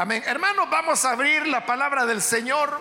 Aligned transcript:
Amén. 0.00 0.22
Hermanos, 0.24 0.70
vamos 0.70 1.04
a 1.04 1.10
abrir 1.10 1.46
la 1.46 1.66
palabra 1.66 2.06
del 2.06 2.22
Señor 2.22 2.80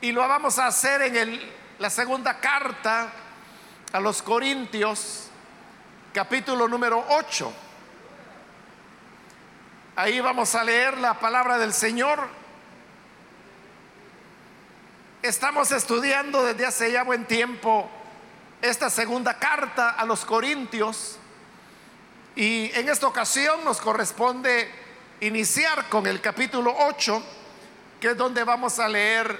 y 0.00 0.12
lo 0.12 0.26
vamos 0.26 0.58
a 0.58 0.66
hacer 0.66 1.02
en 1.02 1.14
el, 1.14 1.52
la 1.78 1.90
segunda 1.90 2.40
carta 2.40 3.12
a 3.92 4.00
los 4.00 4.22
Corintios, 4.22 5.28
capítulo 6.14 6.68
número 6.68 7.04
8. 7.10 7.52
Ahí 9.96 10.20
vamos 10.20 10.54
a 10.54 10.64
leer 10.64 10.96
la 10.96 11.20
palabra 11.20 11.58
del 11.58 11.74
Señor. 11.74 12.26
Estamos 15.20 15.70
estudiando 15.70 16.44
desde 16.44 16.64
hace 16.64 16.92
ya 16.92 17.04
buen 17.04 17.26
tiempo 17.26 17.90
esta 18.62 18.88
segunda 18.88 19.38
carta 19.38 19.90
a 19.90 20.06
los 20.06 20.24
Corintios 20.24 21.18
y 22.34 22.70
en 22.72 22.88
esta 22.88 23.06
ocasión 23.06 23.62
nos 23.66 23.82
corresponde 23.82 24.87
iniciar 25.20 25.88
con 25.88 26.06
el 26.06 26.20
capítulo 26.20 26.74
8, 26.76 27.22
que 28.00 28.10
es 28.10 28.16
donde 28.16 28.44
vamos 28.44 28.78
a 28.78 28.88
leer 28.88 29.38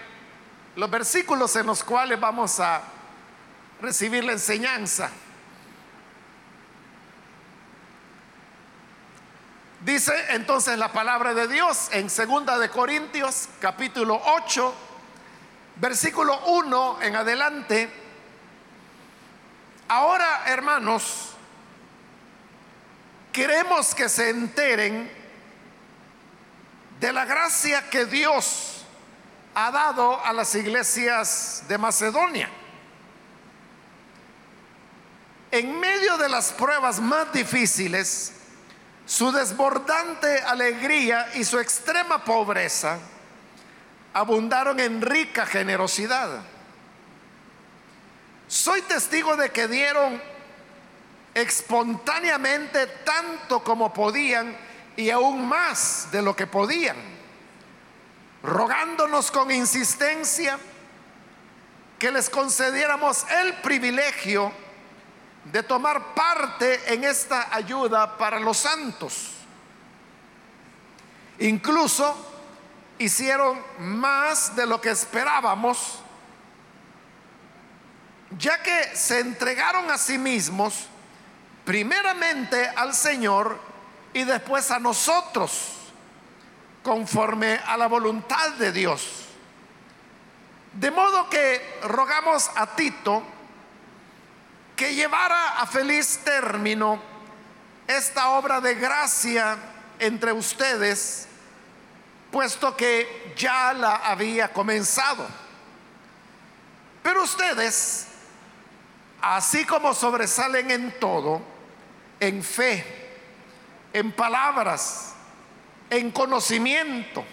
los 0.77 0.91
versículos 0.91 1.54
en 1.56 1.66
los 1.66 1.82
cuales 1.84 2.18
vamos 2.18 2.60
a 2.60 2.82
recibir 3.80 4.24
la 4.24 4.32
enseñanza. 4.32 5.10
Dice 9.80 10.12
entonces 10.30 10.77
la 10.77 10.92
palabra 10.92 11.34
de 11.34 11.46
Dios 11.46 11.88
en 11.92 12.10
segunda 12.10 12.59
de 12.59 12.68
Corintios 12.68 13.48
capítulo 13.60 14.20
8 14.24 14.74
versículo 15.76 16.38
1 16.46 16.98
en 17.02 17.16
adelante. 17.16 17.88
Ahora, 19.88 20.42
hermanos, 20.46 21.30
queremos 23.32 23.95
que 23.95 24.09
se 24.09 24.30
enteren 24.30 25.17
de 27.01 27.12
la 27.12 27.25
gracia 27.25 27.88
que 27.91 28.07
Dios 28.07 28.85
ha 29.54 29.71
dado 29.71 30.24
a 30.24 30.32
las 30.32 30.54
iglesias 30.54 31.65
de 31.68 31.79
Macedonia. 31.79 32.49
En 35.51 35.80
medio 35.80 36.18
de 36.18 36.29
las 36.29 36.52
pruebas 36.52 37.01
más 37.01 37.32
difíciles, 37.32 38.32
su 39.07 39.32
desbordante 39.32 40.40
alegría 40.40 41.30
y 41.35 41.45
su 41.45 41.59
extrema 41.59 42.24
pobreza 42.24 42.99
abundaron 44.12 44.79
en 44.80 45.01
rica 45.01 45.46
generosidad. 45.46 46.43
Soy 48.49 48.83
testigo 48.83 49.37
de 49.37 49.51
que 49.51 49.68
dieron 49.68 50.21
espontáneamente 51.35 52.87
tanto 53.05 53.62
como 53.62 53.93
podían 53.93 54.68
y 54.99 55.10
aún 55.10 55.46
más 55.46 56.09
de 56.10 56.21
lo 56.21 56.35
que 56.35 56.49
podían, 56.49 56.96
rogándonos 58.43 59.30
con 59.30 59.49
insistencia 59.52 60.59
que 62.01 62.10
les 62.10 62.29
concediéramos 62.29 63.24
el 63.30 63.55
privilegio 63.59 64.53
de 65.44 65.62
tomar 65.62 66.15
parte 66.15 66.93
en 66.93 67.05
esta 67.05 67.55
ayuda 67.55 68.19
para 68.19 68.41
los 68.41 68.56
santos. 68.56 69.34
Incluso 71.38 72.16
hicieron 72.99 73.62
más 73.78 74.56
de 74.56 74.66
lo 74.66 74.81
que 74.81 74.91
esperábamos, 74.91 76.00
ya 78.37 78.60
que 78.65 78.97
se 78.97 79.21
entregaron 79.21 79.93
a 79.93 79.97
sí 79.97 80.19
mismos 80.19 80.88
primeramente 81.65 82.69
al 82.71 82.93
Señor 82.94 83.68
y 84.12 84.25
después 84.25 84.70
a 84.70 84.78
nosotros, 84.78 85.75
conforme 86.82 87.60
a 87.66 87.76
la 87.76 87.87
voluntad 87.87 88.50
de 88.53 88.72
Dios. 88.72 89.26
De 90.72 90.91
modo 90.91 91.28
que 91.28 91.81
rogamos 91.82 92.50
a 92.55 92.75
Tito, 92.75 93.22
que 94.77 94.94
llevara 94.94 95.59
a 95.60 95.66
feliz 95.66 96.21
término 96.25 97.03
esta 97.87 98.31
obra 98.31 98.60
de 98.60 98.75
gracia 98.75 99.56
entre 99.99 100.33
ustedes, 100.33 101.27
puesto 102.31 102.77
que 102.77 103.34
ya 103.37 103.72
la 103.72 103.97
había 103.97 104.53
comenzado. 104.53 105.27
Pero 107.03 107.22
ustedes, 107.22 108.06
así 109.21 109.65
como 109.65 109.94
sobresalen 109.94 110.71
en 110.71 111.00
todo, 111.00 111.41
en 112.21 112.43
fe, 112.43 113.08
en 113.93 114.12
palabras, 114.12 115.15
en 115.91 116.10
conocimiento, 116.10 117.25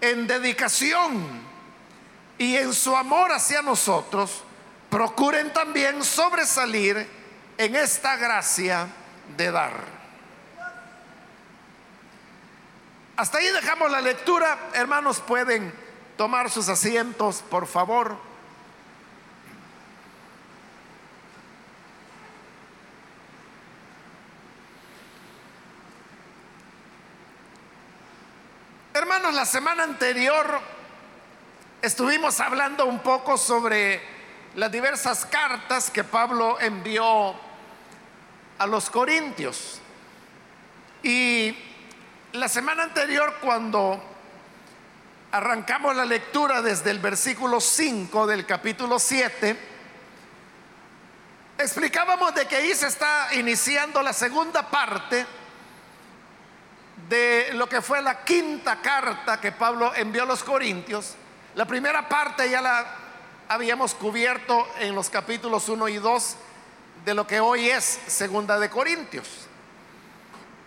en 0.00 0.26
dedicación 0.26 1.46
y 2.38 2.56
en 2.56 2.72
su 2.74 2.96
amor 2.96 3.32
hacia 3.32 3.62
nosotros, 3.62 4.42
procuren 4.90 5.52
también 5.52 6.04
sobresalir 6.04 7.08
en 7.58 7.76
esta 7.76 8.16
gracia 8.16 8.88
de 9.36 9.50
dar. 9.50 9.96
Hasta 13.16 13.38
ahí 13.38 13.46
dejamos 13.48 13.90
la 13.90 14.02
lectura. 14.02 14.58
Hermanos, 14.74 15.20
pueden 15.20 15.72
tomar 16.18 16.50
sus 16.50 16.68
asientos, 16.68 17.42
por 17.48 17.66
favor. 17.66 18.25
Hermanos, 28.96 29.34
la 29.34 29.44
semana 29.44 29.82
anterior 29.82 30.58
estuvimos 31.82 32.40
hablando 32.40 32.86
un 32.86 33.00
poco 33.00 33.36
sobre 33.36 34.00
las 34.54 34.72
diversas 34.72 35.26
cartas 35.26 35.90
que 35.90 36.02
Pablo 36.02 36.58
envió 36.58 37.34
a 38.56 38.66
los 38.66 38.88
corintios. 38.88 39.82
Y 41.02 41.54
la 42.32 42.48
semana 42.48 42.84
anterior, 42.84 43.34
cuando 43.42 44.02
arrancamos 45.30 45.94
la 45.94 46.06
lectura 46.06 46.62
desde 46.62 46.90
el 46.90 46.98
versículo 46.98 47.60
5 47.60 48.26
del 48.26 48.46
capítulo 48.46 48.98
7, 48.98 49.58
explicábamos 51.58 52.34
de 52.34 52.46
que 52.46 52.56
ahí 52.56 52.74
se 52.74 52.86
está 52.86 53.28
iniciando 53.34 54.00
la 54.00 54.14
segunda 54.14 54.70
parte 54.70 55.26
de 57.08 57.50
lo 57.52 57.68
que 57.68 57.80
fue 57.82 58.02
la 58.02 58.24
quinta 58.24 58.80
carta 58.80 59.40
que 59.40 59.52
Pablo 59.52 59.92
envió 59.94 60.24
a 60.24 60.26
los 60.26 60.42
corintios. 60.42 61.14
La 61.54 61.64
primera 61.64 62.08
parte 62.08 62.50
ya 62.50 62.60
la 62.60 62.84
habíamos 63.48 63.94
cubierto 63.94 64.66
en 64.80 64.94
los 64.94 65.08
capítulos 65.08 65.68
1 65.68 65.88
y 65.88 65.96
2 65.96 66.36
de 67.04 67.14
lo 67.14 67.26
que 67.26 67.38
hoy 67.38 67.70
es 67.70 67.84
Segunda 67.84 68.58
de 68.58 68.68
Corintios. 68.68 69.46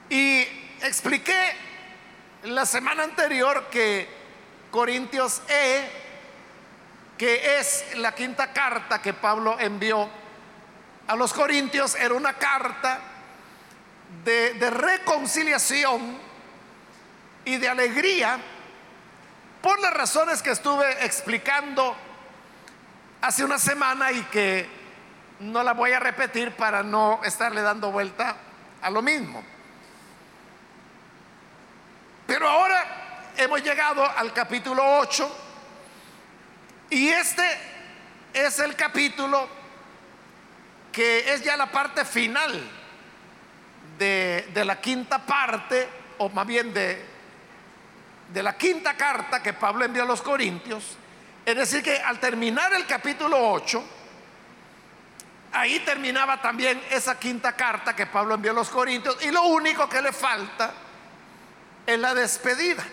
Y 0.09 0.41
expliqué 0.81 1.53
la 2.43 2.65
semana 2.65 3.03
anterior 3.03 3.67
que 3.69 4.07
Corintios 4.71 5.41
E, 5.49 5.89
que 7.17 7.59
es 7.59 7.97
la 7.97 8.15
quinta 8.15 8.53
carta 8.53 9.01
que 9.01 9.13
Pablo 9.13 9.59
envió 9.59 10.07
a 11.07 11.15
los 11.15 11.33
Corintios, 11.33 11.95
era 11.95 12.13
una 12.13 12.33
carta 12.33 13.01
de, 14.23 14.53
de 14.53 14.69
reconciliación 14.69 16.28
y 17.49 17.57
de 17.57 17.67
alegría 17.67 18.37
por 19.59 19.79
las 19.79 19.91
razones 19.91 20.43
que 20.43 20.51
estuve 20.51 21.03
explicando 21.03 21.95
hace 23.21 23.43
una 23.43 23.57
semana 23.57 24.11
y 24.11 24.21
que 24.25 24.69
no 25.39 25.63
la 25.63 25.73
voy 25.73 25.91
a 25.93 25.99
repetir 25.99 26.51
para 26.51 26.83
no 26.83 27.21
estarle 27.23 27.63
dando 27.63 27.91
vuelta 27.91 28.35
a 28.83 28.89
lo 28.91 29.01
mismo. 29.01 29.43
Pero 32.27 32.47
ahora 32.47 33.31
hemos 33.35 33.63
llegado 33.63 34.05
al 34.05 34.31
capítulo 34.31 34.83
8 34.99 35.37
y 36.91 37.07
este 37.09 37.43
es 38.31 38.59
el 38.59 38.75
capítulo 38.75 39.49
que 40.91 41.33
es 41.33 41.43
ya 41.43 41.57
la 41.57 41.71
parte 41.71 42.05
final 42.05 42.61
de, 43.97 44.47
de 44.53 44.65
la 44.65 44.79
quinta 44.79 45.17
parte, 45.17 45.89
o 46.19 46.29
más 46.29 46.45
bien 46.45 46.71
de, 46.75 47.08
de 48.33 48.43
la 48.43 48.57
quinta 48.57 48.95
carta 48.95 49.41
que 49.41 49.53
Pablo 49.53 49.85
envió 49.85 50.03
a 50.03 50.05
los 50.05 50.21
Corintios. 50.21 50.97
Es 51.45 51.55
decir, 51.55 51.81
que 51.81 51.97
al 51.97 52.19
terminar 52.19 52.73
el 52.73 52.85
capítulo 52.85 53.51
8, 53.51 53.83
ahí 55.53 55.79
terminaba 55.79 56.41
también 56.41 56.81
esa 56.91 57.17
quinta 57.17 57.53
carta 57.53 57.95
que 57.95 58.05
Pablo 58.05 58.35
envió 58.35 58.51
a 58.51 58.55
los 58.55 58.69
Corintios 58.69 59.17
y 59.23 59.31
lo 59.31 59.43
único 59.43 59.89
que 59.89 60.01
le 60.01 60.11
falta 60.11 60.73
es 61.85 61.99
la 61.99 62.13
despedida. 62.13 62.85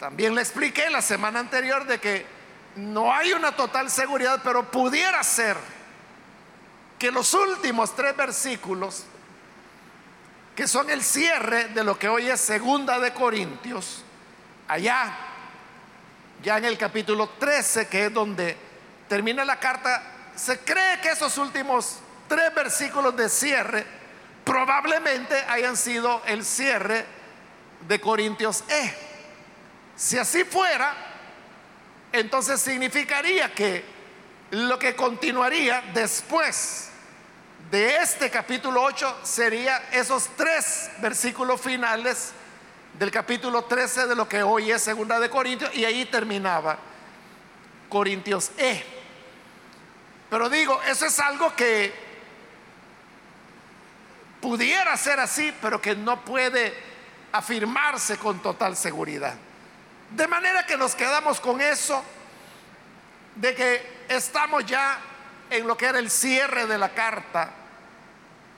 También 0.00 0.34
le 0.34 0.40
expliqué 0.40 0.88
la 0.90 1.02
semana 1.02 1.40
anterior 1.40 1.84
de 1.86 2.00
que 2.00 2.26
no 2.76 3.12
hay 3.12 3.32
una 3.32 3.52
total 3.52 3.90
seguridad, 3.90 4.40
pero 4.42 4.70
pudiera 4.70 5.22
ser 5.22 5.56
que 6.98 7.10
los 7.10 7.34
últimos 7.34 7.94
tres 7.94 8.16
versículos 8.16 9.04
que 10.54 10.68
son 10.68 10.88
el 10.90 11.02
cierre 11.02 11.68
de 11.68 11.82
lo 11.82 11.98
que 11.98 12.08
hoy 12.08 12.28
es 12.28 12.40
Segunda 12.40 12.98
de 12.98 13.12
Corintios, 13.12 14.02
allá, 14.68 15.16
ya 16.42 16.58
en 16.58 16.64
el 16.64 16.78
capítulo 16.78 17.30
13, 17.38 17.88
que 17.88 18.06
es 18.06 18.14
donde 18.14 18.56
termina 19.08 19.44
la 19.44 19.58
carta, 19.58 20.02
se 20.36 20.60
cree 20.60 21.00
que 21.00 21.10
esos 21.10 21.36
últimos 21.38 21.98
tres 22.28 22.54
versículos 22.54 23.16
de 23.16 23.28
cierre 23.28 23.84
probablemente 24.44 25.36
hayan 25.48 25.76
sido 25.76 26.22
el 26.26 26.44
cierre 26.44 27.04
de 27.88 28.00
Corintios 28.00 28.62
E. 28.68 28.94
Si 29.96 30.18
así 30.18 30.44
fuera, 30.44 30.94
entonces 32.12 32.60
significaría 32.60 33.52
que 33.52 33.84
lo 34.50 34.78
que 34.78 34.94
continuaría 34.94 35.82
después 35.94 36.90
de 37.74 37.96
este 37.96 38.30
capítulo 38.30 38.84
8 38.84 39.22
sería 39.24 39.88
esos 39.90 40.28
tres 40.36 40.92
versículos 40.98 41.60
finales 41.60 42.30
del 42.96 43.10
capítulo 43.10 43.64
13 43.64 44.06
de 44.06 44.14
lo 44.14 44.28
que 44.28 44.44
hoy 44.44 44.70
es 44.70 44.80
segunda 44.80 45.18
de 45.18 45.28
Corintios 45.28 45.74
y 45.74 45.84
ahí 45.84 46.04
terminaba 46.04 46.78
Corintios 47.88 48.52
E. 48.58 48.80
Pero 50.30 50.48
digo, 50.48 50.80
eso 50.84 51.04
es 51.04 51.18
algo 51.18 51.52
que 51.56 51.92
pudiera 54.40 54.96
ser 54.96 55.18
así, 55.18 55.52
pero 55.60 55.82
que 55.82 55.96
no 55.96 56.24
puede 56.24 56.72
afirmarse 57.32 58.18
con 58.18 58.40
total 58.40 58.76
seguridad. 58.76 59.34
De 60.10 60.28
manera 60.28 60.64
que 60.64 60.76
nos 60.76 60.94
quedamos 60.94 61.40
con 61.40 61.60
eso 61.60 62.04
de 63.34 63.52
que 63.52 64.04
estamos 64.08 64.64
ya 64.64 64.96
en 65.50 65.66
lo 65.66 65.76
que 65.76 65.86
era 65.86 65.98
el 65.98 66.08
cierre 66.08 66.66
de 66.66 66.78
la 66.78 66.90
carta, 66.90 67.63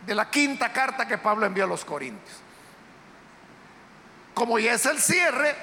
de 0.07 0.15
la 0.15 0.31
quinta 0.31 0.73
carta 0.73 1.07
que 1.07 1.19
Pablo 1.19 1.47
envió 1.47 1.65
a 1.65 1.67
los 1.67 1.85
Corintios. 1.85 2.39
Como 4.35 4.59
ya 4.59 4.75
es 4.75 4.87
el 4.87 5.01
cierre, 5.01 5.57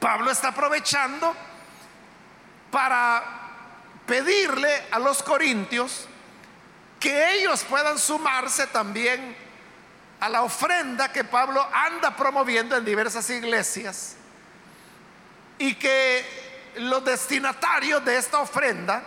Pablo 0.00 0.30
está 0.30 0.48
aprovechando 0.48 1.34
para 2.70 3.22
pedirle 4.06 4.84
a 4.90 4.98
los 4.98 5.22
corintios 5.22 6.08
que 6.98 7.34
ellos 7.34 7.64
puedan 7.64 7.98
sumarse 7.98 8.66
también 8.68 9.36
a 10.20 10.28
la 10.28 10.42
ofrenda 10.42 11.12
que 11.12 11.24
Pablo 11.24 11.66
anda 11.72 12.16
promoviendo 12.16 12.76
en 12.76 12.84
diversas 12.84 13.28
iglesias 13.30 14.16
y 15.58 15.74
que 15.74 16.24
los 16.76 17.04
destinatarios 17.04 18.04
de 18.04 18.16
esta 18.16 18.40
ofrenda 18.40 19.02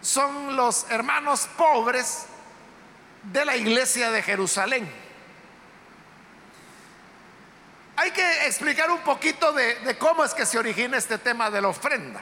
son 0.00 0.56
los 0.56 0.86
hermanos 0.90 1.48
pobres 1.56 2.26
de 3.22 3.44
la 3.44 3.56
iglesia 3.56 4.10
de 4.10 4.22
Jerusalén. 4.22 4.90
Hay 7.96 8.10
que 8.12 8.46
explicar 8.46 8.90
un 8.90 9.00
poquito 9.00 9.52
de, 9.52 9.96
cómo 9.98 10.24
es 10.24 10.32
que 10.32 10.46
se 10.46 10.58
origina 10.58 10.96
este 10.96 11.18
tema 11.18 11.50
de 11.50 11.60
la 11.60 11.68
ofrenda. 11.68 12.20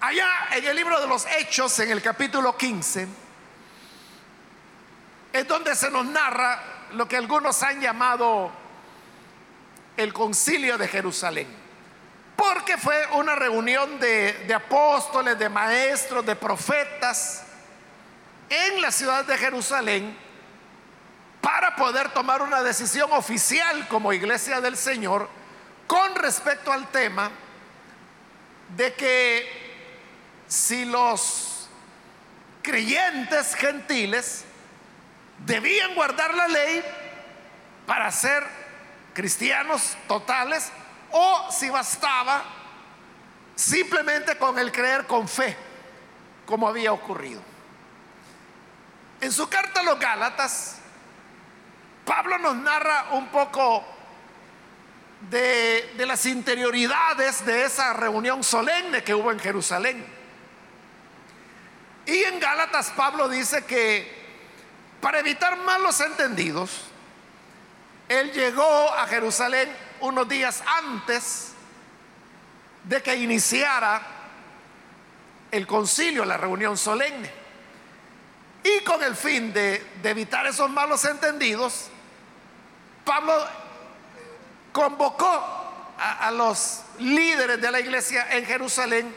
Allá 0.00 0.28
en 0.52 0.64
el 0.64 0.76
libro 0.76 1.00
de 1.00 1.06
los 1.06 1.26
Hechos, 1.26 1.78
en 1.80 1.90
el 1.90 2.00
capítulo 2.00 2.56
15, 2.56 3.08
es 5.32 5.48
donde 5.48 5.74
se 5.74 5.90
nos 5.90 6.04
narra 6.06 6.62
lo 6.92 7.08
que 7.08 7.16
algunos 7.16 7.62
han 7.62 7.80
llamado 7.80 8.52
el 9.96 10.12
concilio 10.12 10.78
de 10.78 10.86
Jerusalén 10.86 11.66
porque 12.36 12.76
fue 12.76 13.06
una 13.12 13.34
reunión 13.34 13.98
de, 13.98 14.54
apóstoles, 14.54 15.38
de 15.38 15.48
maestros, 15.48 16.24
de 16.24 16.36
profetas 16.36 17.45
en 18.48 18.80
la 18.80 18.90
ciudad 18.90 19.24
de 19.24 19.36
Jerusalén 19.38 20.16
para 21.40 21.76
poder 21.76 22.10
tomar 22.10 22.42
una 22.42 22.62
decisión 22.62 23.12
oficial 23.12 23.86
como 23.88 24.12
iglesia 24.12 24.60
del 24.60 24.76
Señor 24.76 25.28
con 25.86 26.14
respecto 26.16 26.72
al 26.72 26.88
tema 26.88 27.30
de 28.76 28.94
que 28.94 29.66
si 30.48 30.84
los 30.84 31.68
creyentes 32.62 33.54
gentiles 33.54 34.44
debían 35.44 35.94
guardar 35.94 36.34
la 36.34 36.48
ley 36.48 36.82
para 37.86 38.10
ser 38.10 38.44
cristianos 39.14 39.96
totales 40.08 40.72
o 41.12 41.48
si 41.50 41.70
bastaba 41.70 42.42
simplemente 43.54 44.36
con 44.36 44.58
el 44.58 44.72
creer 44.72 45.06
con 45.06 45.28
fe, 45.28 45.56
como 46.44 46.68
había 46.68 46.92
ocurrido. 46.92 47.55
En 49.20 49.32
su 49.32 49.48
carta 49.48 49.80
a 49.80 49.82
los 49.82 49.98
Gálatas, 49.98 50.76
Pablo 52.04 52.38
nos 52.38 52.56
narra 52.56 53.08
un 53.12 53.28
poco 53.28 53.84
de, 55.30 55.94
de, 55.96 56.06
las 56.06 56.26
interioridades 56.26 57.44
de 57.44 57.64
esa 57.64 57.92
reunión 57.94 58.44
solemne 58.44 59.02
que 59.02 59.14
hubo 59.14 59.32
en 59.32 59.40
Jerusalén. 59.40 60.06
Y 62.04 62.22
en 62.22 62.38
Gálatas 62.38 62.90
Pablo 62.90 63.28
dice 63.28 63.64
que 63.64 64.14
para 65.00 65.18
evitar 65.18 65.56
malos 65.58 66.00
entendidos, 66.00 66.84
él 68.08 68.30
llegó 68.32 68.92
a 68.94 69.06
Jerusalén 69.06 69.68
unos 70.00 70.28
días 70.28 70.62
antes 70.84 71.52
de 72.84 73.02
que 73.02 73.16
iniciara 73.16 74.00
el 75.50 75.66
concilio, 75.66 76.24
la 76.24 76.36
reunión 76.36 76.76
solemne. 76.76 77.45
Y 78.66 78.82
con 78.82 79.00
el 79.04 79.14
fin 79.14 79.52
de, 79.52 79.80
evitar 80.02 80.44
esos 80.44 80.68
malos 80.68 81.04
entendidos, 81.04 81.86
Pablo 83.04 83.32
convocó 84.72 85.28
a, 85.96 86.26
a 86.26 86.30
los 86.32 86.82
líderes 86.98 87.60
de 87.60 87.70
la 87.70 87.78
iglesia 87.78 88.26
en 88.32 88.44
Jerusalén 88.44 89.14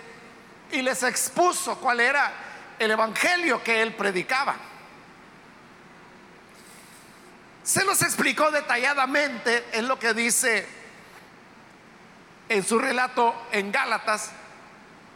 y 0.71 0.83
les 0.83 1.01
expuso 1.01 1.79
cuál 1.79 1.99
era 1.99 2.31
el 2.77 2.91
evangelio 2.91 3.63
que 3.63 3.81
él 3.81 3.95
predicaba. 3.95 4.55
Se 7.63 7.83
los 7.83 7.99
explicó 8.03 8.51
detalladamente 8.51 9.65
en 9.71 9.87
lo 9.87 9.97
que 9.97 10.13
dice 10.13 10.67
en 12.49 12.63
su 12.63 12.77
relato 12.77 13.33
en 13.51 13.71
Gálatas. 13.71 14.29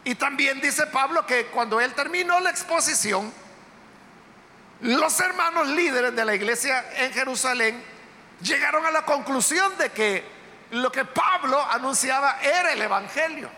Y 0.02 0.16
también 0.16 0.60
dice 0.60 0.86
Pablo 0.88 1.24
que 1.24 1.46
cuando 1.46 1.80
él 1.80 1.94
terminó 1.94 2.40
la 2.40 2.50
exposición, 2.50 3.32
los 4.80 5.20
hermanos 5.20 5.68
líderes 5.68 6.14
de 6.14 6.24
la 6.24 6.34
iglesia 6.34 6.84
en 6.96 7.12
Jerusalén 7.12 7.82
llegaron 8.40 8.84
a 8.84 8.90
la 8.90 9.04
conclusión 9.04 9.76
de 9.78 9.90
que 9.90 10.24
lo 10.72 10.90
que 10.90 11.04
Pablo 11.04 11.60
anunciaba 11.70 12.38
era 12.42 12.72
el 12.72 12.82
Evangelio. 12.82 13.48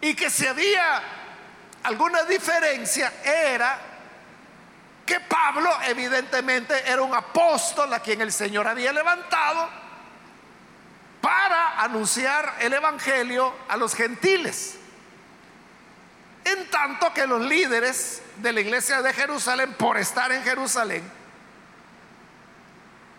Y 0.00 0.14
que 0.14 0.30
si 0.30 0.46
había 0.46 1.02
alguna 1.84 2.24
diferencia 2.24 3.12
era 3.24 3.78
que 5.06 5.20
Pablo 5.20 5.70
evidentemente 5.86 6.88
era 6.88 7.02
un 7.02 7.14
apóstol 7.14 7.92
a 7.92 8.00
quien 8.00 8.20
el 8.20 8.32
Señor 8.32 8.68
había 8.68 8.92
levantado 8.92 9.68
para 11.20 11.80
anunciar 11.80 12.56
el 12.60 12.72
Evangelio 12.72 13.54
a 13.68 13.76
los 13.76 13.94
gentiles. 13.94 14.78
En 16.44 16.70
tanto 16.70 17.12
que 17.14 17.26
los 17.26 17.40
líderes 17.42 18.22
de 18.36 18.52
la 18.52 18.60
iglesia 18.60 19.02
de 19.02 19.12
Jerusalén, 19.12 19.74
por 19.74 19.96
estar 19.96 20.32
en 20.32 20.42
Jerusalén, 20.42 21.02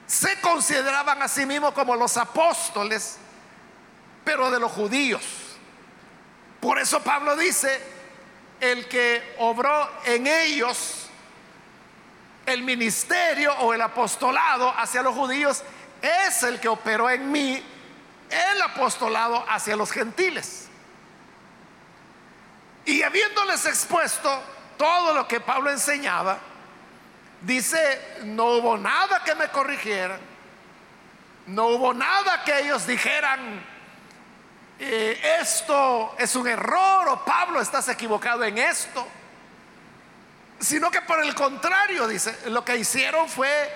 se 0.05 0.39
consideraban 0.41 1.21
a 1.21 1.27
sí 1.27 1.45
mismos 1.45 1.73
como 1.73 1.95
los 1.95 2.17
apóstoles, 2.17 3.17
pero 4.23 4.51
de 4.51 4.59
los 4.59 4.71
judíos. 4.71 5.23
Por 6.59 6.79
eso 6.79 7.01
Pablo 7.01 7.35
dice, 7.35 7.81
el 8.59 8.87
que 8.87 9.35
obró 9.39 9.89
en 10.05 10.27
ellos 10.27 11.07
el 12.45 12.63
ministerio 12.63 13.53
o 13.59 13.73
el 13.73 13.81
apostolado 13.81 14.73
hacia 14.77 15.01
los 15.01 15.15
judíos 15.15 15.63
es 16.01 16.43
el 16.43 16.59
que 16.59 16.67
operó 16.67 17.09
en 17.09 17.31
mí 17.31 17.63
el 18.29 18.61
apostolado 18.61 19.45
hacia 19.49 19.75
los 19.75 19.91
gentiles. 19.91 20.67
Y 22.85 23.01
habiéndoles 23.01 23.65
expuesto 23.65 24.43
todo 24.77 25.13
lo 25.13 25.27
que 25.27 25.39
Pablo 25.39 25.71
enseñaba, 25.71 26.37
dice, 27.41 28.19
no 28.23 28.45
hubo 28.45 28.77
nada 28.77 29.23
que 29.23 29.35
me 29.35 29.47
corrigieran, 29.49 30.19
no 31.47 31.67
hubo 31.67 31.93
nada 31.93 32.43
que 32.43 32.59
ellos 32.59 32.85
dijeran, 32.85 33.63
eh, 34.79 35.37
esto 35.39 36.15
es 36.17 36.35
un 36.35 36.47
error 36.47 37.07
o 37.09 37.23
Pablo 37.23 37.61
estás 37.61 37.87
equivocado 37.89 38.43
en 38.43 38.57
esto 38.57 39.07
sino 40.63 40.89
que 40.89 41.01
por 41.01 41.21
el 41.21 41.35
contrario, 41.35 42.07
dice, 42.07 42.49
lo 42.49 42.63
que 42.63 42.77
hicieron 42.77 43.27
fue 43.27 43.69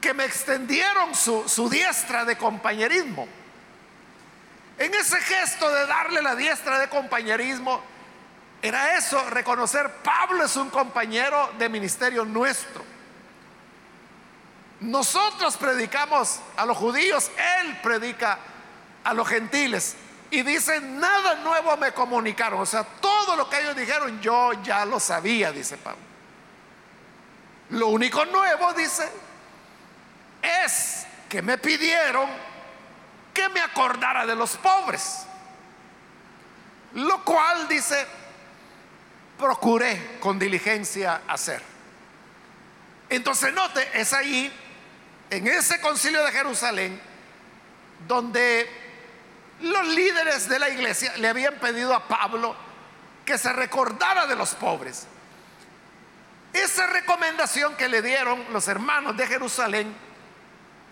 que 0.00 0.14
me 0.14 0.24
extendieron 0.24 1.14
su, 1.14 1.68
diestra 1.70 2.24
de 2.24 2.36
compañerismo. 2.36 3.28
En 4.78 4.92
ese 4.94 5.20
gesto 5.20 5.70
de 5.70 5.86
darle 5.86 6.22
la 6.22 6.34
diestra 6.34 6.78
de 6.78 6.88
compañerismo, 6.88 7.82
era 8.64 8.96
eso, 8.96 9.22
reconocer, 9.28 9.90
Pablo 10.02 10.42
es 10.42 10.56
un 10.56 10.70
compañero 10.70 11.50
de 11.58 11.68
ministerio 11.68 12.24
nuestro. 12.24 12.82
Nosotros 14.80 15.58
predicamos 15.58 16.40
a 16.56 16.64
los 16.64 16.74
judíos, 16.74 17.30
él 17.60 17.78
predica 17.82 18.38
a 19.04 19.12
los 19.12 19.28
gentiles. 19.28 19.96
Y 20.30 20.40
dice, 20.40 20.80
nada 20.80 21.34
nuevo 21.34 21.76
me 21.76 21.92
comunicaron. 21.92 22.58
O 22.58 22.64
sea, 22.64 22.84
todo 22.84 23.36
lo 23.36 23.50
que 23.50 23.60
ellos 23.60 23.76
dijeron 23.76 24.18
yo 24.22 24.54
ya 24.62 24.86
lo 24.86 24.98
sabía, 24.98 25.52
dice 25.52 25.76
Pablo. 25.76 26.00
Lo 27.68 27.88
único 27.88 28.24
nuevo, 28.24 28.72
dice, 28.72 29.06
es 30.40 31.06
que 31.28 31.42
me 31.42 31.58
pidieron 31.58 32.30
que 33.34 33.46
me 33.50 33.60
acordara 33.60 34.24
de 34.24 34.34
los 34.34 34.56
pobres. 34.56 35.26
Lo 36.94 37.22
cual, 37.24 37.68
dice, 37.68 38.23
procuré 39.38 40.18
con 40.20 40.38
diligencia 40.38 41.22
hacer. 41.28 41.62
Entonces, 43.08 43.52
note, 43.52 43.86
es 43.94 44.12
ahí, 44.12 44.52
en 45.30 45.46
ese 45.46 45.80
concilio 45.80 46.24
de 46.24 46.32
Jerusalén, 46.32 47.00
donde 48.06 48.68
los 49.60 49.86
líderes 49.88 50.48
de 50.48 50.58
la 50.58 50.68
iglesia 50.68 51.14
le 51.16 51.28
habían 51.28 51.54
pedido 51.54 51.94
a 51.94 52.06
Pablo 52.06 52.54
que 53.24 53.38
se 53.38 53.52
recordara 53.52 54.26
de 54.26 54.36
los 54.36 54.54
pobres. 54.54 55.06
Esa 56.52 56.86
recomendación 56.86 57.74
que 57.76 57.88
le 57.88 58.02
dieron 58.02 58.44
los 58.52 58.68
hermanos 58.68 59.16
de 59.16 59.26
Jerusalén 59.26 59.94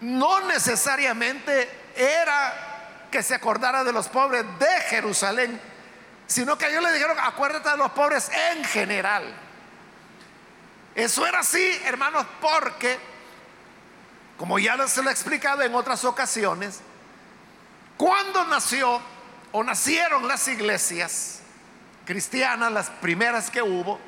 no 0.00 0.40
necesariamente 0.46 1.70
era 1.94 3.06
que 3.10 3.22
se 3.22 3.34
acordara 3.34 3.84
de 3.84 3.92
los 3.92 4.08
pobres 4.08 4.44
de 4.58 4.80
Jerusalén, 4.88 5.60
sino 6.32 6.56
que 6.56 6.66
ellos 6.66 6.82
le 6.82 6.92
dijeron, 6.92 7.18
acuérdate 7.20 7.68
de 7.68 7.76
los 7.76 7.90
pobres 7.92 8.30
en 8.50 8.64
general. 8.64 9.22
Eso 10.94 11.26
era 11.26 11.40
así, 11.40 11.78
hermanos, 11.84 12.24
porque, 12.40 12.98
como 14.38 14.58
ya 14.58 14.88
se 14.88 15.02
lo 15.02 15.10
he 15.10 15.12
explicado 15.12 15.62
en 15.62 15.74
otras 15.74 16.04
ocasiones, 16.04 16.80
cuando 17.98 18.46
nació 18.46 19.00
o 19.52 19.62
nacieron 19.62 20.26
las 20.26 20.48
iglesias 20.48 21.40
cristianas, 22.06 22.72
las 22.72 22.88
primeras 22.88 23.50
que 23.50 23.60
hubo, 23.60 24.00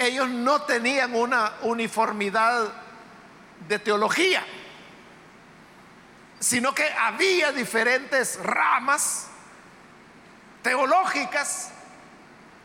ellos 0.00 0.28
no 0.28 0.62
tenían 0.62 1.14
una 1.14 1.52
uniformidad 1.62 2.72
de 3.68 3.78
teología, 3.78 4.44
sino 6.40 6.74
que 6.74 6.90
había 6.92 7.52
diferentes 7.52 8.36
ramas 8.42 9.29
teológicas 10.62 11.70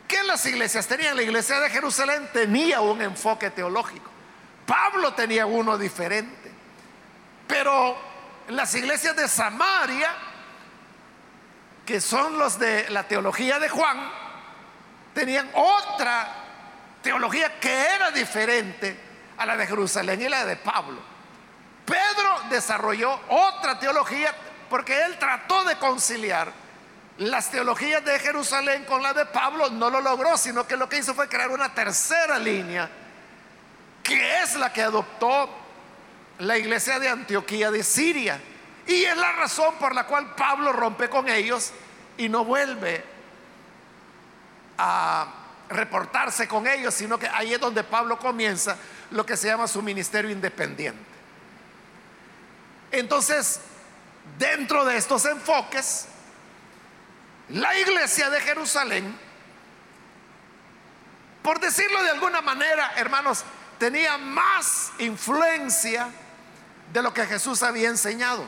que 0.06 0.22
las 0.22 0.44
iglesias 0.46 0.86
tenían. 0.86 1.16
La 1.16 1.22
iglesia 1.22 1.60
de 1.60 1.70
Jerusalén 1.70 2.28
tenía 2.32 2.80
un 2.80 3.00
enfoque 3.02 3.50
teológico. 3.50 4.10
Pablo 4.66 5.14
tenía 5.14 5.46
uno 5.46 5.78
diferente. 5.78 6.52
Pero 7.46 7.96
las 8.48 8.74
iglesias 8.74 9.16
de 9.16 9.28
Samaria, 9.28 10.10
que 11.84 12.00
son 12.00 12.38
los 12.38 12.58
de 12.58 12.88
la 12.90 13.04
teología 13.04 13.58
de 13.58 13.68
Juan, 13.68 14.10
tenían 15.14 15.48
otra 15.54 16.28
teología 17.02 17.60
que 17.60 17.72
era 17.72 18.10
diferente 18.10 18.98
a 19.38 19.46
la 19.46 19.56
de 19.56 19.66
Jerusalén 19.66 20.20
y 20.20 20.28
la 20.28 20.44
de 20.44 20.56
Pablo. 20.56 21.00
Pedro 21.84 22.40
desarrolló 22.50 23.20
otra 23.28 23.78
teología 23.78 24.34
porque 24.68 25.04
él 25.04 25.16
trató 25.18 25.64
de 25.64 25.76
conciliar 25.76 26.52
las 27.18 27.50
teologías 27.50 28.04
de 28.04 28.18
Jerusalén 28.18 28.84
con 28.84 29.02
la 29.02 29.14
de 29.14 29.24
Pablo, 29.26 29.70
no 29.70 29.88
lo 29.88 30.00
logró, 30.00 30.36
sino 30.36 30.66
que 30.66 30.76
lo 30.76 30.88
que 30.88 30.98
hizo 30.98 31.14
fue 31.14 31.28
crear 31.28 31.50
una 31.50 31.72
tercera 31.74 32.38
línea, 32.38 32.90
que 34.02 34.42
es 34.42 34.56
la 34.56 34.72
que 34.72 34.82
adoptó 34.82 35.48
la 36.38 36.58
iglesia 36.58 36.98
de 36.98 37.08
Antioquía 37.08 37.70
de 37.70 37.82
Siria. 37.82 38.40
Y 38.86 39.04
es 39.04 39.16
la 39.16 39.32
razón 39.32 39.74
por 39.80 39.94
la 39.94 40.04
cual 40.06 40.34
Pablo 40.34 40.72
rompe 40.72 41.08
con 41.08 41.28
ellos 41.28 41.72
y 42.18 42.28
no 42.28 42.44
vuelve 42.44 43.02
a 44.78 45.26
reportarse 45.70 46.46
con 46.46 46.66
ellos, 46.66 46.94
sino 46.94 47.18
que 47.18 47.28
ahí 47.28 47.54
es 47.54 47.60
donde 47.60 47.82
Pablo 47.82 48.18
comienza 48.18 48.76
lo 49.10 49.24
que 49.24 49.36
se 49.36 49.48
llama 49.48 49.66
su 49.66 49.82
ministerio 49.82 50.30
independiente. 50.30 51.02
Entonces, 52.92 53.60
dentro 54.38 54.84
de 54.84 54.96
estos 54.96 55.24
enfoques, 55.24 56.06
la 57.48 57.78
iglesia 57.78 58.28
de 58.28 58.40
Jerusalén, 58.40 59.16
por 61.42 61.60
decirlo 61.60 62.02
de 62.02 62.10
alguna 62.10 62.40
manera, 62.40 62.92
hermanos, 62.96 63.44
tenía 63.78 64.18
más 64.18 64.92
influencia 64.98 66.08
de 66.92 67.02
lo 67.02 67.14
que 67.14 67.24
Jesús 67.26 67.62
había 67.62 67.88
enseñado. 67.88 68.44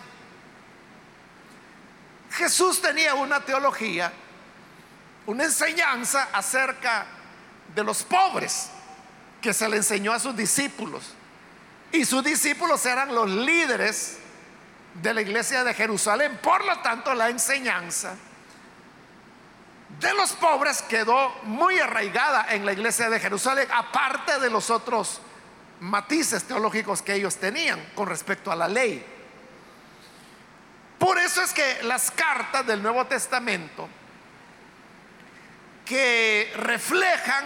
Jesús 2.32 2.80
tenía 2.82 3.14
una 3.14 3.40
teología, 3.40 4.12
una 5.26 5.44
enseñanza 5.44 6.28
acerca 6.32 7.06
de 7.74 7.84
los 7.84 8.02
pobres 8.02 8.70
que 9.40 9.54
se 9.54 9.68
le 9.68 9.76
enseñó 9.76 10.12
a 10.12 10.18
sus 10.18 10.36
discípulos. 10.36 11.14
Y 11.92 12.04
sus 12.04 12.24
discípulos 12.24 12.84
eran 12.84 13.14
los 13.14 13.30
líderes 13.30 14.18
de 14.94 15.14
la 15.14 15.20
iglesia 15.20 15.62
de 15.62 15.72
Jerusalén. 15.72 16.38
Por 16.42 16.64
lo 16.64 16.80
tanto, 16.80 17.14
la 17.14 17.30
enseñanza 17.30 18.16
de 20.00 20.14
los 20.14 20.32
pobres 20.32 20.82
quedó 20.82 21.34
muy 21.44 21.78
arraigada 21.80 22.46
en 22.50 22.64
la 22.64 22.72
iglesia 22.72 23.10
de 23.10 23.18
Jerusalén, 23.18 23.68
aparte 23.72 24.38
de 24.38 24.50
los 24.50 24.70
otros 24.70 25.20
matices 25.80 26.44
teológicos 26.44 27.02
que 27.02 27.14
ellos 27.14 27.36
tenían 27.36 27.80
con 27.94 28.06
respecto 28.06 28.52
a 28.52 28.56
la 28.56 28.68
ley. 28.68 29.04
Por 30.98 31.18
eso 31.18 31.42
es 31.42 31.52
que 31.52 31.82
las 31.84 32.10
cartas 32.10 32.66
del 32.66 32.82
Nuevo 32.82 33.06
Testamento 33.06 33.88
que 35.84 36.52
reflejan 36.56 37.44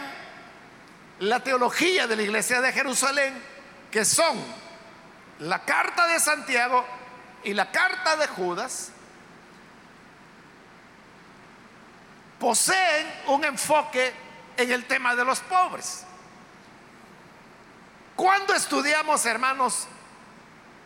la 1.21 1.41
teología 1.41 2.07
de 2.07 2.17
la 2.17 2.23
iglesia 2.23 2.61
de 2.61 2.73
Jerusalén, 2.73 3.35
que 3.91 4.05
son 4.05 4.37
la 5.39 5.65
carta 5.65 6.09
de 6.09 6.19
Santiago 6.19 6.85
y 7.45 7.55
la 7.55 7.71
carta 7.71 8.17
de 8.17 8.27
Judas, 8.27 8.91
poseen 12.43 13.07
un 13.29 13.45
enfoque 13.45 14.13
en 14.57 14.73
el 14.73 14.85
tema 14.87 15.15
de 15.15 15.25
los 15.25 15.39
pobres. 15.39 16.05
Cuando 18.17 18.53
estudiamos, 18.53 19.25
hermanos, 19.27 19.87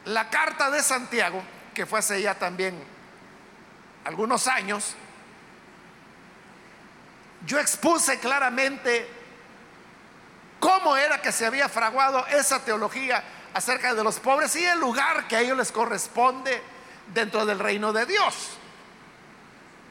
la 0.05 0.29
carta 0.29 0.71
de 0.71 0.83
Santiago, 0.83 1.43
que 1.73 1.87
fue 1.87 2.01
hace 2.01 2.21
ya 2.21 2.35
también 2.35 2.79
algunos 4.05 4.47
años, 4.47 4.95
yo 7.47 7.59
expuse 7.59 8.19
claramente 8.19 9.09
cómo 10.61 10.95
era 10.95 11.23
que 11.23 11.33
se 11.33 11.47
había 11.47 11.71
fraguado 11.71 12.27
esa 12.27 12.63
teología 12.67 13.25
acerca 13.55 13.95
de 13.95 14.05
los 14.05 14.21
pobres 14.21 14.55
y 14.57 14.65
el 14.67 14.79
lugar 14.79 15.27
que 15.27 15.37
a 15.37 15.41
ellos 15.41 15.57
les 15.57 15.73
corresponde 15.73 16.63
dentro 17.15 17.47
del 17.47 17.59
reino 17.59 17.95
de 17.95 18.05
Dios. 18.05 18.59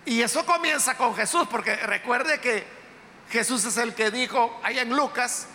Y 0.06 0.22
eso 0.22 0.46
comienza 0.46 0.96
con 0.96 1.16
Jesús, 1.16 1.48
porque 1.50 1.76
recuerde 1.76 2.40
que 2.40 2.66
Jesús 3.30 3.66
es 3.66 3.78
el 3.78 3.96
que 3.96 4.12
dijo 4.12 4.60
allá 4.64 4.84
en 4.84 4.96
Lucas, 4.96 5.48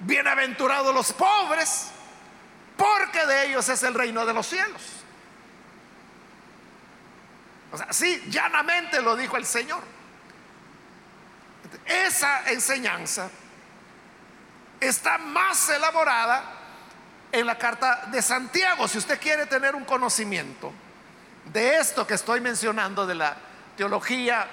bienaventurados 0.00 0.92
los 0.94 1.12
pobres, 1.12 1.88
porque 2.76 3.24
de 3.24 3.46
ellos 3.46 3.68
es 3.68 3.82
el 3.84 3.94
reino 3.94 4.26
de 4.26 4.34
los 4.34 4.46
cielos. 4.46 4.82
O 7.72 7.78
sea, 7.78 7.92
sí, 7.92 8.22
llanamente 8.28 9.00
lo 9.00 9.16
dijo 9.16 9.36
el 9.36 9.46
Señor. 9.46 9.82
Esa 11.84 12.50
enseñanza 12.50 13.30
está 14.80 15.18
más 15.18 15.68
elaborada 15.68 16.44
en 17.30 17.46
la 17.46 17.56
carta 17.58 18.06
de 18.06 18.22
Santiago. 18.22 18.88
Si 18.88 18.98
usted 18.98 19.20
quiere 19.20 19.46
tener 19.46 19.74
un 19.74 19.84
conocimiento, 19.84 20.72
de 21.52 21.78
esto 21.78 22.06
que 22.06 22.14
estoy 22.14 22.40
mencionando, 22.40 23.06
de 23.06 23.14
la 23.14 23.36
teología 23.76 24.46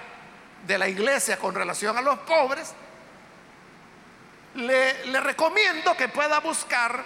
de 0.65 0.77
la 0.77 0.87
iglesia 0.87 1.37
con 1.37 1.53
relación 1.55 1.97
a 1.97 2.01
los 2.01 2.19
pobres, 2.19 2.73
le, 4.55 5.19
recomiendo 5.19 5.95
que 5.97 6.07
pueda 6.07 6.39
buscar 6.39 7.03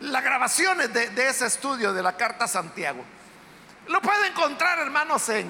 las 0.00 0.22
grabaciones 0.22 0.92
de, 0.92 1.28
ese 1.28 1.46
estudio 1.46 1.92
de 1.92 2.02
la 2.02 2.16
Carta 2.16 2.44
a 2.44 2.48
Santiago. 2.48 3.04
Lo 3.88 4.00
puede 4.00 4.28
encontrar, 4.28 4.78
hermanos, 4.78 5.28
en, 5.28 5.46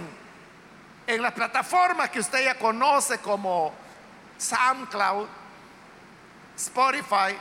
en 1.07 1.23
las 1.23 1.33
plataformas 1.33 2.11
que 2.11 2.21
usted 2.21 2.45
ya 2.45 2.59
conoce 2.59 3.19
como 3.19 3.75
SoundCloud, 4.39 5.27
Spotify 6.57 7.37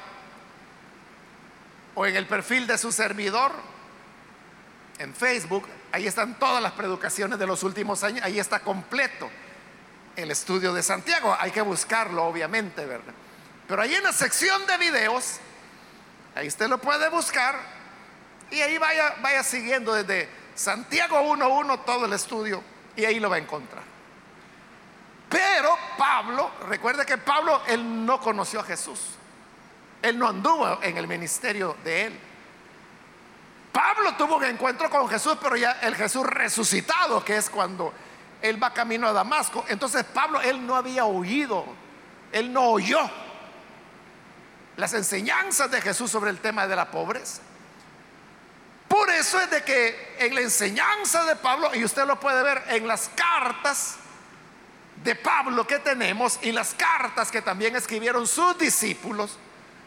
o 1.96 2.06
en 2.06 2.16
el 2.16 2.28
perfil 2.28 2.68
de 2.68 2.78
su 2.78 2.92
servidor 2.92 3.52
en 5.00 5.14
Facebook, 5.14 5.68
ahí 5.92 6.08
están 6.08 6.38
todas 6.40 6.62
las 6.62 6.72
predicaciones 6.74 7.38
de 7.40 7.48
los 7.48 7.64
últimos 7.64 8.04
años, 8.04 8.24
ahí 8.24 8.40
está 8.40 8.60
completo 8.60 9.30
el 10.16 10.32
estudio 10.32 10.74
de 10.74 10.84
Santiago. 10.84 11.36
Hay 11.40 11.52
que 11.52 11.62
buscarlo, 11.62 12.26
obviamente, 12.26 12.86
¿verdad? 12.86 13.14
Pero 13.68 13.82
ahí 13.82 13.94
en 13.94 14.04
la 14.04 14.14
sección 14.14 14.66
de 14.66 14.78
videos, 14.78 15.38
ahí 16.36 16.48
usted 16.48 16.68
lo 16.68 16.80
puede 16.80 17.10
buscar 17.10 17.60
y 18.50 18.62
ahí 18.62 18.78
vaya, 18.78 19.16
vaya 19.22 19.44
siguiendo 19.44 19.94
desde 19.94 20.30
Santiago 20.56 21.22
1.1 21.22 21.86
todo 21.86 22.06
el 22.06 22.14
estudio 22.14 22.64
y 22.96 23.06
ahí 23.06 23.20
lo 23.20 23.30
va 23.30 23.36
a 23.36 23.40
encontrar. 23.40 23.84
Pero 25.30 25.78
Pablo, 25.98 26.52
recuerde 26.68 27.06
que 27.06 27.18
Pablo, 27.18 27.62
él 27.68 28.06
no 28.06 28.20
conoció 28.20 28.62
a 28.62 28.64
Jesús. 28.64 29.00
Él 30.02 30.18
no 30.18 30.28
anduvo 30.30 30.82
en 30.82 30.98
el 30.98 31.08
ministerio 31.08 31.76
de 31.84 32.06
él. 32.06 32.20
Pablo 33.78 34.16
tuvo 34.16 34.38
un 34.38 34.44
encuentro 34.44 34.90
con 34.90 35.08
Jesús, 35.08 35.38
pero 35.40 35.56
ya 35.56 35.74
el 35.84 35.94
Jesús 35.94 36.26
resucitado, 36.26 37.24
que 37.24 37.38
es 37.38 37.48
cuando 37.48 37.94
él 38.42 38.62
va 38.62 38.74
camino 38.74 39.08
a 39.08 39.14
Damasco. 39.14 39.66
Entonces 39.68 40.04
Pablo, 40.04 40.42
él 40.42 40.66
no 40.66 40.76
había 40.76 41.06
oído, 41.06 41.64
él 42.32 42.52
no 42.52 42.72
oyó 42.72 43.08
las 44.78 44.96
enseñanzas 44.96 45.70
de 45.70 45.80
Jesús 45.80 46.10
sobre 46.10 46.32
el 46.32 46.40
tema 46.40 46.66
de 46.66 46.76
la 46.76 46.90
pobreza. 46.90 47.44
Por 48.88 49.12
eso 49.12 49.40
es 49.40 49.52
de 49.52 49.64
que 49.64 50.16
en 50.22 50.34
la 50.34 50.42
enseñanza 50.42 51.24
de 51.26 51.36
Pablo, 51.36 51.70
y 51.76 51.84
usted 51.84 52.08
lo 52.08 52.20
puede 52.20 52.42
ver 52.42 52.64
en 52.70 52.88
las 52.88 53.12
cartas 53.14 53.98
de 55.04 55.14
Pablo 55.14 55.68
que 55.68 55.78
tenemos 55.78 56.40
y 56.42 56.52
las 56.52 56.74
cartas 56.74 57.30
que 57.30 57.44
también 57.44 57.76
escribieron 57.76 58.26
sus 58.26 58.58
discípulos, 58.58 59.38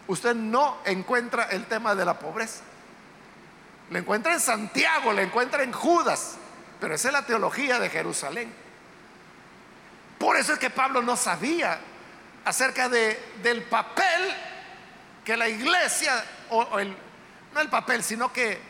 usted 0.06 0.36
no 0.36 0.78
encuentra 0.84 1.48
el 1.50 1.66
tema 1.66 1.96
de 1.96 2.04
la 2.04 2.16
pobreza. 2.20 2.69
Lo 3.90 3.98
encuentra 3.98 4.32
en 4.32 4.40
Santiago, 4.40 5.12
lo 5.12 5.20
encuentra 5.20 5.62
en 5.62 5.72
Judas, 5.72 6.36
pero 6.80 6.94
esa 6.94 7.08
es 7.08 7.12
la 7.12 7.26
teología 7.26 7.78
de 7.78 7.90
Jerusalén. 7.90 8.52
Por 10.18 10.36
eso 10.36 10.52
es 10.52 10.58
que 10.58 10.70
Pablo 10.70 11.02
no 11.02 11.16
sabía 11.16 11.80
acerca 12.44 12.88
de, 12.88 13.20
del 13.42 13.62
papel 13.64 14.34
que 15.24 15.36
la 15.36 15.48
iglesia, 15.48 16.24
o, 16.50 16.78
el, 16.78 16.96
no 17.52 17.60
el 17.60 17.68
papel, 17.68 18.04
sino 18.04 18.32
que 18.32 18.60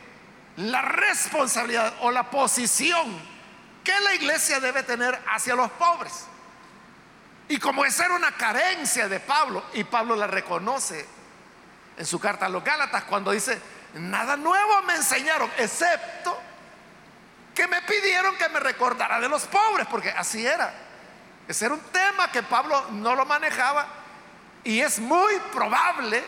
la 0.57 0.83
responsabilidad 0.83 1.95
o 2.01 2.11
la 2.11 2.31
posición 2.31 3.17
que 3.85 3.99
la 4.01 4.15
iglesia 4.15 4.59
debe 4.61 4.83
tener 4.83 5.21
hacia 5.29 5.55
los 5.55 5.71
pobres. 5.73 6.27
Y 7.49 7.59
como 7.59 7.85
esa 7.85 8.07
era 8.07 8.15
una 8.15 8.33
carencia 8.33 9.09
de 9.09 9.21
Pablo, 9.21 9.65
y 9.75 9.85
Pablo 9.85 10.17
la 10.17 10.27
reconoce 10.27 11.07
en 11.97 12.07
su 12.07 12.19
carta 12.21 12.47
a 12.47 12.49
los 12.49 12.63
Gálatas 12.63 13.05
cuando 13.05 13.33
dice, 13.33 13.61
nada 13.95 14.37
nuevo 14.37 14.83
me 14.83 14.95
enseñaron, 14.95 15.51
excepto 15.59 16.39
que 17.55 17.67
me 17.67 17.83
pidieron 17.83 18.37
que 18.37 18.49
me 18.49 18.61
recordara 18.61 19.21
de 19.21 19.29
los 19.29 19.45
pobres, 19.47 19.87
porque 19.89 20.11
así 20.11 20.47
era. 20.47 20.73
Ese 21.47 21.67
era 21.67 21.75
un 21.75 21.81
tema 21.81 22.31
que 22.31 22.43
Pablo 22.43 22.87
no 22.93 23.15
lo 23.15 23.27
manejaba 23.27 23.87
y 24.63 24.81
es 24.81 24.99
muy 25.01 25.39
probable 25.53 26.23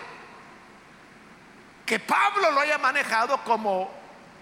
que 1.86 2.00
Pablo 2.00 2.50
lo 2.50 2.60
haya 2.60 2.78
manejado 2.78 3.42
como 3.44 3.90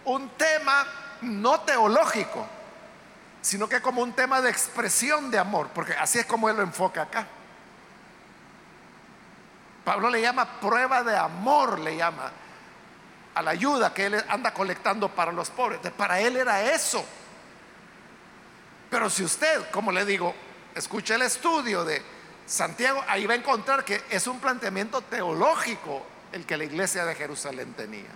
un 0.05 0.31
tema 0.31 0.87
no 1.21 1.61
teológico, 1.61 2.47
sino 3.43 3.69
que 3.69 3.83
como 3.83 4.03
un 4.03 4.13
tema 4.13 4.41
de 4.41 4.51
expresión 4.51 5.31
de 5.31 5.39
amor, 5.39 5.69
porque 5.75 5.93
así 5.93 6.19
es 6.19 6.27
como 6.27 6.49
él 6.49 6.57
lo 6.57 6.63
enfoca 6.63 7.03
acá. 7.03 7.27
Pablo 9.85 10.11
le 10.11 10.21
llama 10.21 10.61
prueba 10.61 11.03
de 11.03 11.17
amor, 11.17 11.79
le 11.81 11.97
llama 11.97 12.31
a 13.35 13.43
la 13.43 13.53
ayuda 13.53 13.95
que 13.95 14.07
él 14.07 14.25
anda 14.29 14.53
colectando 14.53 15.09
para 15.09 15.33
los 15.33 15.51
pobres. 15.51 15.81
Para 15.97 16.21
él 16.21 16.37
era 16.37 16.63
eso. 16.73 17.05
Pero 18.91 19.09
si 19.09 19.23
usted, 19.23 19.71
como 19.71 19.93
le 19.93 20.05
digo, 20.05 20.35
escucha 20.75 21.15
el 21.15 21.23
estudio 21.23 21.85
de 21.85 22.03
Santiago, 22.47 23.05
ahí 23.07 23.27
va 23.27 23.35
a 23.35 23.37
encontrar 23.37 23.85
que 23.85 24.03
es 24.11 24.27
un 24.27 24.41
planteamiento 24.41 25.01
teológico 25.03 26.05
el 26.33 26.45
que 26.45 26.57
la 26.57 26.65
iglesia 26.65 27.05
de 27.05 27.15
Jerusalén 27.15 27.75
tenía. 27.75 28.11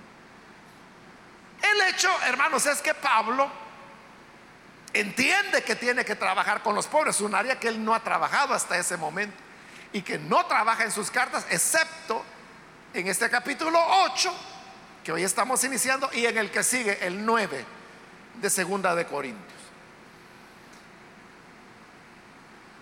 El 1.63 1.81
hecho, 1.89 2.11
hermanos, 2.27 2.67
es 2.67 2.83
que 2.83 2.95
Pablo 2.95 3.49
entiende 4.93 5.63
que 5.63 5.77
tiene 5.77 6.05
que 6.05 6.17
trabajar 6.17 6.63
con 6.63 6.75
los 6.75 6.87
pobres, 6.87 7.21
un 7.21 7.35
área 7.35 7.59
que 7.59 7.69
él 7.69 7.85
no 7.85 7.95
ha 7.95 8.01
trabajado 8.01 8.55
hasta 8.55 8.77
ese 8.77 8.97
momento 8.97 9.37
y 9.93 10.03
que 10.03 10.19
no 10.19 10.45
trabaja 10.47 10.85
en 10.85 10.91
sus 10.91 11.11
cartas, 11.11 11.47
excepto 11.51 12.25
en 12.93 13.07
este 13.07 13.31
capítulo 13.31 13.81
8 14.05 14.35
que 15.05 15.13
hoy 15.13 15.23
estamos 15.23 15.63
iniciando 15.63 16.09
y 16.15 16.25
en 16.25 16.39
el 16.39 16.51
que 16.51 16.65
sigue 16.65 17.07
el 17.07 17.25
9 17.25 17.65
de 18.41 18.51
Segunda 18.51 18.95
de 18.95 19.07
Corintios. 19.07 19.61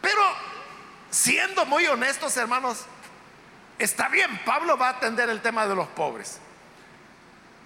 Pero 0.01 0.23
siendo 1.11 1.67
muy 1.67 1.85
honestos, 1.87 2.37
hermanos, 2.37 2.85
está 3.79 4.09
bien, 4.09 4.41
Pablo 4.45 4.79
va 4.79 4.89
a 4.89 4.91
atender 4.91 5.29
el 5.29 5.43
tema 5.43 5.67
de 5.67 5.75
los 5.75 5.89
pobres, 5.89 6.39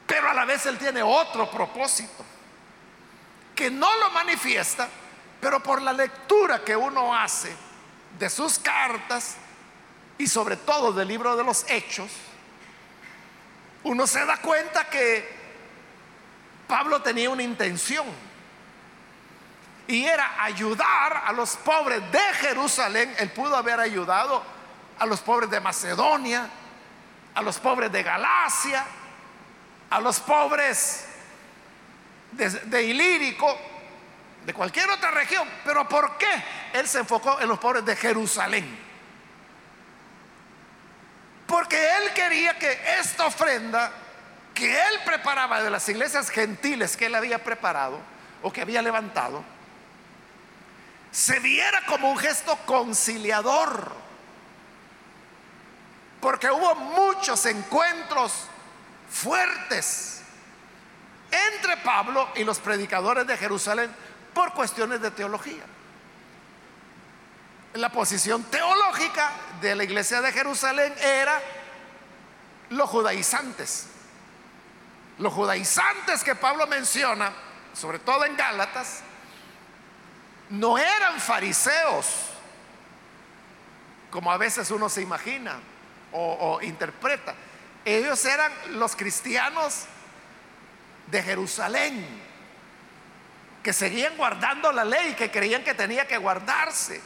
pero 0.07 0.31
a 0.31 0.35
la 0.35 0.47
vez 0.47 0.65
él 0.65 0.79
tiene 0.79 1.03
otro 1.03 1.51
propósito, 1.51 2.25
que 3.55 3.71
no 3.71 3.95
lo 3.99 4.11
manifiesta, 4.11 4.89
pero 5.39 5.63
por 5.63 5.83
la 5.83 5.93
lectura 5.93 6.65
que 6.65 6.75
uno 6.75 7.15
hace 7.15 7.55
de 8.19 8.31
sus 8.31 8.59
cartas 8.59 9.37
y 10.17 10.27
sobre 10.27 10.57
todo 10.57 10.95
del 10.95 11.09
libro 11.09 11.37
de 11.37 11.45
los 11.45 11.69
hechos, 11.69 12.11
uno 13.87 14.05
se 14.07 14.25
da 14.25 14.39
cuenta 14.39 14.85
que 14.87 15.25
Pablo 16.67 17.03
tenía 17.03 17.31
una 17.31 17.45
intención 17.45 18.05
y 19.87 20.05
era 20.05 20.43
ayudar 20.43 21.23
a 21.25 21.33
los 21.33 21.57
pobres 21.57 22.03
de 22.11 22.19
Jerusalén. 22.41 23.15
Él 23.19 23.31
pudo 23.31 23.57
haber 23.57 23.79
ayudado 23.79 24.43
a 24.99 25.07
los 25.07 25.21
pobres 25.21 25.49
de 25.51 25.61
Macedonia, 25.61 26.51
a 27.33 27.43
los 27.43 27.61
pobres 27.61 27.93
de 27.93 28.03
Galacia, 28.03 28.85
a 29.91 30.01
los 30.01 30.19
pobres 30.19 31.07
de, 32.33 32.51
de, 32.51 32.83
Ilírico, 32.83 33.57
de 34.45 34.53
cualquier 34.53 34.91
otra 34.91 35.13
región. 35.13 35.49
Pero 35.65 35.89
¿por 35.89 36.19
qué 36.19 36.45
él 36.73 36.89
se 36.89 36.99
enfocó 36.99 37.41
en 37.41 37.47
los 37.47 37.61
pobres 37.61 37.85
de 37.85 37.95
Jerusalén? 37.95 38.87
Porque 41.47 41.77
él 41.77 42.06
quería 42.17 42.59
que 42.59 42.81
esta 42.99 43.27
ofrenda 43.27 43.93
que 44.55 44.73
él 44.73 45.01
preparaba 45.05 45.63
de 45.63 45.69
las 45.69 45.87
iglesias 45.91 46.31
gentiles 46.31 46.97
que 46.97 47.07
él 47.07 47.15
había 47.15 47.45
preparado 47.45 48.01
o 48.43 48.51
que 48.51 48.63
había 48.63 48.81
levantado, 48.81 49.45
se 51.13 51.39
viera 51.41 51.85
como 51.85 52.11
un 52.11 52.17
gesto 52.17 52.59
conciliador. 52.65 53.93
Porque 56.23 56.51
hubo 56.51 56.75
muchos 56.75 57.45
encuentros 57.45 58.47
fuertes 59.11 60.23
entre 61.31 61.77
Pablo 61.79 62.31
y 62.35 62.45
los 62.45 62.59
predicadores 62.59 63.27
de 63.27 63.37
Jerusalén 63.37 63.95
por 64.33 64.55
cuestiones 64.55 65.03
de 65.03 65.11
teología 65.11 65.63
la 67.77 67.91
posición 67.91 68.43
teológica 68.45 69.33
de 69.61 69.75
la 69.75 69.85
iglesia 69.85 70.21
de 70.21 70.33
Jerusalén 70.33 70.95
era 71.01 71.41
los 72.71 72.89
judaizantes. 72.91 73.89
Los 75.19 75.33
judaizantes 75.33 76.23
que 76.23 76.35
Pablo 76.35 76.67
menciona, 76.67 77.33
sobre 77.73 77.99
todo 77.99 78.25
en 78.25 78.37
Gálatas, 78.37 79.01
no 80.51 80.79
eran 80.79 81.21
fariseos, 81.21 82.07
como 84.11 84.31
a 84.31 84.37
veces 84.37 84.71
uno 84.71 84.89
se 84.89 85.03
imagina 85.03 85.59
o, 86.13 86.61
interpreta. 86.63 87.35
Ellos 87.85 88.25
eran 88.25 88.53
los 88.73 88.97
cristianos 88.97 89.85
de 91.07 91.23
Jerusalén, 91.23 92.07
que 93.63 93.73
seguían 93.73 94.17
guardando 94.17 94.73
la 94.73 94.85
ley, 94.85 95.15
que 95.15 95.31
creían 95.31 95.65
que 95.65 95.75
tenía 95.75 96.07
que 96.07 96.17
guardarse. 96.17 97.01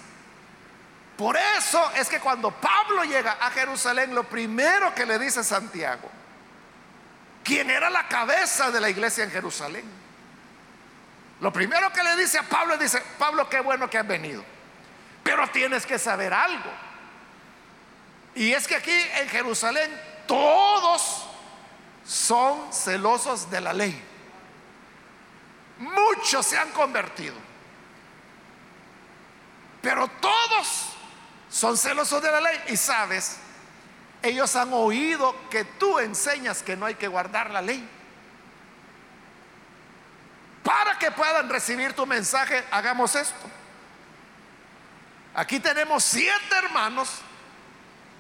Por 1.21 1.37
eso 1.37 1.91
es 1.97 2.09
que 2.09 2.19
cuando 2.19 2.51
Pablo 2.51 3.05
llega 3.05 3.33
a 3.33 3.51
Jerusalén, 3.51 4.15
lo 4.15 4.25
primero 4.25 4.95
que 4.95 5.05
le 5.05 5.19
dice 5.19 5.45
Santiago, 5.45 6.11
quien 7.45 7.69
era 7.69 7.91
la 7.91 8.09
cabeza 8.09 8.71
de 8.71 8.81
la 8.81 8.89
iglesia 8.89 9.25
en 9.25 9.31
Jerusalén, 9.31 9.85
lo 11.41 11.53
primero 11.53 11.93
que 11.93 12.03
le 12.03 12.17
dice 12.17 12.39
a 12.39 12.43
Pablo, 12.45 12.79
dice, 12.79 13.03
Pablo, 13.19 13.51
qué 13.51 13.61
bueno 13.61 13.91
que 13.91 13.99
has 13.99 14.07
venido, 14.07 14.43
pero 15.23 15.47
tienes 15.49 15.85
que 15.85 15.99
saber 15.99 16.33
algo. 16.33 16.71
Y 18.35 18.53
es 18.53 18.67
que 18.67 18.77
aquí 18.77 19.05
en 19.19 19.29
Jerusalén 19.29 19.91
todos 20.27 21.27
son 22.03 22.73
celosos 22.73 23.51
de 23.51 23.61
la 23.61 23.75
ley. 23.75 24.03
Muchos 25.81 26.47
se 26.47 26.57
han 26.57 26.71
convertido. 26.71 27.37
Pero 29.83 30.09
todos 30.09 30.90
son 31.51 31.77
celosos 31.77 32.23
de 32.23 32.31
la 32.31 32.41
ley 32.41 32.59
y 32.69 32.77
sabes, 32.77 33.37
ellos 34.23 34.55
han 34.55 34.73
oído 34.73 35.35
que 35.51 35.65
tú 35.65 35.99
enseñas 35.99 36.63
que 36.63 36.77
no 36.77 36.87
hay 36.87 36.95
que 36.95 37.09
guardar 37.09 37.51
la 37.51 37.61
ley. 37.61 37.87
Para 40.63 40.99
que 40.99 41.11
puedan 41.11 41.49
recibir 41.49 41.95
tu 41.95 42.07
mensaje, 42.07 42.65
hagamos 42.71 43.15
esto. 43.17 43.51
Aquí 45.35 45.59
tenemos 45.59 46.05
siete 46.05 46.57
hermanos 46.57 47.11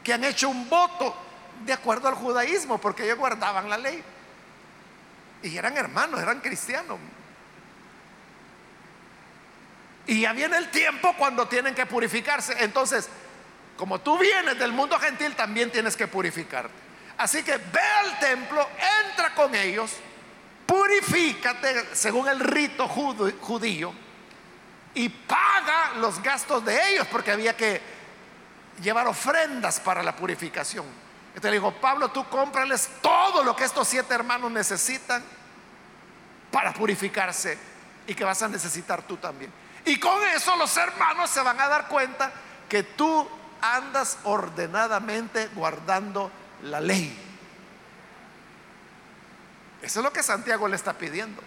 que 0.03 0.12
han 0.12 0.25
hecho 0.25 0.49
un 0.49 0.69
voto 0.69 1.14
de 1.64 1.73
acuerdo 1.73 2.09
al 2.09 2.14
judaísmo, 2.14 2.79
porque 2.79 3.05
ellos 3.05 3.19
guardaban 3.19 3.69
la 3.69 3.77
ley. 3.77 4.03
Y 5.43 5.57
eran 5.57 5.77
hermanos, 5.77 6.21
eran 6.21 6.40
cristianos. 6.40 6.99
Y 10.07 10.23
ya 10.23 10.33
viene 10.33 10.57
el 10.57 10.71
tiempo 10.71 11.15
cuando 11.17 11.47
tienen 11.47 11.75
que 11.75 11.87
purificarse. 11.87 12.55
Entonces, 12.65 13.09
como 13.77 14.01
tú 14.01 14.19
vienes 14.19 14.59
del 14.59 14.73
mundo 14.73 14.99
gentil, 14.99 15.35
también 15.35 15.71
tienes 15.71 15.97
que 15.97 16.07
purificarte. 16.07 16.73
Así 17.17 17.43
que 17.43 17.57
ve 17.57 17.81
al 18.05 18.19
templo, 18.19 18.67
entra 19.07 19.35
con 19.35 19.55
ellos, 19.55 19.93
purifícate 20.67 21.95
según 21.95 22.29
el 22.29 22.41
rito 22.41 22.89
judío 22.89 23.93
y 24.95 25.09
paga 25.09 25.93
los 25.97 26.23
gastos 26.23 26.65
de 26.65 26.93
ellos, 26.93 27.07
porque 27.09 27.31
había 27.31 27.57
que 27.57 27.81
llevar 28.83 29.07
ofrendas 29.07 29.81
para 29.81 30.03
la 30.03 30.17
purificación. 30.17 30.87
Entonces 31.29 31.51
le 31.51 31.57
dijo, 31.59 31.73
Pablo, 31.73 32.11
tú 32.11 32.29
cómprales 32.29 32.89
todo 33.01 33.45
lo 33.45 33.55
que 33.55 33.65
estos 33.65 33.87
siete 33.87 34.15
hermanos 34.15 34.51
necesitan 34.51 35.23
para 36.51 36.73
purificarse 36.73 37.57
y 38.07 38.15
que 38.15 38.25
vas 38.25 38.43
a 38.43 38.49
necesitar 38.49 39.03
tú 39.03 39.17
también. 39.17 39.53
Y 39.85 39.99
con 39.99 40.23
eso 40.29 40.57
los 40.57 40.77
hermanos 40.77 41.31
se 41.31 41.40
van 41.43 41.61
a 41.61 41.69
dar 41.69 41.88
cuenta 41.88 42.31
que 42.69 42.83
tú 42.83 43.29
andas 43.61 44.19
ordenadamente 44.25 45.49
guardando 45.55 46.31
la 46.62 46.81
ley. 46.81 47.27
Eso 49.83 50.01
es 50.01 50.05
lo 50.05 50.12
que 50.12 50.23
Santiago 50.23 50.69
le 50.69 50.77
está 50.77 50.93
pidiendo. 50.93 51.43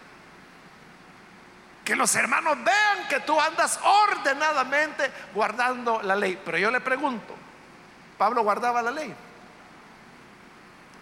Que 1.86 1.96
los 1.96 2.15
hermanos 2.15 2.58
vean 2.63 3.08
que 3.10 3.19
tú 3.19 3.39
andas 3.39 3.80
ordenadamente 3.84 5.12
guardando 5.34 6.02
la 6.02 6.15
ley. 6.15 6.41
Pero 6.43 6.58
yo 6.58 6.72
le 6.72 6.82
pregunto, 6.82 7.36
¿Pablo 8.17 8.41
guardaba 8.41 8.82
la 8.82 8.91
ley? 8.91 9.13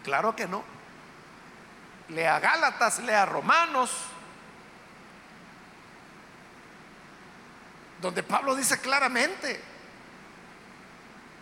Claro 0.04 0.36
que 0.36 0.48
no. 0.48 0.64
Lea 2.10 2.40
Gálatas, 2.40 3.00
lea 3.00 3.26
Romanos, 3.26 3.92
donde 8.02 8.24
Pablo 8.24 8.56
dice 8.56 8.82
claramente 8.82 9.62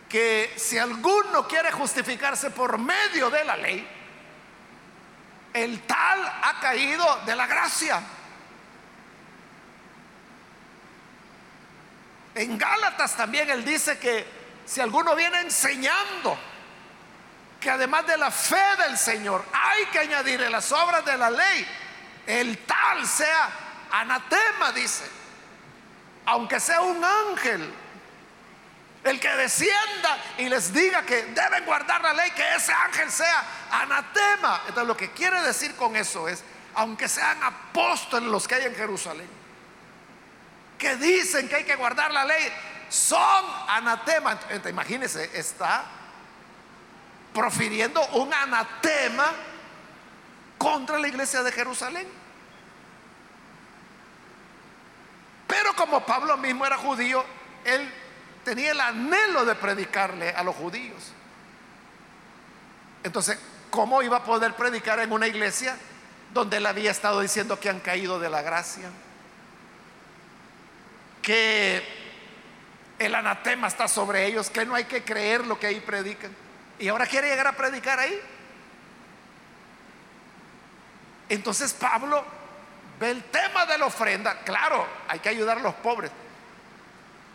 que 0.09 0.53
si 0.57 0.77
alguno 0.77 1.47
quiere 1.47 1.71
justificarse 1.71 2.51
por 2.51 2.77
medio 2.77 3.29
de 3.29 3.43
la 3.45 3.55
ley, 3.55 3.87
el 5.53 5.81
tal 5.81 6.25
ha 6.43 6.59
caído 6.59 7.21
de 7.25 7.35
la 7.35 7.47
gracia. 7.47 8.01
En 12.35 12.57
Gálatas 12.57 13.15
también 13.15 13.49
él 13.49 13.63
dice 13.63 13.97
que 13.97 14.25
si 14.65 14.81
alguno 14.81 15.15
viene 15.15 15.41
enseñando 15.41 16.37
que 17.59 17.69
además 17.69 18.05
de 18.07 18.17
la 18.17 18.31
fe 18.31 18.63
del 18.87 18.97
Señor 18.97 19.45
hay 19.51 19.85
que 19.87 19.99
añadirle 19.99 20.49
las 20.49 20.71
obras 20.71 21.03
de 21.05 21.17
la 21.17 21.29
ley, 21.29 21.67
el 22.25 22.59
tal 22.59 23.05
sea 23.05 23.49
anatema, 23.91 24.71
dice, 24.71 25.18
aunque 26.29 26.59
sea 26.59 26.81
un 26.81 27.03
ángel, 27.03 27.73
el 29.03 29.19
que 29.19 29.29
descienda 29.29 30.17
y 30.37 30.47
les 30.47 30.71
diga 30.71 31.01
que 31.01 31.23
deben 31.23 31.65
guardar 31.65 32.03
la 32.03 32.13
ley, 32.13 32.29
que 32.31 32.55
ese 32.55 32.71
ángel 32.71 33.09
sea 33.11 33.43
anatema. 33.71 34.61
Entonces 34.67 34.87
lo 34.87 34.95
que 34.95 35.09
quiere 35.11 35.41
decir 35.41 35.75
con 35.75 35.95
eso 35.95 36.27
es, 36.27 36.43
aunque 36.75 37.07
sean 37.07 37.43
apóstoles 37.43 38.29
los 38.29 38.47
que 38.47 38.55
hay 38.55 38.65
en 38.65 38.75
Jerusalén, 38.75 39.27
que 40.77 40.97
dicen 40.97 41.49
que 41.49 41.55
hay 41.55 41.63
que 41.63 41.75
guardar 41.75 42.13
la 42.13 42.25
ley, 42.25 42.53
son 42.89 43.45
anatema. 43.67 44.39
Imagínense, 44.69 45.31
está 45.33 45.83
profiriendo 47.33 48.05
un 48.09 48.31
anatema 48.31 49.31
contra 50.59 50.99
la 50.99 51.07
iglesia 51.07 51.41
de 51.41 51.51
Jerusalén. 51.51 52.18
Pero 55.49 55.73
como 55.73 56.05
Pablo 56.05 56.37
mismo 56.37 56.63
era 56.63 56.77
judío, 56.77 57.25
él 57.65 57.91
tenía 58.45 58.69
el 58.69 58.79
anhelo 58.79 59.45
de 59.45 59.55
predicarle 59.55 60.29
a 60.29 60.43
los 60.43 60.55
judíos. 60.55 61.11
Entonces, 63.03 63.39
¿cómo 63.71 64.03
iba 64.03 64.17
a 64.17 64.23
poder 64.23 64.53
predicar 64.55 64.99
en 64.99 65.11
una 65.11 65.25
iglesia 65.25 65.75
donde 66.35 66.57
él 66.57 66.67
había 66.67 66.91
estado 66.91 67.19
diciendo 67.19 67.59
que 67.59 67.67
han 67.67 67.79
caído 67.79 68.19
de 68.19 68.29
la 68.29 68.43
gracia? 68.43 68.91
Que 71.23 71.83
el 72.99 73.15
anatema 73.15 73.69
está 73.69 73.87
sobre 73.87 74.27
ellos, 74.27 74.51
que 74.51 74.67
no 74.67 74.75
hay 74.75 74.85
que 74.85 75.03
creer 75.03 75.47
lo 75.47 75.59
que 75.59 75.65
ahí 75.65 75.79
predican. 75.79 76.31
Y 76.77 76.89
ahora 76.89 77.07
quiere 77.07 77.27
llegar 77.27 77.47
a 77.47 77.53
predicar 77.53 77.97
ahí. 77.97 78.21
Entonces 81.27 81.73
Pablo 81.73 82.38
ve 82.99 83.11
el 83.11 83.23
tema 83.25 83.65
de 83.65 83.77
la 83.77 83.85
ofrenda. 83.85 84.39
Claro, 84.39 84.85
hay 85.07 85.19
que 85.19 85.29
ayudar 85.29 85.57
a 85.57 85.61
los 85.61 85.75
pobres. 85.75 86.11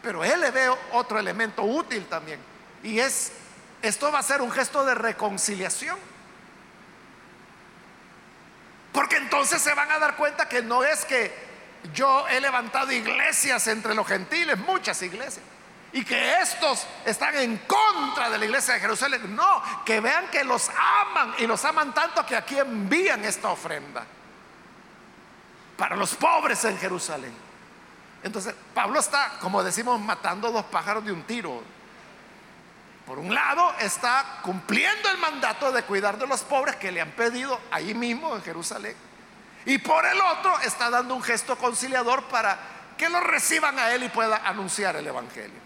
Pero 0.02 0.22
él 0.22 0.40
le 0.40 0.50
ve 0.50 0.68
otro 0.92 1.18
elemento 1.18 1.62
útil 1.62 2.06
también. 2.06 2.38
Y 2.82 2.98
es, 3.00 3.32
esto 3.80 4.12
va 4.12 4.18
a 4.18 4.22
ser 4.22 4.42
un 4.42 4.50
gesto 4.50 4.84
de 4.84 4.94
reconciliación. 4.94 5.98
Porque 8.92 9.16
entonces 9.16 9.60
se 9.60 9.74
van 9.74 9.90
a 9.90 9.98
dar 9.98 10.16
cuenta 10.16 10.48
que 10.48 10.62
no 10.62 10.84
es 10.84 11.04
que 11.04 11.32
yo 11.92 12.28
he 12.28 12.40
levantado 12.40 12.92
iglesias 12.92 13.66
entre 13.66 13.94
los 13.94 14.06
gentiles, 14.06 14.58
muchas 14.58 15.00
iglesias 15.02 15.44
y 15.94 16.04
que 16.04 16.40
estos 16.40 16.86
están 17.04 17.36
en 17.36 17.56
contra 17.58 18.28
de 18.28 18.36
la 18.36 18.44
iglesia 18.44 18.74
de 18.74 18.80
Jerusalén. 18.80 19.34
No, 19.34 19.62
que 19.84 20.00
vean 20.00 20.26
que 20.26 20.42
los 20.42 20.68
aman 20.68 21.34
y 21.38 21.46
los 21.46 21.64
aman 21.64 21.94
tanto 21.94 22.26
que 22.26 22.36
aquí 22.36 22.58
envían 22.58 23.24
esta 23.24 23.50
ofrenda 23.50 24.04
para 25.76 25.96
los 25.96 26.14
pobres 26.14 26.64
en 26.64 26.78
Jerusalén. 26.78 27.34
Entonces, 28.22 28.54
Pablo 28.72 29.00
está, 29.00 29.38
como 29.40 29.62
decimos, 29.62 30.00
matando 30.00 30.50
dos 30.50 30.64
pájaros 30.66 31.04
de 31.04 31.12
un 31.12 31.22
tiro. 31.24 31.62
Por 33.06 33.18
un 33.18 33.34
lado, 33.34 33.74
está 33.80 34.40
cumpliendo 34.42 35.10
el 35.10 35.18
mandato 35.18 35.70
de 35.70 35.82
cuidar 35.82 36.18
de 36.18 36.26
los 36.26 36.42
pobres 36.42 36.76
que 36.76 36.90
le 36.90 37.02
han 37.02 37.10
pedido 37.10 37.60
ahí 37.70 37.92
mismo 37.92 38.34
en 38.34 38.42
Jerusalén. 38.42 38.96
Y 39.66 39.78
por 39.78 40.06
el 40.06 40.18
otro, 40.20 40.58
está 40.60 40.88
dando 40.88 41.14
un 41.14 41.22
gesto 41.22 41.56
conciliador 41.56 42.24
para 42.24 42.58
que 42.96 43.08
lo 43.08 43.20
reciban 43.20 43.78
a 43.78 43.90
él 43.90 44.04
y 44.04 44.08
pueda 44.08 44.36
anunciar 44.46 44.96
el 44.96 45.06
Evangelio 45.06 45.64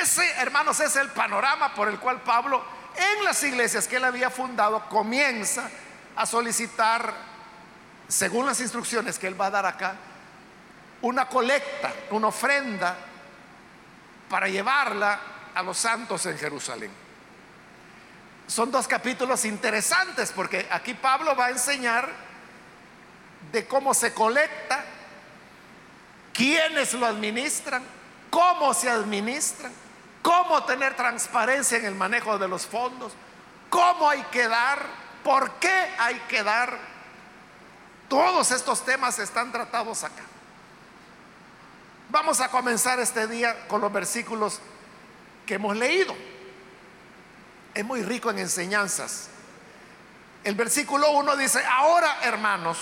ese, 0.00 0.30
hermanos, 0.38 0.78
es 0.80 0.96
el 0.96 1.08
panorama 1.08 1.74
por 1.74 1.88
el 1.88 1.98
cual 1.98 2.20
Pablo, 2.20 2.62
en 2.96 3.24
las 3.24 3.42
iglesias 3.42 3.88
que 3.88 3.96
él 3.96 4.04
había 4.04 4.30
fundado, 4.30 4.88
comienza 4.88 5.62
a 5.64 5.70
solicitar, 6.24 7.12
según 8.08 8.46
las 8.46 8.60
instrucciones 8.60 9.18
que 9.18 9.26
él 9.26 9.38
va 9.38 9.46
a 9.46 9.50
dar 9.50 9.66
acá, 9.66 9.96
una 11.02 11.28
colecta, 11.28 11.92
una 12.10 12.28
ofrenda 12.28 12.96
para 14.30 14.48
llevarla 14.48 15.20
a 15.54 15.62
los 15.62 15.76
santos 15.76 16.24
en 16.26 16.38
Jerusalén. 16.38 16.90
Son 18.46 18.70
dos 18.70 18.86
capítulos 18.86 19.44
interesantes 19.44 20.32
porque 20.32 20.66
aquí 20.70 20.94
Pablo 20.94 21.34
va 21.34 21.46
a 21.46 21.50
enseñar 21.50 22.08
de 23.52 23.66
cómo 23.66 23.92
se 23.92 24.14
colecta, 24.14 24.84
quiénes 26.32 26.94
lo 26.94 27.06
administran, 27.06 27.82
cómo 28.30 28.72
se 28.74 28.88
administra, 28.88 29.70
cómo 30.22 30.64
tener 30.64 30.94
transparencia 30.94 31.78
en 31.78 31.86
el 31.86 31.94
manejo 31.94 32.38
de 32.38 32.48
los 32.48 32.66
fondos, 32.66 33.12
cómo 33.70 34.08
hay 34.08 34.22
que 34.24 34.46
dar, 34.46 34.84
por 35.26 35.50
qué 35.54 35.88
hay 35.98 36.20
que 36.28 36.44
dar. 36.44 36.78
Todos 38.08 38.52
estos 38.52 38.84
temas 38.84 39.18
están 39.18 39.50
tratados 39.50 40.04
acá. 40.04 40.22
Vamos 42.10 42.40
a 42.40 42.48
comenzar 42.48 43.00
este 43.00 43.26
día 43.26 43.66
con 43.66 43.80
los 43.80 43.92
versículos 43.92 44.60
que 45.44 45.54
hemos 45.54 45.76
leído. 45.76 46.14
Es 47.74 47.84
muy 47.84 48.04
rico 48.04 48.30
en 48.30 48.38
enseñanzas. 48.38 49.28
El 50.44 50.54
versículo 50.54 51.10
1 51.10 51.36
dice, 51.36 51.60
ahora 51.72 52.18
hermanos, 52.22 52.78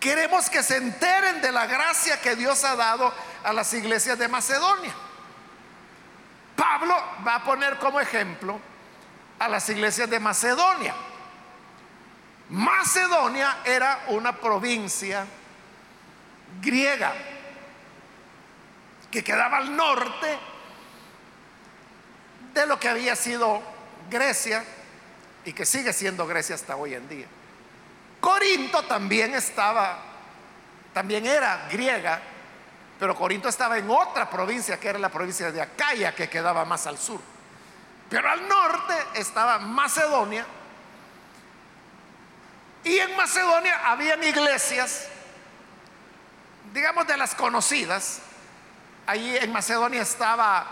queremos 0.00 0.48
que 0.48 0.62
se 0.62 0.78
enteren 0.78 1.42
de 1.42 1.52
la 1.52 1.66
gracia 1.66 2.18
que 2.22 2.34
Dios 2.34 2.64
ha 2.64 2.76
dado 2.76 3.12
a 3.44 3.52
las 3.52 3.74
iglesias 3.74 4.18
de 4.18 4.26
Macedonia. 4.28 4.94
Pablo 6.56 6.96
va 7.26 7.34
a 7.34 7.44
poner 7.44 7.78
como 7.78 8.00
ejemplo 8.00 8.58
a 9.38 9.48
las 9.48 9.68
iglesias 9.68 10.08
de 10.08 10.20
Macedonia. 10.20 10.94
Macedonia 12.50 13.58
era 13.64 14.04
una 14.08 14.36
provincia 14.36 15.26
griega 16.60 17.12
que 19.10 19.24
quedaba 19.24 19.58
al 19.58 19.74
norte 19.76 20.38
de 22.52 22.66
lo 22.66 22.78
que 22.78 22.88
había 22.88 23.16
sido 23.16 23.62
Grecia 24.10 24.64
y 25.44 25.52
que 25.52 25.66
sigue 25.66 25.92
siendo 25.92 26.26
Grecia 26.26 26.54
hasta 26.54 26.76
hoy 26.76 26.94
en 26.94 27.08
día. 27.08 27.26
Corinto 28.20 28.82
también 28.84 29.34
estaba, 29.34 29.98
también 30.92 31.26
era 31.26 31.68
griega, 31.70 32.22
Pero 32.98 33.14
Corinto 33.16 33.48
estaba 33.48 33.76
en 33.76 33.90
otra 33.90 34.30
provincia, 34.30 34.78
que 34.78 34.88
era 34.88 34.98
la 34.98 35.08
provincia 35.08 35.50
de 35.50 35.60
Acaya, 35.60 36.14
que 36.14 36.28
quedaba 36.28 36.64
más 36.64 36.86
al 36.86 36.96
sur. 36.96 37.20
Pero 38.08 38.30
al 38.30 38.48
norte 38.48 38.94
estaba 39.14 39.58
Macedonia. 39.58 40.46
Y 42.84 42.98
en 42.98 43.16
Macedonia 43.16 43.80
habían 43.84 44.22
iglesias, 44.22 45.08
digamos 46.72 47.06
de 47.06 47.16
las 47.16 47.34
conocidas. 47.34 48.20
Allí 49.06 49.36
en 49.36 49.52
Macedonia 49.52 50.02
estaba 50.02 50.66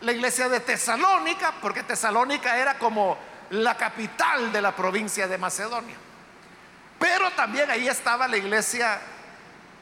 la 0.00 0.12
iglesia 0.12 0.48
de 0.48 0.60
Tesalónica, 0.60 1.54
porque 1.62 1.82
Tesalónica 1.82 2.56
era 2.58 2.78
como 2.78 3.16
la 3.50 3.76
capital 3.76 4.52
de 4.52 4.60
la 4.60 4.74
provincia 4.74 5.26
de 5.28 5.38
Macedonia. 5.38 5.96
Pero 6.98 7.30
también 7.32 7.70
ahí 7.70 7.88
estaba 7.88 8.26
la 8.28 8.36
iglesia 8.36 9.00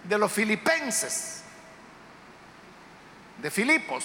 de 0.05 0.19
los 0.19 0.33
filipenses, 0.33 1.43
de 3.39 3.51
Filipos, 3.51 4.05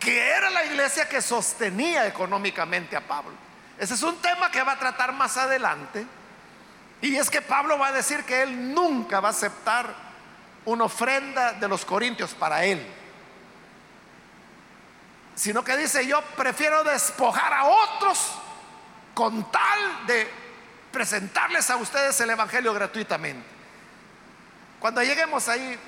que 0.00 0.30
era 0.30 0.48
la 0.50 0.64
iglesia 0.64 1.08
que 1.08 1.20
sostenía 1.20 2.06
económicamente 2.06 2.96
a 2.96 3.06
Pablo. 3.06 3.32
Ese 3.78 3.94
es 3.94 4.02
un 4.02 4.16
tema 4.16 4.50
que 4.50 4.62
va 4.62 4.72
a 4.72 4.78
tratar 4.78 5.12
más 5.12 5.36
adelante. 5.36 6.06
Y 7.02 7.16
es 7.16 7.30
que 7.30 7.42
Pablo 7.42 7.78
va 7.78 7.88
a 7.88 7.92
decir 7.92 8.24
que 8.24 8.42
él 8.42 8.74
nunca 8.74 9.20
va 9.20 9.28
a 9.28 9.32
aceptar 9.32 9.94
una 10.64 10.84
ofrenda 10.84 11.52
de 11.52 11.68
los 11.68 11.84
corintios 11.84 12.34
para 12.34 12.64
él. 12.64 12.84
Sino 15.34 15.62
que 15.62 15.76
dice, 15.76 16.06
yo 16.06 16.20
prefiero 16.36 16.82
despojar 16.82 17.52
a 17.52 17.64
otros 17.64 18.32
con 19.14 19.50
tal 19.50 20.06
de 20.06 20.30
presentarles 20.90 21.70
a 21.70 21.76
ustedes 21.76 22.18
el 22.20 22.30
Evangelio 22.30 22.72
gratuitamente. 22.74 23.46
Cuando 24.78 25.02
lleguemos 25.02 25.48
ahí, 25.48 25.78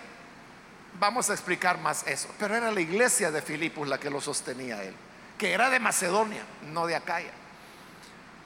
vamos 0.99 1.31
a 1.31 1.33
explicar 1.33 1.79
más 1.79 2.07
eso. 2.07 2.29
Pero 2.39 2.57
era 2.57 2.71
la 2.71 2.81
iglesia 2.81 3.31
de 3.31 3.43
Filipos 3.43 3.89
la 3.89 3.99
que 3.99 4.11
lo 4.11 4.21
sostenía 4.21 4.83
él, 4.83 4.95
que 5.39 5.53
era 5.53 5.71
de 5.71 5.81
Macedonia, 5.81 6.45
no 6.63 6.87
de 6.87 6.97
Acaya. 6.97 7.33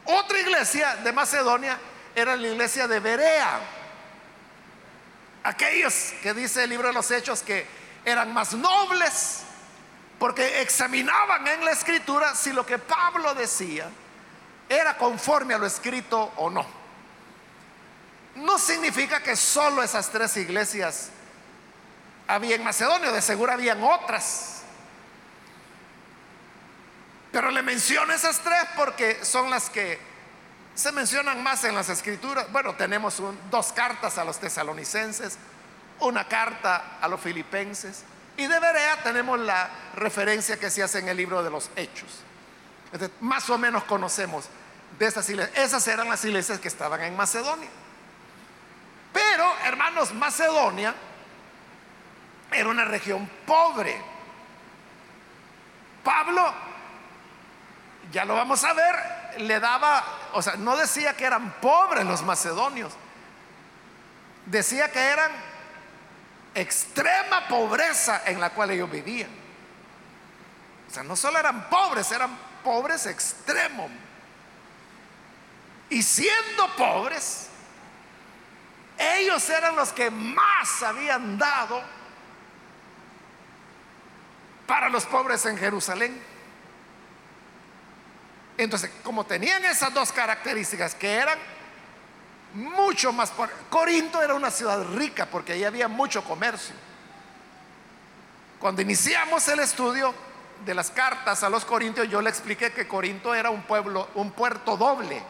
Otra 0.04 0.38
iglesia 0.38 0.96
de 0.96 1.12
Macedonia 1.12 1.78
era 2.14 2.36
la 2.36 2.46
iglesia 2.46 2.86
de 2.86 3.00
Berea. 3.00 3.60
Aquellos 5.42 6.14
que 6.22 6.34
dice 6.34 6.64
el 6.64 6.70
libro 6.70 6.88
de 6.88 6.94
los 6.94 7.10
Hechos 7.10 7.42
que 7.42 7.66
eran 8.04 8.32
más 8.32 8.54
nobles, 8.54 9.42
porque 10.18 10.62
examinaban 10.62 11.46
en 11.46 11.64
la 11.64 11.72
escritura 11.72 12.34
si 12.34 12.52
lo 12.52 12.64
que 12.64 12.78
Pablo 12.78 13.34
decía 13.34 13.88
era 14.68 14.96
conforme 14.96 15.54
a 15.54 15.58
lo 15.58 15.66
escrito 15.66 16.32
o 16.36 16.50
no. 16.50 16.66
No 18.36 18.58
significa 18.58 19.22
que 19.22 19.36
solo 19.36 19.82
esas 19.82 20.10
tres 20.10 20.36
iglesias 20.36 21.10
había 22.26 22.56
en 22.56 22.64
Macedonia, 22.64 23.12
de 23.12 23.22
seguro 23.22 23.52
habían 23.52 23.82
otras. 23.82 24.62
Pero 27.32 27.50
le 27.50 27.62
menciono 27.62 28.12
esas 28.12 28.38
tres 28.40 28.64
porque 28.76 29.24
son 29.24 29.50
las 29.50 29.68
que 29.68 29.98
se 30.74 30.92
mencionan 30.92 31.42
más 31.42 31.64
en 31.64 31.74
las 31.74 31.88
escrituras. 31.88 32.50
Bueno, 32.52 32.74
tenemos 32.74 33.22
dos 33.50 33.72
cartas 33.72 34.18
a 34.18 34.24
los 34.24 34.38
tesalonicenses, 34.38 35.38
una 36.00 36.26
carta 36.28 36.98
a 37.00 37.08
los 37.08 37.20
filipenses 37.20 38.04
y 38.36 38.46
de 38.46 38.60
Berea 38.60 39.02
tenemos 39.02 39.38
la 39.40 39.68
referencia 39.94 40.58
que 40.58 40.70
se 40.70 40.82
hace 40.82 40.98
en 40.98 41.08
el 41.08 41.16
libro 41.16 41.42
de 41.42 41.50
los 41.50 41.70
Hechos. 41.76 42.22
más 43.20 43.48
o 43.50 43.58
menos 43.58 43.84
conocemos 43.84 44.46
de 44.98 45.06
esas 45.06 45.28
iglesias. 45.28 45.58
Esas 45.58 45.86
eran 45.88 46.08
las 46.08 46.24
iglesias 46.24 46.58
que 46.60 46.68
estaban 46.68 47.02
en 47.02 47.16
Macedonia. 47.16 47.68
Pero, 49.12 49.44
hermanos, 49.64 50.12
Macedonia 50.12 50.94
era 52.56 52.68
una 52.68 52.84
región 52.84 53.28
pobre. 53.46 54.00
Pablo, 56.02 56.54
ya 58.12 58.24
lo 58.24 58.34
vamos 58.34 58.62
a 58.64 58.72
ver, 58.72 59.40
le 59.40 59.60
daba, 59.60 60.04
o 60.32 60.42
sea, 60.42 60.56
no 60.56 60.76
decía 60.76 61.16
que 61.16 61.24
eran 61.24 61.52
pobres 61.60 62.04
los 62.04 62.22
macedonios, 62.22 62.92
decía 64.46 64.90
que 64.90 65.00
eran 65.00 65.30
extrema 66.54 67.46
pobreza 67.48 68.22
en 68.24 68.40
la 68.40 68.50
cual 68.50 68.70
ellos 68.70 68.90
vivían. 68.90 69.30
O 70.88 70.90
sea, 70.92 71.02
no 71.02 71.16
solo 71.16 71.38
eran 71.38 71.68
pobres, 71.68 72.10
eran 72.12 72.30
pobres 72.62 73.06
extremos. 73.06 73.90
Y 75.90 76.02
siendo 76.02 76.74
pobres, 76.76 77.48
ellos 78.98 79.48
eran 79.50 79.76
los 79.76 79.92
que 79.92 80.10
más 80.10 80.82
habían 80.82 81.38
dado 81.38 81.82
para 84.66 84.88
los 84.88 85.04
pobres 85.06 85.46
en 85.46 85.56
Jerusalén. 85.56 86.20
Entonces, 88.58 88.90
como 89.02 89.24
tenían 89.24 89.64
esas 89.64 89.92
dos 89.92 90.12
características, 90.12 90.94
que 90.94 91.12
eran 91.12 91.38
mucho 92.54 93.12
más... 93.12 93.32
Corinto 93.68 94.22
era 94.22 94.34
una 94.34 94.50
ciudad 94.50 94.82
rica 94.94 95.26
porque 95.26 95.52
ahí 95.52 95.64
había 95.64 95.88
mucho 95.88 96.24
comercio. 96.24 96.74
Cuando 98.58 98.80
iniciamos 98.80 99.46
el 99.48 99.60
estudio 99.60 100.14
de 100.64 100.74
las 100.74 100.90
cartas 100.90 101.42
a 101.42 101.50
los 101.50 101.66
corintios, 101.66 102.08
yo 102.08 102.22
le 102.22 102.30
expliqué 102.30 102.72
que 102.72 102.88
Corinto 102.88 103.34
era 103.34 103.50
un 103.50 103.62
pueblo, 103.62 104.08
un 104.14 104.30
puerto 104.30 104.76
doble, 104.78 105.22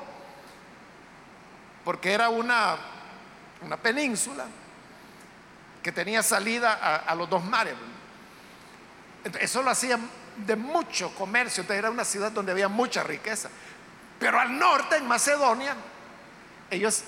porque 1.84 2.12
era 2.12 2.28
una, 2.28 2.76
una 3.62 3.76
península 3.76 4.46
que 5.82 5.90
tenía 5.90 6.22
salida 6.22 6.78
a, 6.80 6.96
a 6.96 7.14
los 7.16 7.28
dos 7.28 7.44
mares. 7.44 7.74
Eso 9.40 9.62
lo 9.62 9.70
hacía 9.70 9.98
de 10.36 10.56
mucho 10.56 11.14
comercio, 11.14 11.64
era 11.68 11.90
una 11.90 12.04
ciudad 12.04 12.30
donde 12.30 12.52
había 12.52 12.68
mucha 12.68 13.02
riqueza. 13.02 13.48
Pero 14.18 14.38
al 14.38 14.58
norte, 14.58 14.96
en 14.96 15.06
Macedonia, 15.06 15.74
ellos 16.70 17.04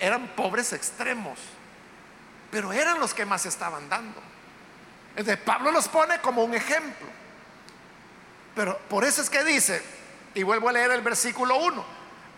eran 0.00 0.28
pobres 0.28 0.72
extremos, 0.72 1.38
pero 2.50 2.72
eran 2.72 2.98
los 3.00 3.14
que 3.14 3.24
más 3.24 3.46
estaban 3.46 3.88
dando. 3.88 4.20
Entonces 5.16 5.38
Pablo 5.44 5.70
los 5.70 5.88
pone 5.88 6.20
como 6.20 6.42
un 6.42 6.54
ejemplo. 6.54 7.08
Pero 8.54 8.78
por 8.88 9.04
eso 9.04 9.22
es 9.22 9.30
que 9.30 9.44
dice, 9.44 9.82
y 10.34 10.42
vuelvo 10.42 10.68
a 10.68 10.72
leer 10.72 10.90
el 10.92 11.00
versículo 11.00 11.56
1, 11.56 11.84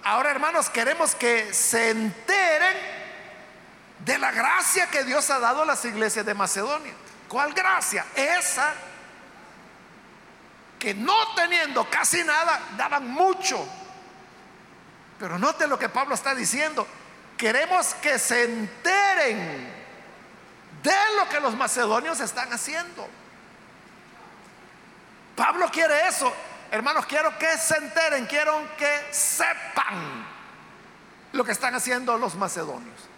ahora 0.04 0.30
hermanos 0.30 0.70
queremos 0.70 1.14
que 1.14 1.52
se 1.52 1.90
enteren 1.90 2.76
de 4.04 4.18
la 4.18 4.30
gracia 4.30 4.88
que 4.88 5.02
Dios 5.04 5.30
ha 5.30 5.38
dado 5.38 5.62
a 5.62 5.66
las 5.66 5.84
iglesias 5.84 6.26
de 6.26 6.34
Macedonia. 6.34 6.92
¿Cuál 7.28 7.52
gracia? 7.52 8.04
Esa 8.14 8.74
que 10.84 10.92
no 10.92 11.34
teniendo 11.34 11.88
casi 11.88 12.22
nada, 12.24 12.60
daban 12.76 13.08
mucho. 13.08 13.66
Pero 15.18 15.38
note 15.38 15.66
lo 15.66 15.78
que 15.78 15.88
Pablo 15.88 16.14
está 16.14 16.34
diciendo. 16.34 16.86
Queremos 17.38 17.94
que 17.94 18.18
se 18.18 18.44
enteren 18.44 19.72
de 20.82 20.96
lo 21.16 21.26
que 21.30 21.40
los 21.40 21.56
macedonios 21.56 22.20
están 22.20 22.52
haciendo. 22.52 23.08
Pablo 25.34 25.70
quiere 25.70 26.06
eso. 26.06 26.30
Hermanos, 26.70 27.06
quiero 27.06 27.38
que 27.38 27.56
se 27.56 27.78
enteren, 27.78 28.26
quiero 28.26 28.76
que 28.76 29.08
sepan 29.10 30.26
lo 31.32 31.44
que 31.44 31.52
están 31.52 31.74
haciendo 31.74 32.18
los 32.18 32.34
macedonios. 32.34 33.08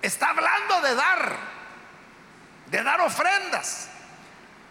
Está 0.00 0.30
hablando 0.30 0.80
de 0.80 0.94
dar, 0.94 1.36
de 2.68 2.82
dar 2.82 3.02
ofrendas. 3.02 3.91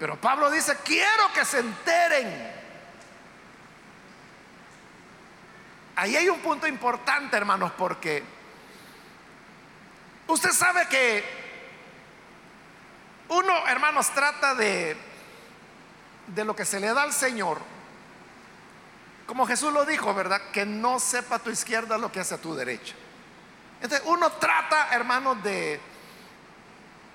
Pero 0.02 0.20
Pablo 0.20 0.50
dice, 0.50 0.76
quiero 0.84 1.32
que 1.32 1.46
se 1.46 1.60
enteren 1.60 2.52
Ahí 5.96 6.16
hay 6.16 6.28
un 6.28 6.40
punto 6.40 6.66
importante, 6.66 7.38
hermanos, 7.38 7.72
porque 7.78 8.24
usted 10.26 10.50
sabe 10.50 10.88
que 10.88 11.24
uno, 13.28 13.68
hermanos, 13.68 14.10
trata 14.10 14.56
de, 14.56 14.98
de 16.26 16.46
lo 16.46 16.56
que 16.56 16.66
se 16.66 16.80
le 16.80 16.92
da 16.92 17.04
al 17.04 17.14
Señor, 17.14 17.60
como 19.28 19.46
Jesús 19.46 19.72
lo 19.72 19.86
dijo, 19.86 20.16
¿verdad? 20.16 20.42
Que 20.52 20.66
no 20.66 21.00
sepa 21.00 21.38
tu 21.38 21.52
izquierda 21.52 22.00
lo 22.00 22.12
que 22.12 22.22
hace 22.22 22.34
a 22.34 22.42
tu 22.42 22.56
derecha. 22.56 22.96
Entonces 23.80 24.02
uno 24.08 24.32
trata, 24.32 24.88
hermanos, 24.94 25.44
de, 25.44 25.80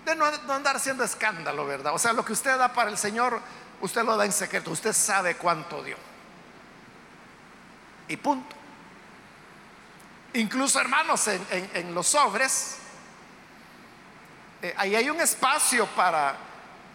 de 0.07 0.17
no, 0.17 0.31
no 0.31 0.53
andar 0.55 0.77
haciendo 0.77 1.05
escándalo, 1.05 1.67
¿verdad? 1.67 1.93
O 1.93 1.99
sea, 1.99 2.13
lo 2.13 2.25
que 2.25 2.33
usted 2.33 2.57
da 2.57 2.73
para 2.73 2.91
el 2.91 2.97
Señor, 2.97 3.41
usted 3.81 4.05
lo 4.05 4.17
da 4.17 4.25
en 4.25 4.33
secreto, 4.33 4.71
usted 4.71 4.93
sabe 4.93 5.37
cuánto 5.37 5.83
dio. 5.83 5.97
Y 8.09 8.17
punto. 8.17 8.55
Incluso, 10.35 10.81
hermanos, 10.81 11.29
en, 11.29 11.95
los 11.95 12.07
sobres, 12.07 12.77
eh, 14.63 14.75
ahí 14.77 14.95
hay 14.95 15.11
un 15.11 15.21
espacio 15.21 15.87
para 15.89 16.37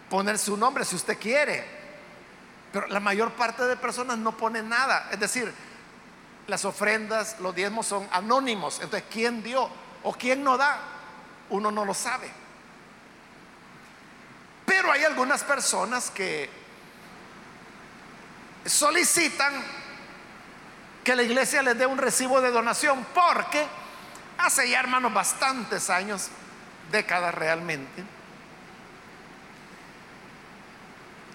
poner 0.09 0.37
su 0.37 0.55
nombre 0.55 0.85
si 0.85 0.95
usted 0.95 1.17
quiere. 1.19 1.65
Pero 2.71 2.87
la 2.87 2.99
mayor 2.99 3.31
parte 3.33 3.63
de 3.65 3.75
personas 3.75 4.17
no 4.17 4.37
pone 4.37 4.63
nada. 4.63 5.09
Es 5.11 5.19
decir, 5.19 5.53
las 6.47 6.63
ofrendas, 6.63 7.39
los 7.39 7.53
diezmos 7.53 7.87
son 7.87 8.07
anónimos. 8.11 8.75
Entonces, 8.75 9.09
¿quién 9.11 9.43
dio 9.43 9.69
o 10.03 10.13
quién 10.13 10.43
no 10.43 10.57
da? 10.57 10.79
Uno 11.49 11.71
no 11.71 11.83
lo 11.83 11.93
sabe. 11.93 12.40
Pero 14.71 14.89
hay 14.89 15.03
algunas 15.03 15.43
personas 15.43 16.09
que 16.09 16.49
solicitan 18.65 19.53
que 21.03 21.13
la 21.13 21.23
iglesia 21.23 21.61
les 21.61 21.77
dé 21.77 21.85
un 21.85 21.97
recibo 21.97 22.39
de 22.39 22.51
donación 22.51 23.05
porque 23.13 23.67
hace 24.37 24.69
ya, 24.69 24.79
hermanos, 24.79 25.13
bastantes 25.13 25.89
años, 25.89 26.29
décadas 26.89 27.35
realmente, 27.35 28.01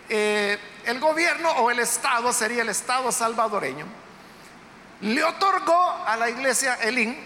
eh, 0.09 0.59
el 0.87 0.99
gobierno 0.99 1.51
o 1.51 1.71
el 1.71 1.81
Estado, 1.81 2.33
sería 2.33 2.63
el 2.63 2.71
Estado 2.71 3.13
salvadoreño, 3.13 3.85
le 5.03 5.23
otorgó 5.23 6.05
a 6.07 6.17
la 6.17 6.31
iglesia 6.31 6.77
Elín, 6.77 7.23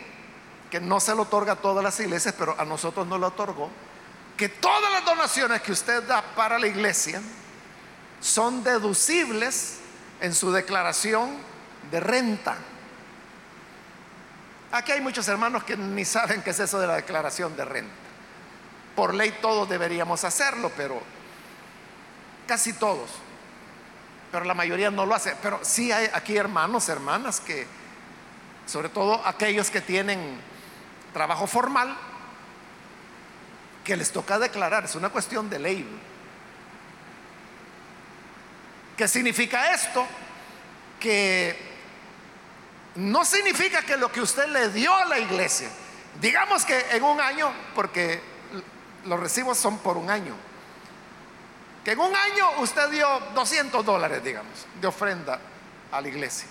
que 0.73 0.81
no 0.81 0.99
se 0.99 1.15
lo 1.15 1.23
otorga 1.23 1.53
a 1.53 1.57
todas 1.57 1.85
las 1.85 2.01
iglesias, 2.01 2.35
pero 2.37 2.57
a 2.59 2.65
nosotros 2.65 3.07
no 3.07 3.17
lo 3.17 3.29
otorgó, 3.29 3.71
que 4.41 4.49
todas 4.49 4.91
las 4.91 5.05
donaciones 5.05 5.61
que 5.61 5.71
usted 5.71 6.03
da 6.05 6.23
para 6.35 6.59
la 6.59 6.67
iglesia 6.67 7.21
son 8.23 8.65
deducibles 8.65 9.81
en 10.19 10.35
su 10.35 10.51
declaración 10.51 11.37
de 11.91 12.01
renta. 12.01 12.57
Aquí 14.73 14.93
hay 14.93 15.03
muchos 15.03 15.29
hermanos 15.29 15.65
que 15.65 15.77
ni 15.77 16.07
saben 16.07 16.41
qué 16.41 16.51
es 16.51 16.59
eso 16.59 16.81
de 16.81 16.87
la 16.87 16.97
declaración 16.97 17.55
de 17.55 17.67
renta. 17.67 17.93
Por 18.97 19.13
ley 19.13 19.31
todos 19.43 19.69
deberíamos 19.69 20.25
hacerlo, 20.25 20.73
pero 20.75 21.03
casi 22.47 22.73
todos. 22.73 23.11
Pero 24.33 24.47
la 24.47 24.55
mayoría 24.55 24.91
no 24.91 25.05
lo 25.05 25.15
hace. 25.15 25.37
Pero 25.43 25.61
sí 25.61 25.93
hay 25.93 26.09
aquí 26.15 26.39
hermanos, 26.39 26.89
hermanas 26.89 27.41
que, 27.41 27.67
sobre 28.65 28.89
todo 28.89 29.21
aquellos 29.27 29.71
que 29.71 29.83
tienen 29.83 30.41
trabajo 31.13 31.47
formal, 31.47 31.95
que 33.91 33.97
les 33.97 34.13
toca 34.13 34.39
declarar. 34.39 34.85
Es 34.85 34.95
una 34.95 35.09
cuestión 35.09 35.51
de 35.51 35.59
ley. 35.59 35.85
¿Qué 38.97 39.09
significa 39.09 39.75
esto? 39.75 40.07
Que 41.01 41.59
no 42.95 43.25
significa 43.25 43.83
que 43.83 43.97
lo 43.97 44.13
que 44.13 44.21
usted 44.21 44.47
le 44.47 44.69
dio 44.69 44.95
a 44.95 45.07
la 45.07 45.19
iglesia, 45.19 45.69
digamos 46.21 46.65
que 46.65 46.79
en 46.93 47.03
un 47.03 47.21
año, 47.21 47.53
porque 47.75 48.23
los 49.07 49.19
recibos 49.19 49.59
son 49.59 49.79
por 49.79 49.97
un 49.97 50.09
año, 50.09 50.37
que 51.85 51.91
en 51.91 51.99
un 51.99 52.15
año 52.15 52.61
usted 52.61 52.91
dio 52.91 53.09
200 53.35 53.85
dólares, 53.85 54.23
digamos, 54.23 54.69
de 54.81 54.87
ofrenda 54.87 55.41
a 55.91 56.01
la 56.01 56.07
iglesia. 56.07 56.47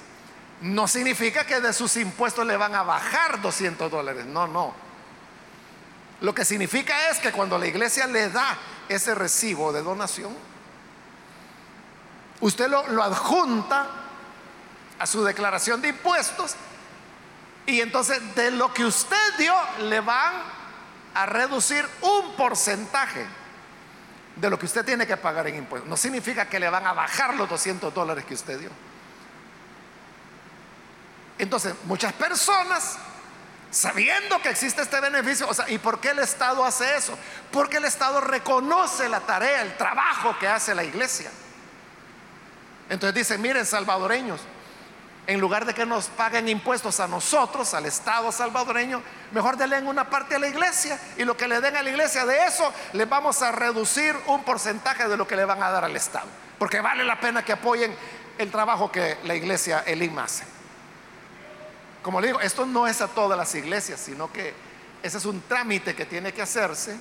No 0.60 0.90
significa 0.90 1.46
que 1.46 1.62
de 1.62 1.72
sus 1.72 1.96
impuestos 1.96 2.46
le 2.46 2.58
van 2.58 2.76
a 2.76 2.84
bajar 2.84 3.42
200 3.42 3.90
dólares, 3.90 4.26
no, 4.26 4.46
no. 4.46 4.89
Lo 6.22 6.36
que 6.36 6.44
significa 6.44 7.10
es 7.10 7.20
que 7.20 7.32
cuando 7.32 7.58
la 7.58 7.68
iglesia 7.68 8.06
le 8.08 8.30
da 8.30 8.58
ese 8.90 9.16
recibo 9.16 9.72
de 9.72 9.82
donación, 9.82 10.36
usted 12.42 12.68
lo, 12.68 13.04
adjunta 13.04 13.88
a 15.00 15.08
su 15.08 15.24
declaración 15.24 15.82
de 15.82 15.90
impuestos 15.90 16.56
y 17.66 17.80
entonces 17.80 18.36
de 18.36 18.52
lo 18.52 18.74
que 18.74 18.84
usted 18.86 19.38
dio 19.38 19.54
le 19.84 20.02
van 20.02 20.34
a 21.14 21.26
reducir 21.26 21.88
un 22.02 22.36
porcentaje 22.36 23.26
de 24.36 24.50
lo 24.50 24.60
que 24.60 24.66
usted 24.66 24.86
tiene 24.86 25.08
que 25.08 25.18
pagar 25.18 25.48
en 25.48 25.56
impuestos. 25.56 25.90
No 25.90 25.96
significa 25.96 26.48
que 26.48 26.60
le 26.60 26.70
van 26.70 26.86
a 26.86 26.94
bajar 26.94 27.36
los 27.36 27.50
200 27.50 27.94
dólares 27.94 28.26
que 28.26 28.34
usted 28.34 28.60
dio. 28.60 28.70
Entonces, 31.38 31.74
muchas 31.86 32.12
personas, 32.14 32.98
sabiendo 33.72 34.42
que 34.42 34.50
existe 34.50 34.82
este 34.82 35.00
beneficio, 35.00 35.48
o 35.48 35.54
sea, 35.54 35.70
¿y 35.70 35.78
por 35.78 36.00
qué 36.00 36.10
el 36.10 36.20
Estado 36.20 36.64
hace 36.66 36.96
eso? 36.96 37.18
Porque 37.52 37.78
el 37.78 37.86
Estado 37.86 38.22
reconoce 38.22 39.10
la 39.10 39.22
tarea, 39.22 39.62
el 39.62 39.78
trabajo 39.78 40.36
que 40.40 40.48
hace 40.48 40.74
la 40.74 40.84
iglesia. 40.84 41.30
Entonces 42.90 43.16
dice, 43.16 43.38
miren, 43.38 43.66
salvadoreños, 43.66 44.42
en 45.28 45.40
lugar 45.40 45.66
de 45.66 45.76
que 45.76 45.86
nos 45.86 46.08
paguen 46.08 46.50
impuestos 46.50 47.00
a 47.00 47.08
nosotros, 47.08 47.76
al 47.76 47.86
Estado 47.86 48.32
salvadoreño, 48.32 49.04
mejor 49.32 49.58
denle 49.58 49.80
una 49.84 50.10
parte 50.10 50.36
a 50.36 50.40
la 50.40 50.48
iglesia 50.48 51.00
y 51.18 51.24
lo 51.24 51.38
que 51.38 51.48
le 51.48 51.62
den 51.62 51.76
a 51.76 51.84
la 51.84 51.90
iglesia 51.92 52.26
de 52.26 52.48
eso, 52.48 52.74
le 52.94 53.06
vamos 53.06 53.44
a 53.44 53.52
reducir 53.52 54.16
un 54.26 54.44
porcentaje 54.44 55.08
de 55.08 55.16
lo 55.16 55.28
que 55.28 55.36
le 55.36 55.46
van 55.46 55.62
a 55.62 55.70
dar 55.70 55.86
al 55.86 55.96
Estado. 55.96 56.28
Porque 56.58 56.82
vale 56.82 57.04
la 57.04 57.20
pena 57.20 57.46
que 57.46 57.54
apoyen 57.54 57.96
el 58.40 58.50
trabajo 58.50 58.92
que 58.92 59.20
la 59.26 59.36
iglesia 59.36 59.84
Elim 59.86 60.18
hace. 60.18 60.59
Como 62.02 62.22
le 62.22 62.28
digo, 62.28 62.42
esto 62.42 62.66
no 62.66 62.88
es 62.88 63.02
a 63.02 63.08
todas 63.08 63.38
las 63.38 63.54
iglesias, 63.56 64.00
sino 64.00 64.32
que 64.32 64.54
ese 65.04 65.18
es 65.18 65.26
un 65.26 65.42
trámite 65.42 65.96
que 65.96 66.06
tiene 66.06 66.34
que 66.34 66.42
hacerse 66.42 66.98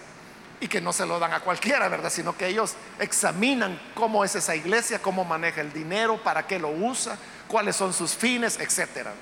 y 0.60 0.68
que 0.68 0.80
no 0.80 0.92
se 0.92 1.06
lo 1.06 1.18
dan 1.18 1.32
a 1.32 1.40
cualquiera, 1.40 1.88
¿verdad? 1.88 2.10
Sino 2.10 2.36
que 2.36 2.46
ellos 2.46 2.74
examinan 2.98 3.80
cómo 3.94 4.24
es 4.24 4.34
esa 4.34 4.56
iglesia, 4.56 5.00
cómo 5.00 5.24
maneja 5.24 5.60
el 5.60 5.72
dinero, 5.72 6.22
para 6.22 6.46
qué 6.46 6.58
lo 6.58 6.70
usa, 6.70 7.16
cuáles 7.46 7.76
son 7.76 7.92
sus 7.92 8.14
fines, 8.14 8.58
etcétera. 8.58 9.12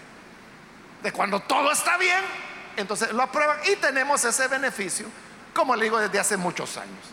De 1.02 1.12
cuando 1.12 1.40
todo 1.40 1.70
está 1.70 1.98
bien, 1.98 2.22
entonces 2.76 3.12
lo 3.12 3.22
aprueban 3.22 3.58
y 3.70 3.76
tenemos 3.76 4.24
ese 4.24 4.48
beneficio, 4.48 5.06
como 5.54 5.76
le 5.76 5.84
digo, 5.84 5.98
desde 5.98 6.18
hace 6.18 6.36
muchos 6.36 6.76
años. 6.76 7.12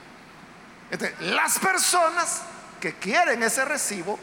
las 1.19 1.59
personas 1.59 2.43
que 2.79 2.93
quieren 2.93 3.41
ese 3.43 3.65
recibo, 3.65 4.19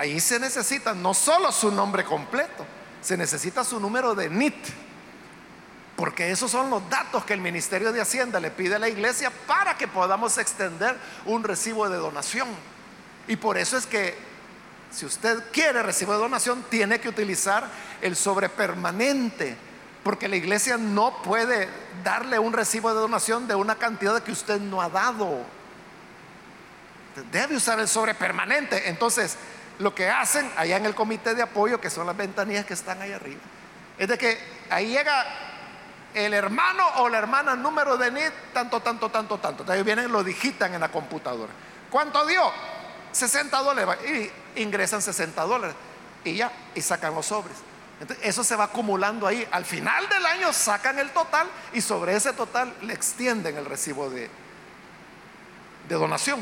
ahí 0.00 0.18
se 0.18 0.40
necesita 0.40 0.94
no 0.94 1.12
solo 1.12 1.52
su 1.52 1.70
nombre 1.70 2.04
completo, 2.04 2.64
se 3.02 3.18
necesita 3.18 3.62
su 3.64 3.78
número 3.78 4.14
de 4.14 4.30
NIT, 4.30 4.54
porque 5.94 6.30
esos 6.30 6.50
son 6.50 6.70
los 6.70 6.88
datos 6.88 7.22
que 7.26 7.34
el 7.34 7.42
Ministerio 7.42 7.92
de 7.92 8.00
Hacienda 8.00 8.40
le 8.40 8.50
pide 8.50 8.76
a 8.76 8.78
la 8.78 8.88
iglesia 8.88 9.30
para 9.46 9.76
que 9.76 9.86
podamos 9.86 10.38
extender 10.38 10.96
un 11.26 11.44
recibo 11.44 11.86
de 11.90 11.98
donación. 11.98 12.48
Y 13.28 13.36
por 13.36 13.58
eso 13.58 13.76
es 13.76 13.84
que 13.84 14.16
si 14.90 15.04
usted 15.04 15.44
quiere 15.52 15.82
recibir 15.82 16.14
donación, 16.14 16.64
tiene 16.70 16.98
que 16.98 17.10
utilizar 17.10 17.68
el 18.00 18.16
sobre 18.16 18.48
permanente, 18.48 19.54
porque 20.02 20.28
la 20.28 20.36
iglesia 20.36 20.78
no 20.78 21.22
puede 21.22 21.68
darle 22.02 22.38
un 22.38 22.54
recibo 22.54 22.88
de 22.88 23.00
donación 23.00 23.46
de 23.46 23.54
una 23.54 23.74
cantidad 23.74 24.22
que 24.22 24.32
usted 24.32 24.58
no 24.62 24.80
ha 24.80 24.88
dado. 24.88 25.44
Debe 27.30 27.56
usar 27.56 27.78
el 27.80 27.88
sobre 27.88 28.14
permanente. 28.14 28.88
Entonces, 28.88 29.36
lo 29.80 29.94
que 29.94 30.08
hacen 30.08 30.50
allá 30.56 30.76
en 30.76 30.86
el 30.86 30.94
comité 30.94 31.34
de 31.34 31.42
apoyo, 31.42 31.80
que 31.80 31.90
son 31.90 32.06
las 32.06 32.16
ventanillas 32.16 32.66
que 32.66 32.74
están 32.74 33.00
ahí 33.00 33.12
arriba, 33.12 33.40
es 33.98 34.08
de 34.08 34.16
que 34.16 34.38
ahí 34.68 34.88
llega 34.88 35.26
el 36.14 36.34
hermano 36.34 36.86
o 36.96 37.08
la 37.08 37.18
hermana 37.18 37.54
número 37.56 37.96
de 37.96 38.10
NIT, 38.10 38.32
tanto, 38.52 38.80
tanto, 38.80 39.10
tanto, 39.10 39.38
tanto. 39.38 39.62
Entonces 39.62 39.84
vienen, 39.84 40.12
lo 40.12 40.22
digitan 40.22 40.74
en 40.74 40.80
la 40.80 40.90
computadora. 40.90 41.52
¿Cuánto 41.90 42.26
dio? 42.26 42.42
60 43.12 43.56
dólares. 43.58 43.96
Y 44.56 44.62
ingresan 44.62 45.00
60 45.00 45.42
dólares. 45.42 45.76
Y 46.24 46.34
ya, 46.34 46.52
y 46.74 46.82
sacan 46.82 47.14
los 47.14 47.26
sobres. 47.26 47.56
Entonces, 48.00 48.26
eso 48.26 48.42
se 48.44 48.56
va 48.56 48.64
acumulando 48.64 49.26
ahí. 49.26 49.46
Al 49.50 49.64
final 49.64 50.08
del 50.08 50.24
año 50.26 50.52
sacan 50.52 50.98
el 50.98 51.10
total 51.10 51.46
y 51.72 51.80
sobre 51.80 52.16
ese 52.16 52.32
total 52.32 52.74
le 52.82 52.92
extienden 52.92 53.56
el 53.56 53.64
recibo 53.66 54.10
de, 54.10 54.28
de 55.88 55.94
donación. 55.94 56.40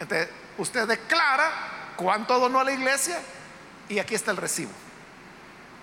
Entonces, 0.00 0.28
usted 0.58 0.86
declara 0.86 1.75
cuánto 1.96 2.38
donó 2.38 2.60
a 2.60 2.64
la 2.64 2.72
iglesia 2.72 3.18
y 3.88 3.98
aquí 3.98 4.14
está 4.14 4.30
el 4.30 4.36
recibo. 4.36 4.70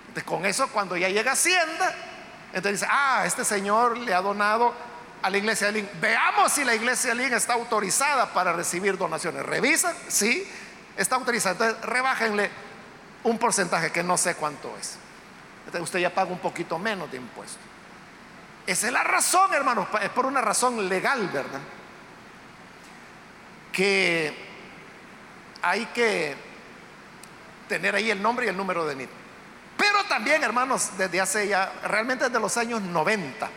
Entonces, 0.07 0.23
con 0.23 0.45
eso, 0.45 0.67
cuando 0.69 0.95
ya 0.95 1.09
llega 1.09 1.31
Hacienda, 1.31 1.95
entonces 2.53 2.81
dice, 2.81 2.87
ah, 2.89 3.23
este 3.25 3.43
señor 3.43 3.97
le 3.97 4.13
ha 4.13 4.21
donado 4.21 4.73
a 5.23 5.29
la 5.29 5.37
iglesia 5.37 5.67
de 5.67 5.73
Lin. 5.73 5.89
Veamos 5.99 6.51
si 6.51 6.63
la 6.63 6.75
iglesia 6.75 7.15
de 7.15 7.23
Lin 7.23 7.33
está 7.33 7.53
autorizada 7.53 8.31
para 8.31 8.53
recibir 8.53 8.97
donaciones. 8.97 9.43
Revisan, 9.43 9.95
sí, 10.07 10.47
está 10.95 11.15
autorizada. 11.15 11.53
Entonces, 11.53 11.89
rebájenle 11.89 12.51
un 13.23 13.39
porcentaje 13.39 13.91
que 13.91 14.03
no 14.03 14.17
sé 14.17 14.35
cuánto 14.35 14.75
es. 14.79 14.97
Entonces, 15.65 15.81
usted 15.81 15.99
ya 15.99 16.13
paga 16.13 16.31
un 16.31 16.39
poquito 16.39 16.77
menos 16.77 17.09
de 17.09 17.17
impuesto. 17.17 17.57
Esa 18.67 18.87
es 18.87 18.93
la 18.93 19.03
razón, 19.03 19.53
hermanos, 19.53 19.87
es 20.01 20.09
por 20.09 20.25
una 20.25 20.41
razón 20.41 20.87
legal, 20.87 21.27
¿verdad? 21.29 21.59
Que 23.71 24.42
hay 25.63 25.85
que 25.87 26.35
tener 27.67 27.95
ahí 27.95 28.11
el 28.11 28.21
nombre 28.21 28.45
y 28.45 28.49
el 28.49 28.57
número 28.57 28.85
de 28.85 28.95
NIT. 28.95 29.09
Pero 29.77 30.03
también, 30.07 30.43
hermanos, 30.43 30.91
desde 30.97 31.19
hace 31.19 31.47
ya, 31.47 31.71
realmente 31.85 32.25
desde 32.25 32.39
los 32.39 32.55
años 32.57 32.81
90, 32.81 33.49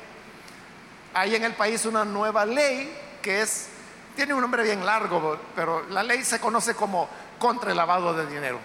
hay 1.12 1.34
en 1.34 1.44
el 1.44 1.52
país 1.54 1.84
una 1.84 2.04
nueva 2.04 2.46
ley 2.46 2.96
que 3.20 3.42
es, 3.42 3.68
tiene 4.14 4.32
un 4.32 4.40
nombre 4.40 4.62
bien 4.62 4.86
largo, 4.86 5.38
pero 5.54 5.84
la 5.88 6.02
ley 6.02 6.24
se 6.24 6.38
conoce 6.38 6.74
como 6.74 7.08
contra 7.38 7.72
el 7.72 7.76
lavado 7.76 8.14
de 8.14 8.26
dinero. 8.26 8.60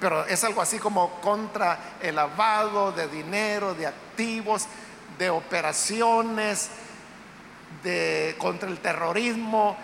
Pero 0.00 0.26
es 0.26 0.42
algo 0.42 0.62
así 0.62 0.78
como 0.78 1.20
contra 1.20 1.96
el 2.00 2.16
lavado 2.16 2.90
de 2.90 3.06
dinero, 3.06 3.74
de 3.74 3.86
activos, 3.86 4.66
de 5.18 5.30
operaciones, 5.30 6.70
de, 7.84 8.34
contra 8.38 8.68
el 8.68 8.78
terrorismo 8.78 9.76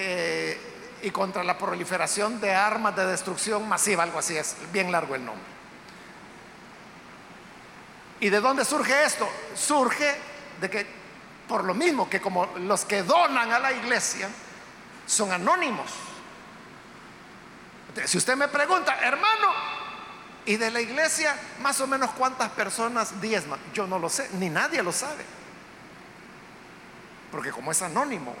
eh, 0.00 0.67
y 1.02 1.10
contra 1.10 1.44
la 1.44 1.56
proliferación 1.58 2.40
de 2.40 2.52
armas 2.52 2.96
de 2.96 3.06
destrucción 3.06 3.68
masiva, 3.68 4.02
algo 4.02 4.18
así, 4.18 4.36
es 4.36 4.56
bien 4.72 4.90
largo 4.90 5.14
el 5.14 5.24
nombre. 5.24 5.44
¿Y 8.20 8.30
de 8.30 8.40
dónde 8.40 8.64
surge 8.64 9.04
esto? 9.04 9.28
Surge 9.54 10.16
de 10.60 10.70
que 10.70 10.98
Por 11.46 11.64
lo 11.64 11.72
mismo 11.72 12.10
que 12.10 12.20
como 12.20 12.44
los 12.58 12.84
que 12.84 13.02
donan 13.02 13.50
a 13.52 13.58
la 13.58 13.72
iglesia 13.72 14.28
son 15.06 15.32
anónimos. 15.32 15.90
Si 18.04 18.18
usted 18.18 18.36
me 18.36 18.48
pregunta, 18.48 18.98
hermano, 19.00 19.48
¿y 20.44 20.56
de 20.56 20.70
la 20.70 20.80
iglesia 20.80 21.34
más 21.60 21.80
o 21.80 21.86
menos 21.86 22.10
cuántas 22.10 22.50
personas 22.50 23.18
diezman? 23.20 23.58
Yo 23.72 23.86
no 23.86 23.98
lo 23.98 24.10
sé, 24.10 24.28
ni 24.34 24.50
nadie 24.50 24.82
lo 24.82 24.92
sabe. 24.92 25.24
Porque 27.32 27.50
como 27.50 27.72
es 27.72 27.80
anónimo. 27.80 28.34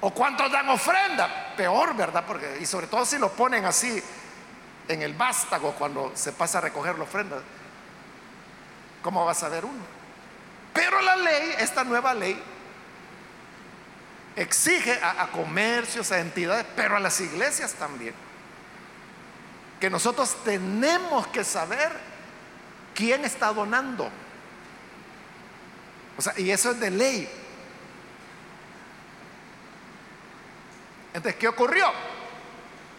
¿O 0.00 0.12
cuántos 0.12 0.50
dan 0.50 0.68
ofrenda? 0.68 1.54
Peor, 1.56 1.96
¿verdad? 1.96 2.24
Porque, 2.26 2.58
y 2.60 2.66
sobre 2.66 2.86
todo 2.86 3.04
si 3.04 3.18
lo 3.18 3.32
ponen 3.32 3.64
así 3.64 4.02
en 4.86 5.02
el 5.02 5.14
vástago 5.14 5.72
cuando 5.72 6.12
se 6.14 6.32
pasa 6.32 6.58
a 6.58 6.60
recoger 6.62 6.96
la 6.96 7.04
ofrenda. 7.04 7.38
¿Cómo 9.02 9.24
va 9.24 9.32
a 9.32 9.34
saber 9.34 9.64
uno? 9.64 9.98
Pero 10.72 11.00
la 11.00 11.16
ley, 11.16 11.54
esta 11.58 11.84
nueva 11.84 12.14
ley, 12.14 12.40
exige 14.36 14.98
a, 15.02 15.26
comercios, 15.32 16.12
a 16.12 16.20
entidades, 16.20 16.64
pero 16.76 16.96
a 16.96 17.00
las 17.00 17.20
iglesias 17.20 17.74
también, 17.74 18.14
que 19.80 19.90
nosotros 19.90 20.36
tenemos 20.44 21.26
que 21.28 21.42
saber 21.42 21.90
quién 22.94 23.24
está 23.24 23.52
donando. 23.52 24.08
O 26.16 26.22
sea, 26.22 26.34
y 26.36 26.50
eso 26.50 26.70
es 26.70 26.80
de 26.80 26.90
ley. 26.90 27.28
Entonces, 31.18 31.38
¿qué 31.38 31.48
ocurrió? 31.48 31.86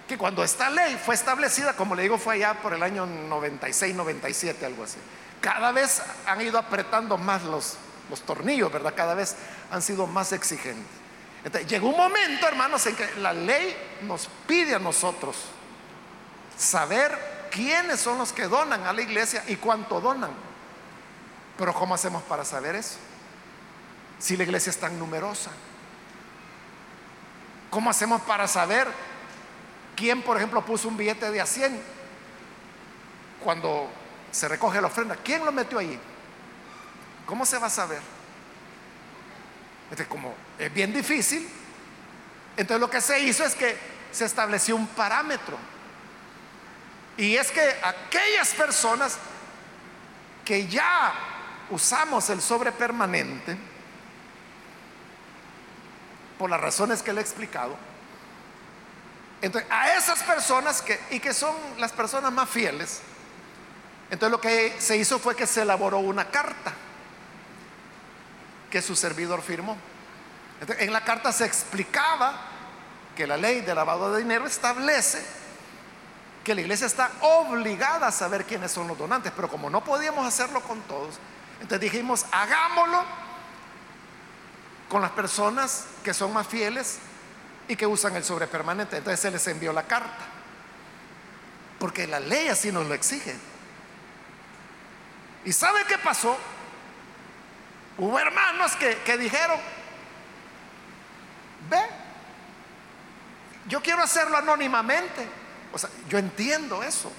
Que 0.08 0.18
cuando 0.18 0.44
esta 0.44 0.70
ley 0.70 1.00
fue 1.04 1.16
establecida, 1.16 1.74
como 1.74 1.96
le 1.96 2.04
digo, 2.04 2.18
fue 2.18 2.36
allá 2.36 2.54
por 2.56 2.74
el 2.74 2.84
año 2.84 3.06
96, 3.06 3.96
97, 3.96 4.66
algo 4.66 4.84
así. 4.84 4.98
Cada 5.42 5.72
vez 5.72 6.02
han 6.26 6.42
ido 6.42 6.58
apretando 6.58 7.18
más 7.18 7.44
los, 7.44 7.78
los 8.10 8.22
tornillos, 8.22 8.72
¿verdad? 8.72 8.94
Cada 8.96 9.14
vez 9.16 9.36
han 9.72 9.82
sido 9.82 10.06
más 10.08 10.32
exigentes 10.34 11.00
llegó 11.68 11.90
un 11.90 11.98
momento, 11.98 12.48
hermanos, 12.48 12.86
en 12.86 12.96
que 12.96 13.08
la 13.16 13.34
ley 13.34 13.76
nos 14.02 14.28
pide 14.48 14.76
a 14.76 14.80
nosotros 14.80 15.36
saber 16.58 17.48
quiénes 17.52 18.00
son 18.00 18.18
los 18.18 18.34
que 18.34 18.44
donan 18.44 18.86
a 18.86 18.94
la 18.94 19.02
iglesia 19.02 19.44
y 19.48 19.56
cuánto 19.56 20.02
donan. 20.02 20.32
Pero 21.58 21.74
¿cómo 21.74 21.96
hacemos 21.96 22.24
para 22.24 22.44
saber 22.44 22.76
eso? 22.76 22.98
Si 24.20 24.36
la 24.36 24.44
iglesia 24.44 24.70
es 24.70 24.78
tan 24.78 25.00
numerosa. 25.00 25.52
¿Cómo 27.70 27.90
hacemos 27.90 28.22
para 28.22 28.48
saber 28.48 28.88
quién, 29.96 30.22
por 30.22 30.38
ejemplo, 30.38 30.66
puso 30.66 30.88
un 30.88 30.98
billete 30.98 31.30
de 31.30 31.42
a 31.42 31.46
100 31.46 31.80
cuando 33.44 33.90
se 34.32 34.48
recoge 34.48 34.82
la 34.82 34.88
ofrenda? 34.88 35.16
¿Quién 35.16 35.46
lo 35.46 35.52
metió 35.52 35.80
allí? 35.80 36.00
¿Cómo 37.26 37.46
se 37.46 37.58
va 37.60 37.68
a 37.68 37.70
saber? 37.70 38.02
Entonces, 39.84 40.08
como 40.08 40.34
es 40.58 40.74
bien 40.74 40.94
difícil, 40.94 41.48
entonces 42.58 42.82
lo 42.82 42.90
que 42.90 43.02
se 43.02 43.20
hizo 43.20 43.44
es 43.44 43.56
que 43.56 43.78
se 44.12 44.26
estableció 44.26 44.76
un 44.76 44.88
parámetro. 44.88 45.58
Y 47.18 47.36
es 47.36 47.52
que 47.52 47.62
aquellas 47.84 48.50
personas 48.54 49.18
que 50.44 50.68
ya 50.68 51.14
usamos 51.70 52.30
el 52.30 52.42
sobre 52.42 52.72
permanente, 52.72 53.58
por 56.40 56.50
las 56.50 56.60
razones 56.60 57.04
que 57.04 57.14
le 57.14 57.20
he 57.20 57.24
explicado, 57.24 57.76
entonces 59.42 59.70
a 59.72 59.96
esas 59.96 60.24
personas 60.24 60.82
que, 60.82 61.00
y 61.12 61.20
que 61.20 61.34
son 61.34 61.56
las 61.78 61.92
personas 61.92 62.32
más 62.32 62.50
fieles, 62.50 63.02
entonces 64.10 64.32
lo 64.32 64.42
que 64.42 64.76
se 64.80 64.98
hizo 64.98 65.20
fue 65.20 65.36
que 65.36 65.46
se 65.46 65.62
elaboró 65.62 66.00
una 66.00 66.32
carta 66.32 66.74
que 68.72 68.82
su 68.82 68.96
servidor 68.96 69.42
firmó. 69.42 69.78
en 70.80 70.94
la 70.94 71.04
carta 71.04 71.32
se 71.32 71.46
explicaba 71.46 72.34
que 73.16 73.28
la 73.28 73.38
ley 73.38 73.62
de 73.62 73.76
lavado 73.76 74.14
de 74.14 74.22
dinero 74.22 74.48
establece 74.48 75.22
que 76.44 76.56
la 76.56 76.62
iglesia 76.62 76.88
está 76.88 77.12
obligada 77.22 78.08
a 78.08 78.12
saber 78.12 78.46
quiénes 78.46 78.72
son 78.72 78.88
los 78.88 78.98
donantes, 78.98 79.32
pero 79.36 79.50
como 79.50 79.70
no 79.70 79.84
podíamos 79.84 80.26
hacerlo 80.26 80.62
con 80.62 80.82
todos, 80.84 81.20
entonces 81.62 81.80
dijimos, 81.80 82.26
hagámoslo 82.32 83.04
con 84.90 85.02
las 85.02 85.12
personas 85.12 85.86
que 86.04 86.14
son 86.14 86.34
más 86.34 86.48
fieles 86.48 86.98
y 87.68 87.76
que 87.76 87.86
usan 87.86 88.16
el 88.16 88.24
sobre 88.24 88.48
permanente. 88.48 88.98
Entonces 88.98 89.20
se 89.20 89.32
les 89.32 89.48
envió 89.48 89.72
la 89.72 89.84
carta, 89.84 90.26
porque 91.80 92.08
la 92.08 92.20
ley 92.20 92.48
así 92.48 92.72
nos 92.72 92.88
lo 92.88 92.94
exige. 92.94 93.36
¿Y 95.46 95.54
sabe 95.54 95.80
qué 95.88 95.98
pasó? 95.98 96.38
Hubo 97.98 98.20
hermanos 98.20 98.76
que, 98.76 99.18
dijeron, 99.18 99.60
ve, 101.70 101.82
yo 103.68 103.82
quiero 103.82 104.02
hacerlo 104.02 104.38
anónimamente. 104.38 105.28
O 105.72 105.78
sea, 105.78 105.90
yo 106.08 106.18
entiendo 106.18 106.82
eso. 106.82 107.12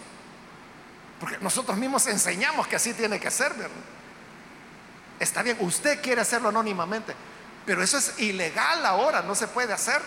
Porque 1.20 1.38
nosotros 1.38 1.76
mismos 1.76 2.06
enseñamos 2.06 2.66
que 2.66 2.76
así 2.76 2.94
tiene 2.94 3.20
que 3.20 3.30
ser, 3.30 3.52
¿verdad? 3.54 3.70
Está 5.18 5.42
bien, 5.42 5.58
usted 5.60 6.00
quiere 6.00 6.22
hacerlo 6.22 6.48
anónimamente, 6.48 7.14
pero 7.66 7.82
eso 7.82 7.98
es 7.98 8.18
ilegal 8.18 8.84
ahora, 8.84 9.22
no 9.22 9.34
se 9.34 9.48
puede 9.48 9.72
hacer. 9.72 10.00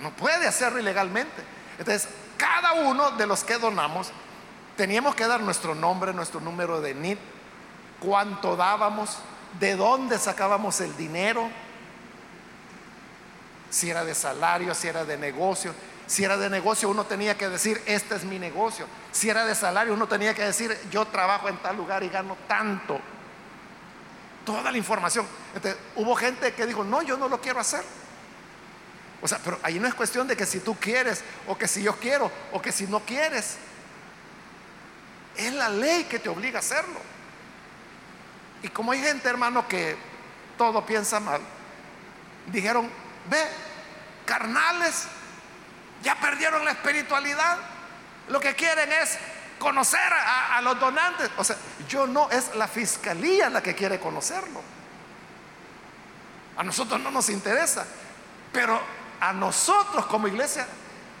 No 0.00 0.10
puede 0.10 0.46
hacerlo 0.46 0.78
ilegalmente. 0.78 1.42
Entonces, 1.78 2.08
cada 2.36 2.74
uno 2.74 3.12
de 3.12 3.26
los 3.26 3.44
que 3.44 3.58
donamos, 3.58 4.10
teníamos 4.76 5.14
que 5.14 5.26
dar 5.26 5.40
nuestro 5.40 5.74
nombre, 5.74 6.12
nuestro 6.12 6.40
número 6.40 6.80
de 6.80 6.94
NIT, 6.94 7.18
cuánto 8.00 8.56
dábamos, 8.56 9.18
de 9.58 9.74
dónde 9.74 10.18
sacábamos 10.18 10.80
el 10.80 10.96
dinero, 10.96 11.48
si 13.70 13.90
era 13.90 14.04
de 14.04 14.14
salario, 14.14 14.74
si 14.74 14.88
era 14.88 15.04
de 15.04 15.16
negocio. 15.16 15.74
Si 16.06 16.22
era 16.22 16.36
de 16.36 16.48
negocio, 16.48 16.88
uno 16.88 17.04
tenía 17.04 17.36
que 17.36 17.48
decir, 17.48 17.82
este 17.84 18.14
es 18.14 18.24
mi 18.24 18.38
negocio. 18.38 18.86
Si 19.10 19.28
era 19.28 19.44
de 19.44 19.54
salario, 19.56 19.92
uno 19.92 20.06
tenía 20.06 20.34
que 20.34 20.44
decir, 20.44 20.78
yo 20.90 21.04
trabajo 21.06 21.48
en 21.48 21.56
tal 21.58 21.76
lugar 21.76 22.04
y 22.04 22.08
gano 22.08 22.36
tanto. 22.46 23.00
Toda 24.46 24.70
la 24.70 24.78
información. 24.78 25.26
Entonces, 25.54 25.78
hubo 25.96 26.16
gente 26.16 26.54
que 26.54 26.64
dijo, 26.64 26.84
no, 26.84 27.02
yo 27.02 27.18
no 27.18 27.28
lo 27.28 27.40
quiero 27.40 27.60
hacer. 27.60 27.84
O 29.20 29.28
sea, 29.28 29.38
pero 29.44 29.58
ahí 29.62 29.78
no 29.78 29.88
es 29.88 29.94
cuestión 29.94 30.26
de 30.26 30.36
que 30.36 30.46
si 30.46 30.60
tú 30.60 30.76
quieres, 30.76 31.22
o 31.46 31.58
que 31.58 31.68
si 31.68 31.82
yo 31.82 31.96
quiero, 31.96 32.30
o 32.52 32.62
que 32.62 32.72
si 32.72 32.86
no 32.86 33.00
quieres. 33.00 33.56
Es 35.36 35.52
la 35.52 35.68
ley 35.68 36.04
que 36.04 36.18
te 36.18 36.28
obliga 36.28 36.58
a 36.58 36.60
hacerlo. 36.60 37.00
Y 38.62 38.68
como 38.68 38.92
hay 38.92 39.02
gente, 39.02 39.28
hermano, 39.28 39.66
que 39.68 39.96
todo 40.56 40.86
piensa 40.86 41.20
mal, 41.20 41.40
dijeron, 42.46 42.88
ve, 43.28 43.42
carnales, 44.24 45.06
ya 46.02 46.18
perdieron 46.20 46.64
la 46.64 46.70
espiritualidad, 46.70 47.58
lo 48.28 48.40
que 48.40 48.54
quieren 48.54 48.90
es 48.92 49.18
conocer 49.58 50.12
a, 50.12 50.60
los 50.62 50.78
donantes. 50.78 51.30
O 51.36 51.44
sea, 51.44 51.56
yo 51.88 52.06
no, 52.06 52.30
es 52.30 52.54
la 52.54 52.68
fiscalía 52.68 53.50
la 53.50 53.62
que 53.62 53.74
quiere 53.74 53.98
conocerlo. 54.00 54.60
A 56.56 56.64
nosotros 56.64 57.00
no 57.00 57.10
nos 57.10 57.28
interesa, 57.28 57.86
pero 58.52 58.80
a 59.20 59.32
nosotros 59.32 60.06
como 60.06 60.28
iglesia, 60.28 60.66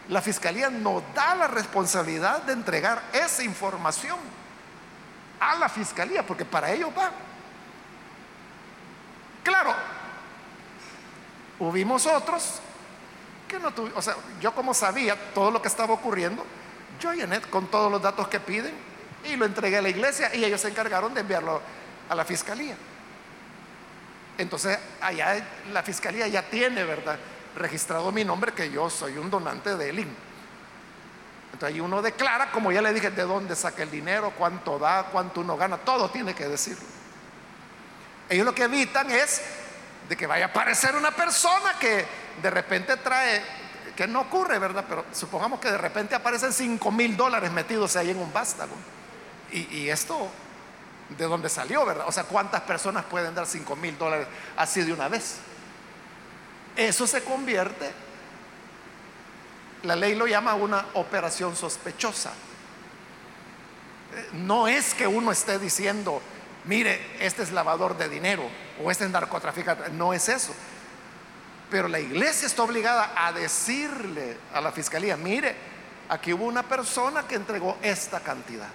la 0.08 0.22
fiscalía 0.22 0.70
nos 0.70 1.02
da 1.14 1.34
la 1.34 1.46
responsabilidad 1.46 2.42
de 2.42 2.52
entregar 2.52 3.02
esa 3.12 3.42
información 3.42 4.18
a 5.40 5.56
la 5.56 5.68
fiscalía, 5.68 6.24
porque 6.24 6.44
para 6.44 6.70
ello 6.70 6.92
va. 6.94 7.10
Claro, 9.42 9.74
hubimos 11.58 12.06
otros 12.06 12.60
que 13.46 13.58
no 13.58 13.70
tuvimos, 13.72 13.98
o 13.98 14.02
sea, 14.02 14.16
yo 14.40 14.54
como 14.54 14.74
sabía 14.74 15.16
todo 15.34 15.50
lo 15.50 15.62
que 15.62 15.68
estaba 15.68 15.94
ocurriendo, 15.94 16.44
yo 17.00 17.12
llené 17.12 17.40
con 17.42 17.66
todos 17.68 17.90
los 17.90 18.02
datos 18.02 18.28
que 18.28 18.40
piden 18.40 18.74
y 19.24 19.36
lo 19.36 19.44
entregué 19.44 19.78
a 19.78 19.82
la 19.82 19.88
iglesia 19.88 20.34
y 20.34 20.44
ellos 20.44 20.60
se 20.60 20.68
encargaron 20.68 21.14
de 21.14 21.20
enviarlo 21.20 21.60
a 22.08 22.14
la 22.14 22.24
fiscalía. 22.24 22.76
Entonces, 24.38 24.78
allá 25.00 25.42
la 25.72 25.82
fiscalía 25.82 26.28
ya 26.28 26.42
tiene, 26.42 26.84
¿verdad? 26.84 27.18
Registrado 27.56 28.12
mi 28.12 28.24
nombre 28.24 28.52
que 28.52 28.70
yo 28.70 28.90
soy 28.90 29.16
un 29.16 29.30
donante 29.30 29.76
de 29.76 29.88
ELIM. 29.88 30.08
Entonces 31.52 31.74
ahí 31.74 31.80
uno 31.80 32.02
declara, 32.02 32.50
como 32.50 32.70
ya 32.70 32.82
le 32.82 32.92
dije, 32.92 33.10
de 33.10 33.22
dónde 33.22 33.56
saca 33.56 33.82
el 33.82 33.90
dinero, 33.90 34.32
cuánto 34.36 34.78
da, 34.78 35.04
cuánto 35.04 35.40
uno 35.40 35.56
gana, 35.56 35.78
todo 35.78 36.10
tiene 36.10 36.34
que 36.34 36.46
decirlo. 36.46 36.84
Ellos 38.28 38.44
lo 38.44 38.54
que 38.54 38.64
evitan 38.64 39.10
es 39.10 39.40
de 40.06 40.16
que 40.16 40.26
vaya 40.26 40.46
a 40.46 40.48
aparecer 40.48 40.94
una 40.94 41.12
persona 41.12 41.78
que 41.80 42.04
de 42.42 42.50
repente 42.50 42.96
trae, 42.98 43.42
que 43.96 44.06
no 44.06 44.20
ocurre, 44.20 44.58
¿verdad? 44.58 44.84
Pero 44.88 45.04
supongamos 45.12 45.58
que 45.58 45.70
de 45.70 45.78
repente 45.78 46.14
aparecen 46.14 46.52
5 46.52 46.92
mil 46.92 47.16
dólares 47.16 47.50
metidos 47.50 47.96
ahí 47.96 48.10
en 48.10 48.18
un 48.18 48.32
vástago. 48.32 48.74
Y, 49.50 49.88
esto, 49.88 50.28
¿de 51.16 51.24
dónde 51.24 51.48
salió, 51.48 51.86
verdad? 51.86 52.06
O 52.08 52.12
sea, 52.12 52.24
¿cuántas 52.24 52.60
personas 52.62 53.04
pueden 53.06 53.34
dar 53.34 53.46
5 53.46 53.74
mil 53.76 53.96
dólares 53.96 54.26
así 54.56 54.82
de 54.82 54.92
una 54.92 55.08
vez? 55.08 55.36
Eso 56.76 57.06
se 57.06 57.24
convierte, 57.24 57.90
la 59.84 59.96
ley 59.96 60.14
lo 60.14 60.26
llama 60.26 60.54
una 60.54 60.84
operación 60.94 61.56
sospechosa. 61.56 62.32
Eh, 64.14 64.28
no 64.34 64.68
es 64.68 64.92
que 64.92 65.06
uno 65.06 65.32
esté 65.32 65.58
diciendo, 65.58 66.20
mire, 66.64 67.00
este 67.20 67.44
es 67.44 67.52
lavador 67.52 67.96
de 67.96 68.10
dinero 68.10 68.42
o 68.82 68.90
este 68.90 69.04
es 69.04 69.10
narcotraficante. 69.10 69.90
No 69.90 70.12
es 70.12 70.28
eso. 70.28 70.54
Pero 71.70 71.88
la 71.88 71.98
iglesia 71.98 72.46
está 72.46 72.62
obligada 72.62 73.12
a 73.16 73.32
decirle 73.32 74.36
a 74.54 74.60
la 74.60 74.70
fiscalía, 74.72 75.16
mire, 75.16 75.56
aquí 76.08 76.32
hubo 76.32 76.44
una 76.44 76.62
persona 76.62 77.26
que 77.26 77.34
entregó 77.34 77.76
esta 77.82 78.20
cantidad. 78.20 78.68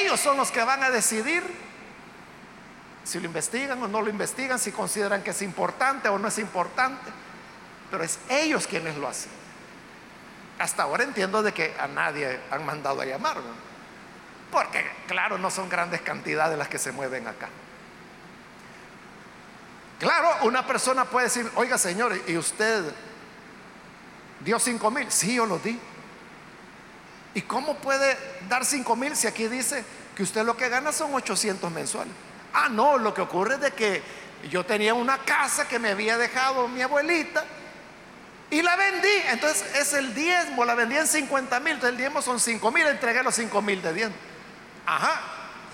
Ellos 0.00 0.20
son 0.20 0.36
los 0.36 0.50
que 0.50 0.62
van 0.62 0.82
a 0.82 0.90
decidir 0.90 1.42
si 3.04 3.18
lo 3.18 3.26
investigan 3.26 3.82
o 3.82 3.88
no 3.88 4.00
lo 4.00 4.08
investigan, 4.08 4.58
si 4.58 4.70
consideran 4.70 5.22
que 5.22 5.30
es 5.30 5.42
importante 5.42 6.08
o 6.08 6.18
no 6.18 6.28
es 6.28 6.38
importante. 6.38 7.10
Pero 7.90 8.04
es 8.04 8.18
ellos 8.28 8.66
quienes 8.66 8.96
lo 8.96 9.08
hacen. 9.08 9.30
Hasta 10.58 10.84
ahora 10.84 11.02
entiendo 11.04 11.42
de 11.42 11.52
que 11.52 11.74
a 11.78 11.88
nadie 11.88 12.38
han 12.50 12.64
mandado 12.64 13.00
a 13.00 13.04
llamar. 13.04 13.38
Porque, 14.50 14.84
claro, 15.08 15.38
no 15.38 15.50
son 15.50 15.68
grandes 15.68 16.00
cantidades 16.02 16.56
las 16.56 16.68
que 16.68 16.78
se 16.78 16.92
mueven 16.92 17.26
acá. 17.26 17.48
Claro, 20.02 20.34
una 20.42 20.66
persona 20.66 21.04
puede 21.04 21.26
decir, 21.26 21.48
oiga 21.54 21.78
señor, 21.78 22.20
¿y 22.26 22.36
usted 22.36 22.82
dio 24.40 24.58
cinco 24.58 24.90
mil? 24.90 25.08
Sí, 25.12 25.36
yo 25.36 25.46
lo 25.46 25.60
di. 25.60 25.78
¿Y 27.34 27.42
cómo 27.42 27.76
puede 27.76 28.18
dar 28.48 28.64
cinco 28.64 28.96
mil 28.96 29.14
si 29.14 29.28
aquí 29.28 29.46
dice 29.46 29.84
que 30.16 30.24
usted 30.24 30.44
lo 30.44 30.56
que 30.56 30.68
gana 30.68 30.90
son 30.90 31.14
800 31.14 31.70
mensuales? 31.70 32.12
Ah, 32.52 32.68
no, 32.68 32.98
lo 32.98 33.14
que 33.14 33.20
ocurre 33.20 33.54
es 33.54 33.60
de 33.60 33.70
que 33.70 34.02
yo 34.50 34.66
tenía 34.66 34.92
una 34.92 35.18
casa 35.18 35.68
que 35.68 35.78
me 35.78 35.90
había 35.90 36.18
dejado 36.18 36.66
mi 36.66 36.82
abuelita 36.82 37.44
y 38.50 38.60
la 38.60 38.74
vendí. 38.74 39.22
Entonces 39.28 39.64
es 39.76 39.92
el 39.92 40.16
diezmo, 40.16 40.64
la 40.64 40.74
vendí 40.74 40.96
en 40.96 41.06
50 41.06 41.60
mil. 41.60 41.74
Entonces 41.74 41.90
el 41.90 41.98
diezmo 41.98 42.20
son 42.22 42.40
5 42.40 42.72
mil, 42.72 42.88
entregué 42.88 43.22
los 43.22 43.36
5 43.36 43.62
mil 43.62 43.80
de 43.80 43.94
diezmo. 43.94 44.16
Ajá. 44.84 45.20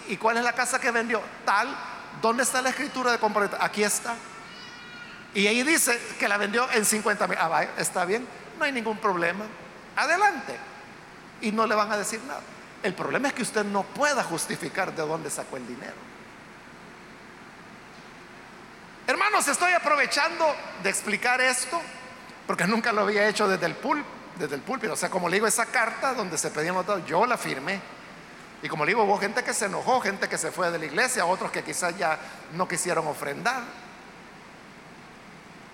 ¿Y 0.06 0.18
cuál 0.18 0.36
es 0.36 0.44
la 0.44 0.52
casa 0.52 0.78
que 0.78 0.90
vendió? 0.90 1.22
Tal 1.46 1.74
¿Dónde 2.20 2.42
está 2.42 2.62
la 2.62 2.70
escritura 2.70 3.12
de 3.12 3.18
compraventa? 3.18 3.64
Aquí 3.64 3.82
está. 3.82 4.14
Y 5.34 5.46
ahí 5.46 5.62
dice 5.62 6.00
que 6.18 6.28
la 6.28 6.36
vendió 6.36 6.70
en 6.72 6.84
50 6.84 7.26
mil. 7.26 7.38
Ah, 7.40 7.66
está 7.76 8.04
bien, 8.04 8.26
no 8.58 8.64
hay 8.64 8.72
ningún 8.72 8.98
problema. 8.98 9.44
Adelante. 9.96 10.56
Y 11.40 11.52
no 11.52 11.66
le 11.66 11.74
van 11.74 11.92
a 11.92 11.96
decir 11.96 12.20
nada. 12.26 12.40
El 12.82 12.94
problema 12.94 13.28
es 13.28 13.34
que 13.34 13.42
usted 13.42 13.64
no 13.64 13.82
pueda 13.82 14.24
justificar 14.24 14.94
de 14.94 15.02
dónde 15.02 15.30
sacó 15.30 15.56
el 15.56 15.66
dinero. 15.66 16.08
Hermanos, 19.06 19.48
estoy 19.48 19.72
aprovechando 19.72 20.54
de 20.82 20.90
explicar 20.90 21.40
esto 21.40 21.80
porque 22.46 22.66
nunca 22.66 22.92
lo 22.92 23.02
había 23.02 23.28
hecho 23.28 23.48
desde 23.48 23.66
el 23.66 23.74
púlpito. 23.74 24.92
O 24.92 24.96
sea, 24.96 25.10
como 25.10 25.28
le 25.28 25.36
digo, 25.36 25.46
esa 25.46 25.66
carta 25.66 26.14
donde 26.14 26.38
se 26.38 26.50
pedían 26.50 26.74
notado, 26.74 27.04
yo 27.06 27.26
la 27.26 27.36
firmé. 27.36 27.80
Y 28.62 28.68
como 28.68 28.84
le 28.84 28.90
digo, 28.90 29.04
hubo 29.04 29.18
gente 29.18 29.44
que 29.44 29.54
se 29.54 29.66
enojó, 29.66 30.00
gente 30.00 30.28
que 30.28 30.36
se 30.36 30.50
fue 30.50 30.70
de 30.70 30.78
la 30.78 30.86
iglesia, 30.86 31.24
otros 31.26 31.50
que 31.50 31.62
quizás 31.62 31.96
ya 31.96 32.18
no 32.54 32.66
quisieron 32.66 33.06
ofrendar. 33.06 33.62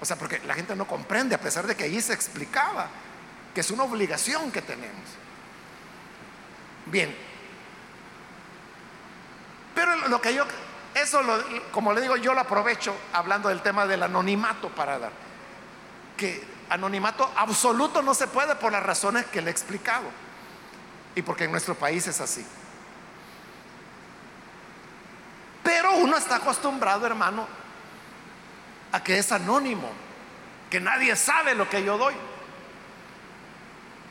O 0.00 0.04
sea, 0.04 0.16
porque 0.16 0.40
la 0.40 0.54
gente 0.54 0.76
no 0.76 0.86
comprende, 0.86 1.34
a 1.34 1.40
pesar 1.40 1.66
de 1.66 1.74
que 1.74 1.84
ahí 1.84 2.00
se 2.00 2.12
explicaba 2.12 2.88
que 3.54 3.60
es 3.60 3.70
una 3.70 3.84
obligación 3.84 4.50
que 4.50 4.60
tenemos. 4.60 5.08
Bien. 6.86 7.16
Pero 9.74 10.08
lo 10.08 10.20
que 10.20 10.34
yo, 10.34 10.44
eso 10.94 11.20
como 11.72 11.92
le 11.92 12.02
digo, 12.02 12.16
yo 12.16 12.34
lo 12.34 12.40
aprovecho 12.40 12.94
hablando 13.12 13.48
del 13.48 13.62
tema 13.62 13.86
del 13.86 14.02
anonimato 14.02 14.68
para 14.68 14.98
dar. 14.98 15.12
Que 16.18 16.44
anonimato 16.68 17.32
absoluto 17.36 18.02
no 18.02 18.12
se 18.12 18.26
puede 18.26 18.56
por 18.56 18.72
las 18.72 18.82
razones 18.82 19.24
que 19.26 19.40
le 19.40 19.48
he 19.48 19.52
explicado. 19.52 20.04
Y 21.14 21.22
porque 21.22 21.44
en 21.44 21.52
nuestro 21.52 21.76
país 21.76 22.06
es 22.06 22.20
así. 22.20 22.44
Pero 25.64 25.96
uno 25.96 26.16
está 26.16 26.36
acostumbrado, 26.36 27.06
hermano, 27.06 27.48
a 28.92 29.02
que 29.02 29.18
es 29.18 29.32
anónimo, 29.32 29.90
que 30.70 30.78
nadie 30.78 31.16
sabe 31.16 31.54
lo 31.54 31.68
que 31.68 31.82
yo 31.82 31.98
doy. 31.98 32.14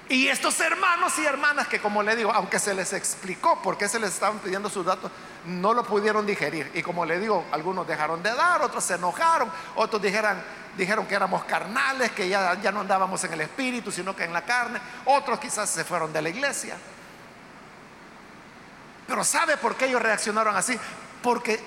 Y 0.09 0.27
estos 0.27 0.59
hermanos 0.59 1.17
y 1.19 1.25
hermanas 1.25 1.67
que, 1.67 1.79
como 1.79 2.03
le 2.03 2.15
digo, 2.15 2.31
aunque 2.33 2.59
se 2.59 2.73
les 2.73 2.91
explicó 2.91 3.61
por 3.61 3.77
qué 3.77 3.87
se 3.87 3.99
les 3.99 4.13
estaban 4.13 4.39
pidiendo 4.39 4.69
sus 4.69 4.85
datos, 4.85 5.09
no 5.45 5.73
lo 5.73 5.83
pudieron 5.83 6.25
digerir. 6.25 6.71
Y 6.73 6.81
como 6.81 7.05
le 7.05 7.19
digo, 7.19 7.45
algunos 7.51 7.87
dejaron 7.87 8.21
de 8.21 8.33
dar, 8.33 8.61
otros 8.61 8.83
se 8.83 8.95
enojaron, 8.95 9.49
otros 9.75 10.01
dijeron, 10.01 10.41
dijeron 10.75 11.05
que 11.05 11.15
éramos 11.15 11.45
carnales, 11.45 12.11
que 12.11 12.27
ya, 12.27 12.59
ya 12.61 12.71
no 12.71 12.81
andábamos 12.81 13.23
en 13.23 13.33
el 13.33 13.41
espíritu, 13.41 13.91
sino 13.91 14.15
que 14.15 14.25
en 14.25 14.33
la 14.33 14.43
carne. 14.43 14.79
Otros 15.05 15.39
quizás 15.39 15.69
se 15.69 15.85
fueron 15.85 16.11
de 16.11 16.21
la 16.21 16.29
iglesia. 16.29 16.75
Pero 19.07 19.23
¿sabe 19.23 19.57
por 19.57 19.75
qué 19.75 19.85
ellos 19.85 20.01
reaccionaron 20.01 20.55
así? 20.55 20.77
Porque 21.23 21.59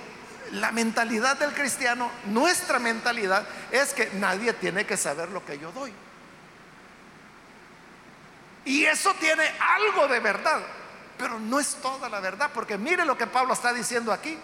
la 0.53 0.71
mentalidad 0.71 1.37
del 1.37 1.53
cristiano, 1.53 2.09
nuestra 2.27 2.79
mentalidad, 2.79 3.45
es 3.71 3.93
que 3.93 4.09
nadie 4.13 4.53
tiene 4.53 4.85
que 4.85 4.95
saber 4.95 5.29
lo 5.29 5.43
que 5.43 5.59
yo 5.59 5.73
doy. 5.73 5.91
Y 8.63 8.85
eso 8.85 9.13
tiene 9.15 9.43
algo 9.59 10.07
de 10.07 10.19
verdad, 10.19 10.61
pero 11.17 11.39
no 11.39 11.59
es 11.59 11.75
toda 11.75 12.07
la 12.07 12.19
verdad, 12.19 12.51
porque 12.53 12.77
mire 12.77 13.03
lo 13.03 13.17
que 13.17 13.27
Pablo 13.27 13.53
está 13.53 13.73
diciendo 13.73 14.13
aquí. 14.13 14.37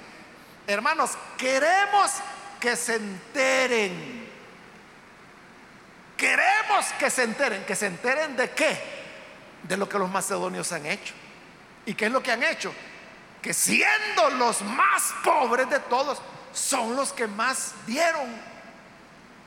Hermanos, 0.65 1.11
queremos 1.37 2.11
que 2.59 2.75
se 2.75 2.95
enteren. 2.95 4.23
Queremos 6.17 6.85
que 6.97 7.09
se 7.09 7.23
enteren. 7.23 7.65
¿Que 7.65 7.75
se 7.75 7.87
enteren 7.87 8.35
de 8.37 8.49
qué? 8.51 8.79
De 9.63 9.75
lo 9.75 9.89
que 9.89 9.99
los 9.99 10.09
macedonios 10.09 10.71
han 10.71 10.85
hecho. 10.85 11.13
¿Y 11.85 11.93
qué 11.93 12.05
es 12.05 12.11
lo 12.11 12.23
que 12.23 12.31
han 12.31 12.43
hecho? 12.43 12.73
Que 13.43 13.53
siendo 13.53 14.29
los 14.31 14.61
más 14.61 15.13
pobres 15.23 15.69
de 15.69 15.79
todos, 15.81 16.19
son 16.53 16.95
los 16.95 17.11
que 17.11 17.27
más 17.27 17.73
dieron. 17.85 18.41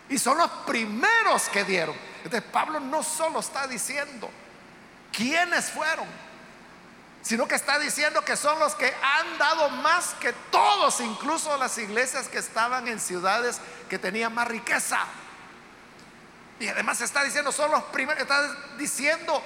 Y 0.08 0.18
son 0.18 0.38
los 0.38 0.50
primeros 0.66 1.48
que 1.48 1.64
dieron. 1.64 1.96
Entonces 2.22 2.48
Pablo 2.52 2.78
no 2.78 3.02
solo 3.02 3.40
está 3.40 3.66
diciendo 3.66 4.30
quiénes 5.12 5.70
fueron, 5.70 6.06
sino 7.22 7.48
que 7.48 7.54
está 7.54 7.78
diciendo 7.78 8.22
que 8.22 8.36
son 8.36 8.58
los 8.58 8.74
que 8.74 8.94
han 9.02 9.38
dado 9.38 9.70
más 9.70 10.14
que 10.20 10.32
todos, 10.50 11.00
incluso 11.00 11.56
las 11.56 11.78
iglesias 11.78 12.28
que 12.28 12.38
estaban 12.38 12.86
en 12.88 13.00
ciudades 13.00 13.60
que 13.88 13.98
tenían 13.98 14.32
más 14.34 14.46
riqueza. 14.46 14.98
Y 16.60 16.68
además 16.68 17.00
está 17.00 17.24
diciendo, 17.24 17.50
son 17.50 17.70
los 17.70 17.82
primeros, 17.84 18.20
está 18.22 18.54
diciendo 18.76 19.42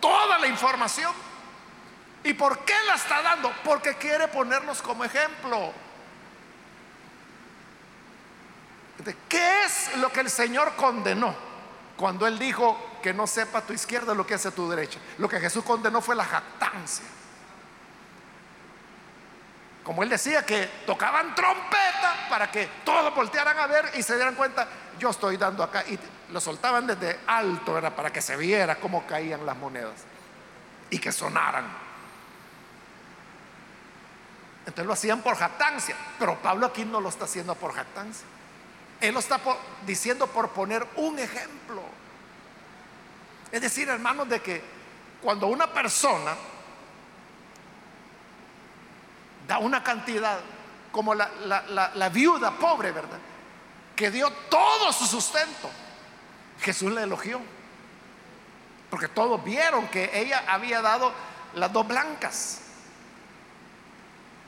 toda 0.00 0.38
la 0.38 0.46
información. 0.46 1.12
¿Y 2.24 2.34
por 2.34 2.64
qué 2.64 2.74
la 2.86 2.94
está 2.94 3.22
dando? 3.22 3.52
Porque 3.64 3.94
quiere 3.94 4.28
ponernos 4.28 4.82
como 4.82 5.04
ejemplo. 5.04 5.72
¿Qué 9.28 9.64
es 9.64 9.96
lo 9.96 10.10
que 10.12 10.20
el 10.20 10.30
Señor 10.30 10.74
condenó 10.76 11.34
cuando 11.96 12.26
Él 12.26 12.38
dijo 12.38 12.98
que 13.02 13.14
no 13.14 13.26
sepa 13.26 13.62
tu 13.62 13.72
izquierda 13.72 14.14
lo 14.14 14.26
que 14.26 14.34
hace 14.34 14.50
tu 14.50 14.68
derecha? 14.68 14.98
Lo 15.18 15.28
que 15.28 15.38
Jesús 15.40 15.64
condenó 15.64 16.00
fue 16.00 16.16
la 16.16 16.24
jactancia. 16.24 17.06
Como 19.84 20.02
Él 20.02 20.08
decía 20.08 20.44
que 20.44 20.66
tocaban 20.84 21.34
trompeta 21.34 22.26
para 22.28 22.50
que 22.50 22.68
todos 22.84 23.14
voltearan 23.14 23.58
a 23.58 23.66
ver 23.66 23.92
y 23.94 24.02
se 24.02 24.16
dieran 24.16 24.34
cuenta, 24.34 24.68
yo 24.98 25.10
estoy 25.10 25.36
dando 25.36 25.62
acá. 25.62 25.84
Y 25.86 25.98
lo 26.30 26.40
soltaban 26.40 26.86
desde 26.86 27.20
alto, 27.26 27.78
era 27.78 27.94
para 27.94 28.12
que 28.12 28.20
se 28.20 28.36
viera 28.36 28.76
cómo 28.76 29.06
caían 29.06 29.46
las 29.46 29.56
monedas 29.56 30.04
y 30.90 30.98
que 30.98 31.12
sonaran. 31.12 31.87
Entonces 34.68 34.86
lo 34.86 34.92
hacían 34.92 35.22
por 35.22 35.34
jactancia, 35.34 35.96
pero 36.18 36.36
Pablo 36.42 36.66
aquí 36.66 36.84
no 36.84 37.00
lo 37.00 37.08
está 37.08 37.24
haciendo 37.24 37.54
por 37.54 37.72
jactancia. 37.72 38.26
Él 39.00 39.14
lo 39.14 39.20
está 39.20 39.40
diciendo 39.86 40.26
por 40.26 40.50
poner 40.50 40.86
un 40.96 41.18
ejemplo. 41.18 41.80
Es 43.50 43.62
decir, 43.62 43.88
hermanos, 43.88 44.28
de 44.28 44.42
que 44.42 44.62
cuando 45.22 45.46
una 45.46 45.72
persona 45.72 46.36
da 49.46 49.56
una 49.56 49.82
cantidad, 49.82 50.38
como 50.92 51.14
la, 51.14 51.30
la 51.94 52.08
viuda 52.10 52.50
pobre, 52.58 52.92
¿verdad? 52.92 53.18
Que 53.96 54.10
dio 54.10 54.30
todo 54.50 54.92
su 54.92 55.06
sustento, 55.06 55.70
Jesús 56.60 56.92
le 56.92 57.04
elogió. 57.04 57.40
Porque 58.90 59.08
todos 59.08 59.42
vieron 59.42 59.88
que 59.88 60.10
ella 60.12 60.44
había 60.46 60.82
dado 60.82 61.10
las 61.54 61.72
dos 61.72 61.88
blancas 61.88 62.67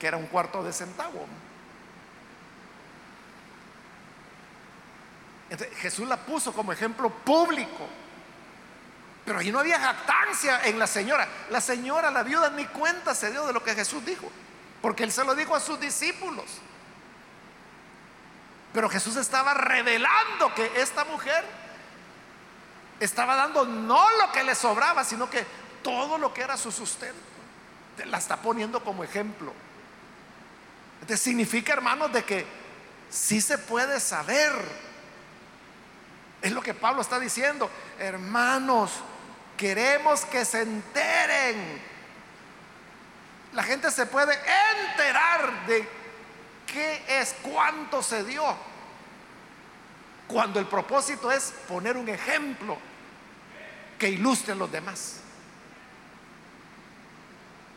que 0.00 0.06
era 0.06 0.16
un 0.16 0.26
cuarto 0.26 0.64
de 0.64 0.72
centavo. 0.72 1.26
Jesús 5.76 6.08
la 6.08 6.16
puso 6.16 6.52
como 6.52 6.72
ejemplo 6.72 7.10
público. 7.10 7.86
Pero 9.24 9.38
ahí 9.38 9.52
no 9.52 9.58
había 9.58 9.78
jactancia 9.78 10.64
en 10.64 10.78
la 10.78 10.86
señora. 10.86 11.28
La 11.50 11.60
señora, 11.60 12.10
la 12.10 12.22
viuda, 12.22 12.50
ni 12.50 12.64
cuenta 12.66 13.14
se 13.14 13.30
dio 13.30 13.46
de 13.46 13.52
lo 13.52 13.62
que 13.62 13.74
Jesús 13.74 14.04
dijo. 14.04 14.30
Porque 14.80 15.04
él 15.04 15.12
se 15.12 15.24
lo 15.24 15.34
dijo 15.34 15.54
a 15.54 15.60
sus 15.60 15.78
discípulos. 15.78 16.46
Pero 18.72 18.88
Jesús 18.88 19.16
estaba 19.16 19.52
revelando 19.52 20.54
que 20.54 20.80
esta 20.80 21.04
mujer 21.04 21.44
estaba 22.98 23.34
dando 23.36 23.66
no 23.66 24.04
lo 24.18 24.32
que 24.32 24.44
le 24.44 24.54
sobraba, 24.54 25.04
sino 25.04 25.28
que 25.28 25.44
todo 25.82 26.16
lo 26.16 26.32
que 26.32 26.42
era 26.42 26.56
su 26.56 26.72
sustento. 26.72 27.20
La 28.06 28.18
está 28.18 28.36
poniendo 28.36 28.82
como 28.82 29.04
ejemplo. 29.04 29.52
Significa, 31.16 31.72
hermanos, 31.72 32.12
de 32.12 32.24
que 32.24 32.46
sí 33.10 33.40
se 33.40 33.58
puede 33.58 33.98
saber. 34.00 34.52
Es 36.40 36.52
lo 36.52 36.62
que 36.62 36.74
Pablo 36.74 37.02
está 37.02 37.18
diciendo. 37.18 37.70
Hermanos, 37.98 38.92
queremos 39.56 40.24
que 40.24 40.44
se 40.44 40.62
enteren. 40.62 41.82
La 43.52 43.62
gente 43.62 43.90
se 43.90 44.06
puede 44.06 44.38
enterar 44.88 45.66
de 45.66 45.88
qué 46.66 47.02
es, 47.08 47.34
cuánto 47.42 48.02
se 48.02 48.24
dio. 48.24 48.44
Cuando 50.28 50.60
el 50.60 50.66
propósito 50.66 51.32
es 51.32 51.52
poner 51.66 51.96
un 51.96 52.08
ejemplo 52.08 52.78
que 53.98 54.08
ilustre 54.08 54.52
a 54.52 54.56
los 54.56 54.70
demás. 54.70 55.16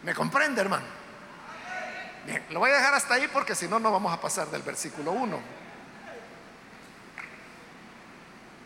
¿Me 0.03 0.13
comprende, 0.13 0.61
hermano? 0.61 1.02
Bien, 2.25 2.43
lo 2.51 2.59
voy 2.59 2.71
a 2.71 2.75
dejar 2.75 2.93
hasta 2.93 3.15
ahí 3.15 3.27
porque 3.27 3.53
si 3.55 3.67
no, 3.67 3.79
no 3.79 3.91
vamos 3.91 4.13
a 4.13 4.21
pasar 4.21 4.47
del 4.47 4.61
versículo 4.61 5.11
1. 5.11 5.39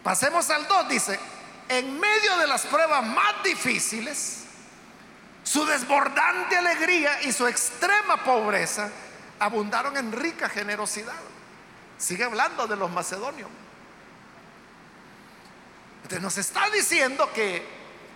Pasemos 0.03 0.49
al 0.49 0.68
2, 0.68 0.89
dice, 0.89 1.20
en 1.68 1.99
medio 1.99 2.38
de 2.38 2.47
las 2.47 2.66
pruebas 2.66 3.03
más 3.03 3.43
difíciles, 3.43 4.45
su 5.43 5.66
desbordante 5.66 6.58
alegría 6.58 7.24
y 7.24 7.32
su 7.32 7.47
extrema 7.47 8.24
pobreza 8.24 8.89
abundaron 9.39 9.97
en 9.97 10.12
rica 10.12 10.49
generosidad. 10.49 11.14
Sigue 11.97 12.24
hablando 12.24 12.68
de 12.68 12.76
los 12.76 12.91
macedonios. 12.91 13.49
Entonces 16.03 16.22
nos 16.22 16.38
está 16.38 16.70
diciendo 16.70 17.32
que, 17.34 17.66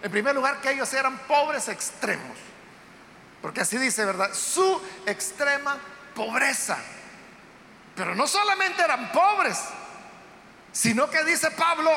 en 0.02 0.12
primer 0.12 0.36
lugar, 0.36 0.62
que 0.62 0.72
ellos 0.72 0.94
eran 0.94 1.18
pobres 1.20 1.68
extremos. 1.68 2.38
Porque 3.42 3.62
así 3.62 3.78
dice, 3.78 4.06
¿verdad? 4.06 4.34
Su 4.34 4.82
extrema 5.06 5.78
pobreza. 6.16 6.78
Pero 7.96 8.16
no 8.16 8.28
solamente 8.28 8.82
eran 8.82 9.12
pobres, 9.12 9.60
sino 10.72 11.10
que 11.10 11.24
dice 11.24 11.52
Pablo 11.52 11.92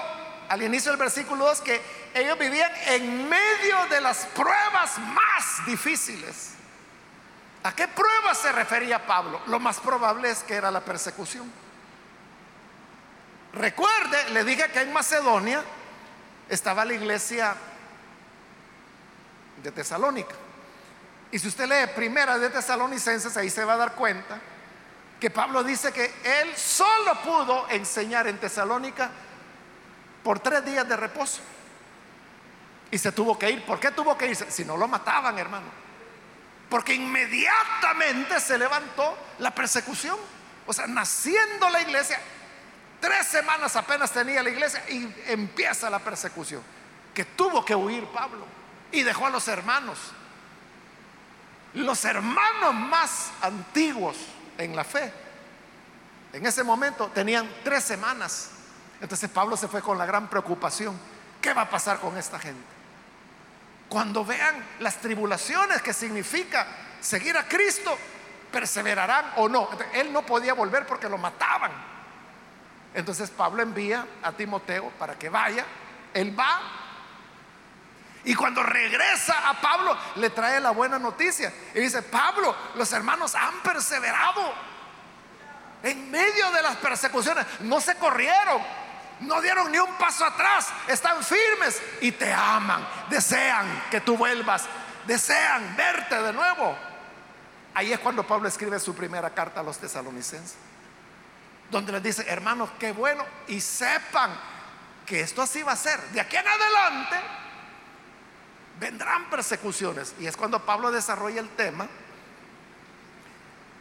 al 0.49 0.63
inicio 0.63 0.91
del 0.91 0.99
versículo 0.99 1.47
2 1.47 1.61
que 1.61 1.81
ellos 2.15 2.39
vivían 2.39 2.71
en 2.87 3.29
medio 3.29 3.87
de 3.91 4.01
las 4.01 4.27
pruebas 4.27 4.99
más 4.99 5.67
difíciles. 5.67 6.51
¿A 7.63 7.75
qué 7.75 7.89
pruebas 7.89 8.39
se 8.39 8.53
refería 8.53 9.07
Pablo? 9.07 9.41
Lo 9.47 9.59
más 9.59 9.81
probable 9.81 10.31
es 10.31 10.43
que 10.43 10.55
era 10.55 10.71
la 10.71 10.81
persecución. 10.81 11.51
Recuerde, 13.55 14.31
le 14.31 14.45
dije 14.45 14.69
que 14.71 14.83
en 14.83 14.93
Macedonia 14.93 15.63
estaba 16.49 16.85
la 16.85 16.93
iglesia 16.93 17.55
de 19.63 19.71
Tesalónica. 19.73 20.35
Y 21.35 21.39
si 21.41 21.49
usted 21.49 21.69
lee 21.69 21.93
primera 21.97 22.39
de 22.39 22.49
Tesalonicenses, 22.49 23.37
ahí 23.37 23.51
se 23.51 23.65
va 23.65 23.73
a 23.73 23.77
dar 23.77 23.95
cuenta 23.97 24.39
que 25.19 25.31
Pablo 25.31 25.65
dice 25.65 25.93
que 25.93 26.05
él 26.23 26.57
solo 26.57 27.21
pudo 27.25 27.69
enseñar 27.71 28.29
en 28.29 28.39
Tesalónica 28.39 29.11
por 30.23 30.39
tres 30.39 30.65
días 30.65 30.89
de 30.89 30.97
reposo. 30.97 31.41
Y 32.89 32.99
se 32.99 33.11
tuvo 33.11 33.37
que 33.37 33.51
ir. 33.51 33.67
¿Por 33.67 33.81
qué 33.81 33.91
tuvo 33.91 34.17
que 34.17 34.29
irse? 34.29 34.49
Si 34.49 34.65
no 34.65 34.77
lo 34.77 34.87
mataban, 34.87 35.37
hermano. 35.37 35.67
Porque 36.71 36.95
inmediatamente 36.95 38.39
se 38.39 38.57
levantó 38.57 39.19
la 39.41 39.53
persecución. 39.53 40.17
O 40.69 40.73
sea, 40.73 40.87
naciendo 40.87 41.69
la 41.69 41.81
iglesia, 41.81 42.21
tres 43.01 43.27
semanas 43.27 43.75
apenas 43.75 44.13
tenía 44.13 44.41
la 44.41 44.51
iglesia 44.51 44.85
y 44.89 45.13
empieza 45.27 45.91
la 45.91 45.99
persecución. 45.99 46.63
Que 47.13 47.25
tuvo 47.25 47.65
que 47.65 47.75
huir 47.75 48.05
Pablo. 48.13 48.47
Y 48.93 49.03
dejó 49.03 49.27
a 49.27 49.31
los 49.31 49.49
hermanos. 49.49 49.99
Los 51.75 52.05
hermanos 52.05 52.75
más 52.75 53.33
antiguos 53.43 54.17
en 54.59 54.77
la 54.77 54.85
fe, 54.85 55.13
en 56.33 56.47
ese 56.47 56.63
momento 56.63 57.09
tenían 57.09 57.49
tres 57.63 57.85
semanas. 57.85 58.51
Entonces 59.01 59.29
Pablo 59.31 59.57
se 59.57 59.69
fue 59.69 59.83
con 59.83 59.99
la 59.99 60.07
gran 60.07 60.29
preocupación. 60.29 60.99
¿Qué 61.41 61.53
va 61.53 61.63
a 61.63 61.71
pasar 61.71 61.99
con 61.99 62.17
esta 62.17 62.39
gente? 62.39 62.65
Cuando 63.89 64.25
vean 64.25 64.65
las 64.81 64.97
tribulaciones 64.97 65.83
que 65.83 65.93
significa 65.93 66.67
seguir 67.01 67.37
a 67.37 67.47
Cristo, 67.47 67.97
perseverarán 68.51 69.33
o 69.37 69.49
no. 69.49 69.69
él 69.93 70.13
no 70.13 70.25
podía 70.25 70.55
volver 70.55 70.87
porque 70.87 71.09
lo 71.09 71.19
mataban. 71.19 71.73
Entonces 72.95 73.31
Pablo 73.31 73.63
envía 73.63 74.07
a 74.23 74.33
Timoteo 74.33 74.91
para 74.99 75.19
que 75.19 75.29
vaya. 75.29 75.65
Él 76.15 76.39
va 76.39 76.84
y 78.25 78.35
cuando 78.35 78.63
regresa 78.63 79.49
a 79.49 79.61
Pablo, 79.61 79.97
le 80.17 80.31
trae 80.31 80.61
la 80.61 80.71
buena 80.71 80.99
noticia. 80.99 81.53
Y 81.75 81.81
dice, 81.81 82.03
Pablo, 82.03 82.55
los 82.75 82.91
hermanos 82.93 83.35
han 83.35 83.61
perseverado. 83.61 84.55
En 85.83 86.11
medio 86.11 86.51
de 86.53 86.63
las 86.63 86.77
persecuciones, 86.77 87.45
no 87.61 87.81
se 87.81 87.97
corrieron, 87.97 88.63
no 89.21 89.43
dieron 89.43 89.71
ni 89.71 89.79
un 89.79 89.93
paso 89.99 90.25
atrás, 90.25 90.69
están 90.89 91.23
firmes 91.23 91.83
y 92.01 92.13
te 92.13 92.33
aman, 92.33 92.87
desean 93.11 93.85
que 93.91 94.01
tú 94.01 94.17
vuelvas, 94.17 94.65
desean 95.07 95.77
verte 95.77 96.23
de 96.23 96.33
nuevo. 96.33 96.75
Ahí 97.75 97.93
es 97.93 97.99
cuando 97.99 98.27
Pablo 98.27 98.49
escribe 98.49 98.81
su 98.81 98.95
primera 98.95 99.29
carta 99.31 99.61
a 99.61 99.63
los 99.63 99.77
tesalonicenses, 99.77 100.57
donde 101.71 101.93
les 101.93 102.03
dice, 102.03 102.25
hermanos, 102.29 102.71
qué 102.79 102.93
bueno, 102.93 103.27
y 103.49 103.61
sepan 103.61 104.31
que 105.05 105.21
esto 105.21 105.43
así 105.43 105.63
va 105.63 105.73
a 105.73 105.77
ser. 105.77 106.01
De 106.11 106.21
aquí 106.21 106.37
en 106.37 106.49
adelante, 106.49 107.17
vendrán 108.85 109.31
persecuciones. 109.31 110.15
Y 110.21 110.27
es 110.27 110.37
cuando 110.37 110.61
Pablo 110.61 110.93
desarrolla 110.93 111.41
el 111.41 111.49
tema 111.51 111.89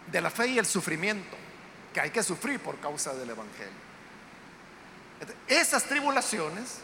de 0.07 0.21
la 0.21 0.29
fe 0.29 0.47
y 0.47 0.57
el 0.57 0.65
sufrimiento, 0.65 1.35
que 1.93 1.99
hay 1.99 2.09
que 2.09 2.23
sufrir 2.23 2.61
por 2.61 2.79
causa 2.79 3.13
del 3.13 3.29
Evangelio. 3.29 3.83
Esas 5.45 5.83
tribulaciones 5.83 6.77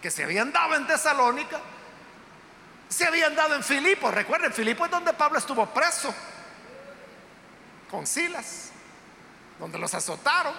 que 0.00 0.08
se 0.08 0.22
habían 0.22 0.52
dado 0.52 0.76
en 0.76 0.86
Tesalónica, 0.86 1.60
se 2.88 3.06
habían 3.06 3.34
dado 3.34 3.56
en 3.56 3.64
Filipo. 3.64 4.08
Recuerden, 4.08 4.52
Filipo 4.52 4.84
es 4.84 4.90
donde 4.92 5.12
Pablo 5.12 5.38
estuvo 5.38 5.66
preso 5.66 6.14
con 7.90 8.06
Silas, 8.06 8.70
donde 9.58 9.78
los 9.78 9.92
azotaron. 9.94 10.54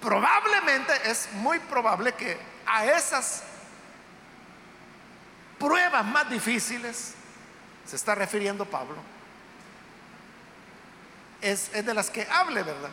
probablemente 0.00 0.92
es 1.04 1.28
muy 1.34 1.58
probable 1.58 2.14
que 2.14 2.38
a 2.64 2.86
esas 2.86 3.42
pruebas 5.60 6.04
más 6.04 6.28
difíciles, 6.28 7.12
se 7.86 7.94
está 7.94 8.16
refiriendo 8.16 8.64
Pablo, 8.64 8.96
es, 11.40 11.70
de 11.72 11.94
las 11.94 12.10
que 12.10 12.26
hable, 12.28 12.62
¿verdad? 12.62 12.90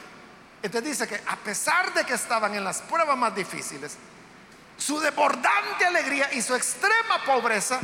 Entonces 0.62 0.92
dice 0.92 1.08
que 1.08 1.22
a 1.26 1.38
pesar 1.38 1.94
de 1.94 2.04
que 2.04 2.14
estaban 2.14 2.54
en 2.54 2.64
las 2.64 2.82
pruebas 2.82 3.18
más 3.18 3.34
difíciles, 3.34 3.98
su 4.78 5.00
desbordante 5.00 5.86
alegría 5.86 6.32
y 6.34 6.42
su 6.42 6.54
extrema 6.54 7.24
pobreza 7.26 7.80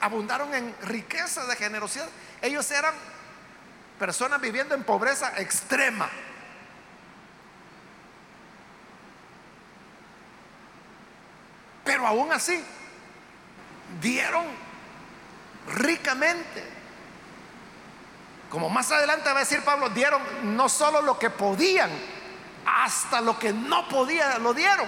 abundaron 0.00 0.54
en 0.54 0.74
riqueza 0.82 1.44
de 1.46 1.56
generosidad. 1.56 2.08
Ellos 2.40 2.70
eran 2.70 2.94
personas 3.98 4.40
viviendo 4.40 4.74
en 4.74 4.84
pobreza 4.84 5.32
extrema. 5.40 6.08
Pero 11.84 12.06
aún 12.06 12.32
así, 12.32 12.64
dieron 14.00 14.44
ricamente. 15.74 16.64
Como 18.50 18.68
más 18.68 18.90
adelante 18.92 19.30
va 19.30 19.36
a 19.36 19.40
decir 19.40 19.62
Pablo, 19.64 19.88
dieron 19.88 20.20
no 20.56 20.68
solo 20.68 21.00
lo 21.00 21.18
que 21.18 21.30
podían, 21.30 21.90
hasta 22.66 23.20
lo 23.20 23.38
que 23.38 23.52
no 23.52 23.88
podía 23.88 24.38
lo 24.38 24.52
dieron. 24.52 24.86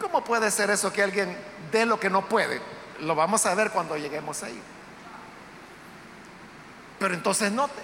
¿Cómo 0.00 0.24
puede 0.24 0.50
ser 0.50 0.70
eso 0.70 0.92
que 0.92 1.02
alguien 1.02 1.36
dé 1.70 1.86
lo 1.86 2.00
que 2.00 2.10
no 2.10 2.28
puede? 2.28 2.60
Lo 3.00 3.14
vamos 3.14 3.46
a 3.46 3.54
ver 3.54 3.70
cuando 3.70 3.96
lleguemos 3.96 4.42
ahí. 4.42 4.60
Pero 6.98 7.14
entonces 7.14 7.52
note, 7.52 7.80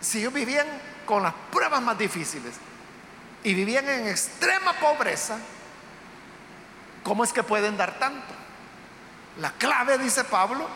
si 0.00 0.20
ellos 0.20 0.32
vivían 0.32 0.66
con 1.04 1.22
las 1.22 1.34
pruebas 1.50 1.82
más 1.82 1.98
difíciles 1.98 2.54
y 3.42 3.54
vivían 3.54 3.88
en 3.88 4.08
extrema 4.08 4.72
pobreza, 4.74 5.38
¿cómo 7.02 7.24
es 7.24 7.32
que 7.32 7.42
pueden 7.42 7.76
dar 7.76 7.98
tanto? 7.98 8.37
La 9.38 9.52
clave, 9.52 9.98
dice 9.98 10.24
Pablo, 10.24 10.66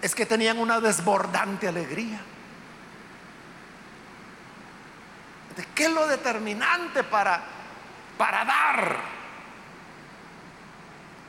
es 0.00 0.14
que 0.14 0.26
tenían 0.26 0.58
una 0.58 0.80
desbordante 0.80 1.68
alegría. 1.68 2.20
¿Qué 5.74 5.84
es 5.84 5.90
lo 5.90 6.06
determinante 6.06 7.04
para, 7.04 7.42
para 8.16 8.44
dar? 8.44 8.96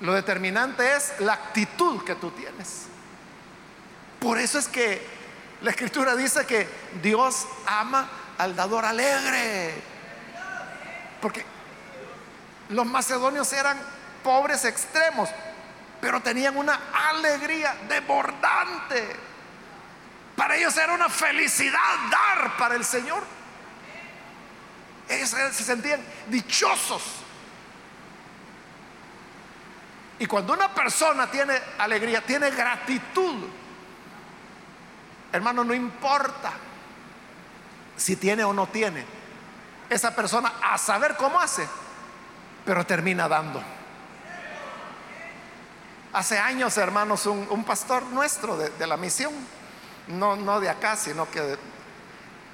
Lo 0.01 0.13
determinante 0.13 0.95
es 0.95 1.13
la 1.19 1.33
actitud 1.33 2.03
que 2.03 2.15
tú 2.15 2.31
tienes. 2.31 2.87
Por 4.19 4.37
eso 4.37 4.59
es 4.59 4.67
que 4.67 5.05
la 5.61 5.71
escritura 5.71 6.15
dice 6.15 6.45
que 6.45 6.67
Dios 7.01 7.45
ama 7.65 8.09
al 8.37 8.55
dador 8.55 8.85
alegre. 8.85 9.73
Porque 11.21 11.45
los 12.69 12.85
macedonios 12.85 13.51
eran 13.53 13.77
pobres 14.23 14.65
extremos, 14.65 15.29
pero 16.03 16.19
tenían 16.19 16.57
una 16.57 16.77
alegría 17.11 17.77
desbordante. 17.87 19.15
Para 20.35 20.57
ellos 20.57 20.75
era 20.75 20.91
una 20.91 21.07
felicidad 21.07 21.79
dar 22.11 22.57
para 22.57 22.75
el 22.75 22.83
Señor. 22.83 23.23
Ellos 25.07 25.29
se 25.29 25.63
sentían 25.63 26.01
dichosos. 26.27 27.01
Y 30.19 30.25
cuando 30.25 30.51
una 30.51 30.73
persona 30.73 31.31
tiene 31.31 31.57
alegría, 31.77 32.19
tiene 32.19 32.51
gratitud, 32.51 33.47
hermano, 35.31 35.63
no 35.63 35.73
importa 35.73 36.51
si 37.95 38.17
tiene 38.17 38.43
o 38.43 38.51
no 38.51 38.67
tiene, 38.67 39.05
esa 39.89 40.13
persona 40.13 40.51
a 40.63 40.77
saber 40.77 41.15
cómo 41.15 41.39
hace, 41.39 41.65
pero 42.65 42.85
termina 42.85 43.29
dando. 43.29 43.63
Hace 46.13 46.37
años, 46.37 46.77
hermanos, 46.77 47.25
un, 47.25 47.63
pastor 47.63 48.03
nuestro 48.03 48.55
de, 48.55 48.87
la 48.87 48.97
misión, 48.97 49.33
no, 50.07 50.35
no 50.35 50.59
de 50.59 50.69
acá, 50.69 50.95
sino 50.95 51.29
que 51.29 51.57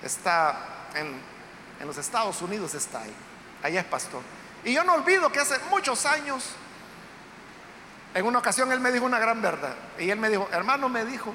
está 0.01 0.87
en, 0.95 1.19
en 1.79 1.87
los 1.87 1.97
Estados 1.97 2.41
Unidos, 2.41 2.73
está 2.73 3.01
ahí, 3.01 3.13
allá 3.61 3.81
es 3.81 3.85
pastor. 3.85 4.21
Y 4.63 4.73
yo 4.73 4.83
no 4.85 4.93
olvido 4.93 5.29
que 5.29 5.39
hace 5.39 5.59
muchos 5.69 6.05
años, 6.05 6.45
en 8.13 8.25
una 8.25 8.39
ocasión 8.39 8.71
él 8.71 8.79
me 8.79 8.91
dijo 8.91 9.05
una 9.05 9.19
gran 9.19 9.41
verdad. 9.41 9.75
Y 9.97 10.09
él 10.09 10.19
me 10.19 10.29
dijo, 10.29 10.47
hermano, 10.51 10.87
me 10.87 11.03
dijo, 11.03 11.33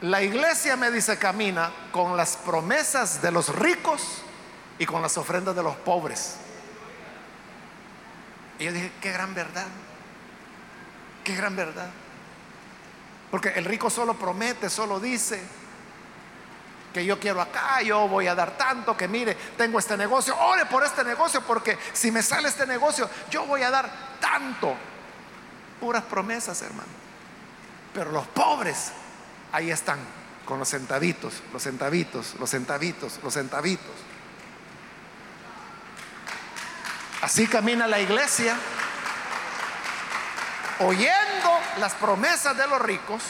la 0.00 0.22
iglesia 0.22 0.76
me 0.76 0.90
dice 0.90 1.18
camina 1.18 1.70
con 1.92 2.16
las 2.16 2.36
promesas 2.36 3.22
de 3.22 3.30
los 3.30 3.54
ricos 3.54 4.22
y 4.78 4.86
con 4.86 5.00
las 5.00 5.16
ofrendas 5.16 5.54
de 5.54 5.62
los 5.62 5.76
pobres. 5.76 6.36
Y 8.58 8.64
yo 8.64 8.72
dije, 8.72 8.92
qué 9.00 9.12
gran 9.12 9.34
verdad, 9.34 9.66
qué 11.24 11.34
gran 11.34 11.56
verdad. 11.56 11.90
Porque 13.30 13.48
el 13.48 13.64
rico 13.64 13.90
solo 13.90 14.14
promete, 14.14 14.70
solo 14.70 15.00
dice 15.00 15.42
que 16.92 17.04
yo 17.04 17.18
quiero 17.18 17.40
acá, 17.40 17.82
yo 17.82 18.06
voy 18.06 18.28
a 18.28 18.36
dar 18.36 18.56
tanto, 18.56 18.96
que 18.96 19.08
mire, 19.08 19.34
tengo 19.56 19.80
este 19.80 19.96
negocio, 19.96 20.38
ore 20.38 20.66
por 20.66 20.84
este 20.84 21.02
negocio, 21.02 21.40
porque 21.40 21.76
si 21.92 22.12
me 22.12 22.22
sale 22.22 22.46
este 22.46 22.64
negocio, 22.66 23.10
yo 23.30 23.44
voy 23.46 23.62
a 23.62 23.70
dar 23.70 23.90
tanto. 24.20 24.76
Puras 25.80 26.04
promesas, 26.04 26.62
hermano. 26.62 26.88
Pero 27.92 28.12
los 28.12 28.28
pobres, 28.28 28.92
ahí 29.50 29.72
están, 29.72 29.98
con 30.44 30.60
los 30.60 30.68
centavitos, 30.68 31.42
los 31.52 31.62
centavitos, 31.64 32.36
los 32.38 32.48
centavitos, 32.48 33.18
los 33.24 33.34
centavitos. 33.34 33.94
Así 37.22 37.48
camina 37.48 37.88
la 37.88 37.98
iglesia, 37.98 38.56
oyendo 40.80 41.60
las 41.78 41.94
promesas 41.94 42.56
de 42.56 42.66
los 42.66 42.80
ricos, 42.80 43.22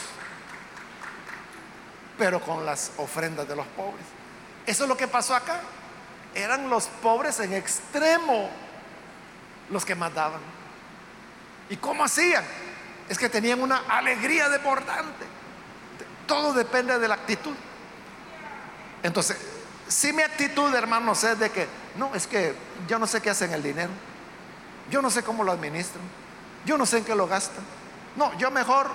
pero 2.17 2.41
con 2.41 2.65
las 2.65 2.91
ofrendas 2.97 3.47
de 3.47 3.55
los 3.55 3.67
pobres. 3.67 4.05
Eso 4.65 4.83
es 4.83 4.89
lo 4.89 4.97
que 4.97 5.07
pasó 5.07 5.35
acá. 5.35 5.59
Eran 6.33 6.69
los 6.69 6.87
pobres 6.87 7.39
en 7.39 7.53
extremo 7.53 8.49
los 9.69 9.85
que 9.85 9.95
mataban. 9.95 10.41
¿Y 11.69 11.77
cómo 11.77 12.03
hacían? 12.03 12.43
Es 13.09 13.17
que 13.17 13.29
tenían 13.29 13.61
una 13.61 13.83
alegría 13.87 14.49
desbordante. 14.49 15.25
Todo 16.27 16.53
depende 16.53 16.97
de 16.97 17.07
la 17.07 17.15
actitud. 17.15 17.53
Entonces, 19.03 19.37
si 19.87 20.11
mi 20.13 20.23
actitud, 20.23 20.73
hermanos, 20.73 21.23
es 21.23 21.37
de 21.37 21.49
que, 21.51 21.67
no, 21.95 22.13
es 22.15 22.25
que 22.25 22.55
yo 22.87 22.97
no 22.97 23.05
sé 23.05 23.21
qué 23.21 23.29
hacen 23.29 23.53
el 23.53 23.61
dinero. 23.61 23.91
Yo 24.89 25.01
no 25.01 25.09
sé 25.09 25.23
cómo 25.23 25.43
lo 25.43 25.51
administran. 25.51 26.03
Yo 26.65 26.77
no 26.77 26.85
sé 26.85 26.99
en 26.99 27.05
qué 27.05 27.15
lo 27.15 27.27
gastan. 27.27 27.63
No, 28.15 28.35
yo 28.37 28.49
mejor, 28.51 28.89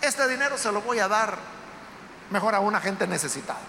este 0.00 0.26
dinero 0.28 0.56
se 0.56 0.70
lo 0.72 0.80
voy 0.80 0.98
a 0.98 1.08
dar 1.08 1.36
mejor 2.30 2.54
a 2.54 2.60
una 2.60 2.80
gente 2.80 3.06
necesitada. 3.06 3.60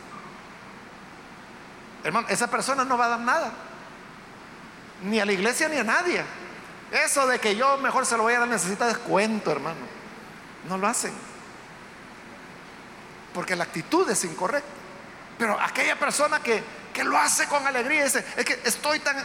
Hermano, 2.03 2.27
esa 2.29 2.47
persona 2.47 2.83
no 2.83 2.97
va 2.97 3.05
a 3.05 3.09
dar 3.09 3.19
nada. 3.19 3.51
Ni 5.03 5.19
a 5.19 5.25
la 5.25 5.33
iglesia 5.33 5.67
ni 5.67 5.77
a 5.77 5.83
nadie. 5.83 6.23
Eso 6.91 7.25
de 7.27 7.39
que 7.39 7.55
yo 7.55 7.77
mejor 7.77 8.05
se 8.05 8.17
lo 8.17 8.23
voy 8.23 8.33
a 8.33 8.39
dar 8.39 8.47
necesitada 8.47 8.91
es 8.91 8.97
cuento, 8.97 9.51
hermano. 9.51 9.79
No 10.67 10.77
lo 10.77 10.87
hacen. 10.87 11.13
Porque 13.33 13.55
la 13.55 13.63
actitud 13.63 14.09
es 14.09 14.23
incorrecta. 14.25 14.69
Pero 15.37 15.59
aquella 15.59 15.97
persona 15.97 16.39
que, 16.39 16.63
lo 17.03 17.17
hace 17.17 17.47
con 17.47 17.65
alegría, 17.65 18.03
dice, 18.03 18.23
es 18.35 18.45
que 18.45 18.59
estoy 18.63 18.99
tan... 18.99 19.15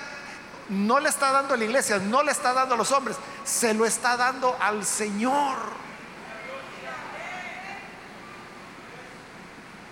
No 0.69 0.99
le 0.99 1.09
está 1.09 1.31
dando 1.31 1.55
a 1.55 1.57
la 1.57 1.65
iglesia, 1.65 1.99
no 1.99 2.23
le 2.23 2.33
está 2.33 2.53
dando 2.53 2.75
a 2.75 2.79
los 2.79 2.91
hombres, 2.91 3.17
se 3.45 3.73
lo 3.73 3.87
está 3.87 4.17
dando 4.17 4.57
al 4.61 4.85
Señor. 4.85 5.57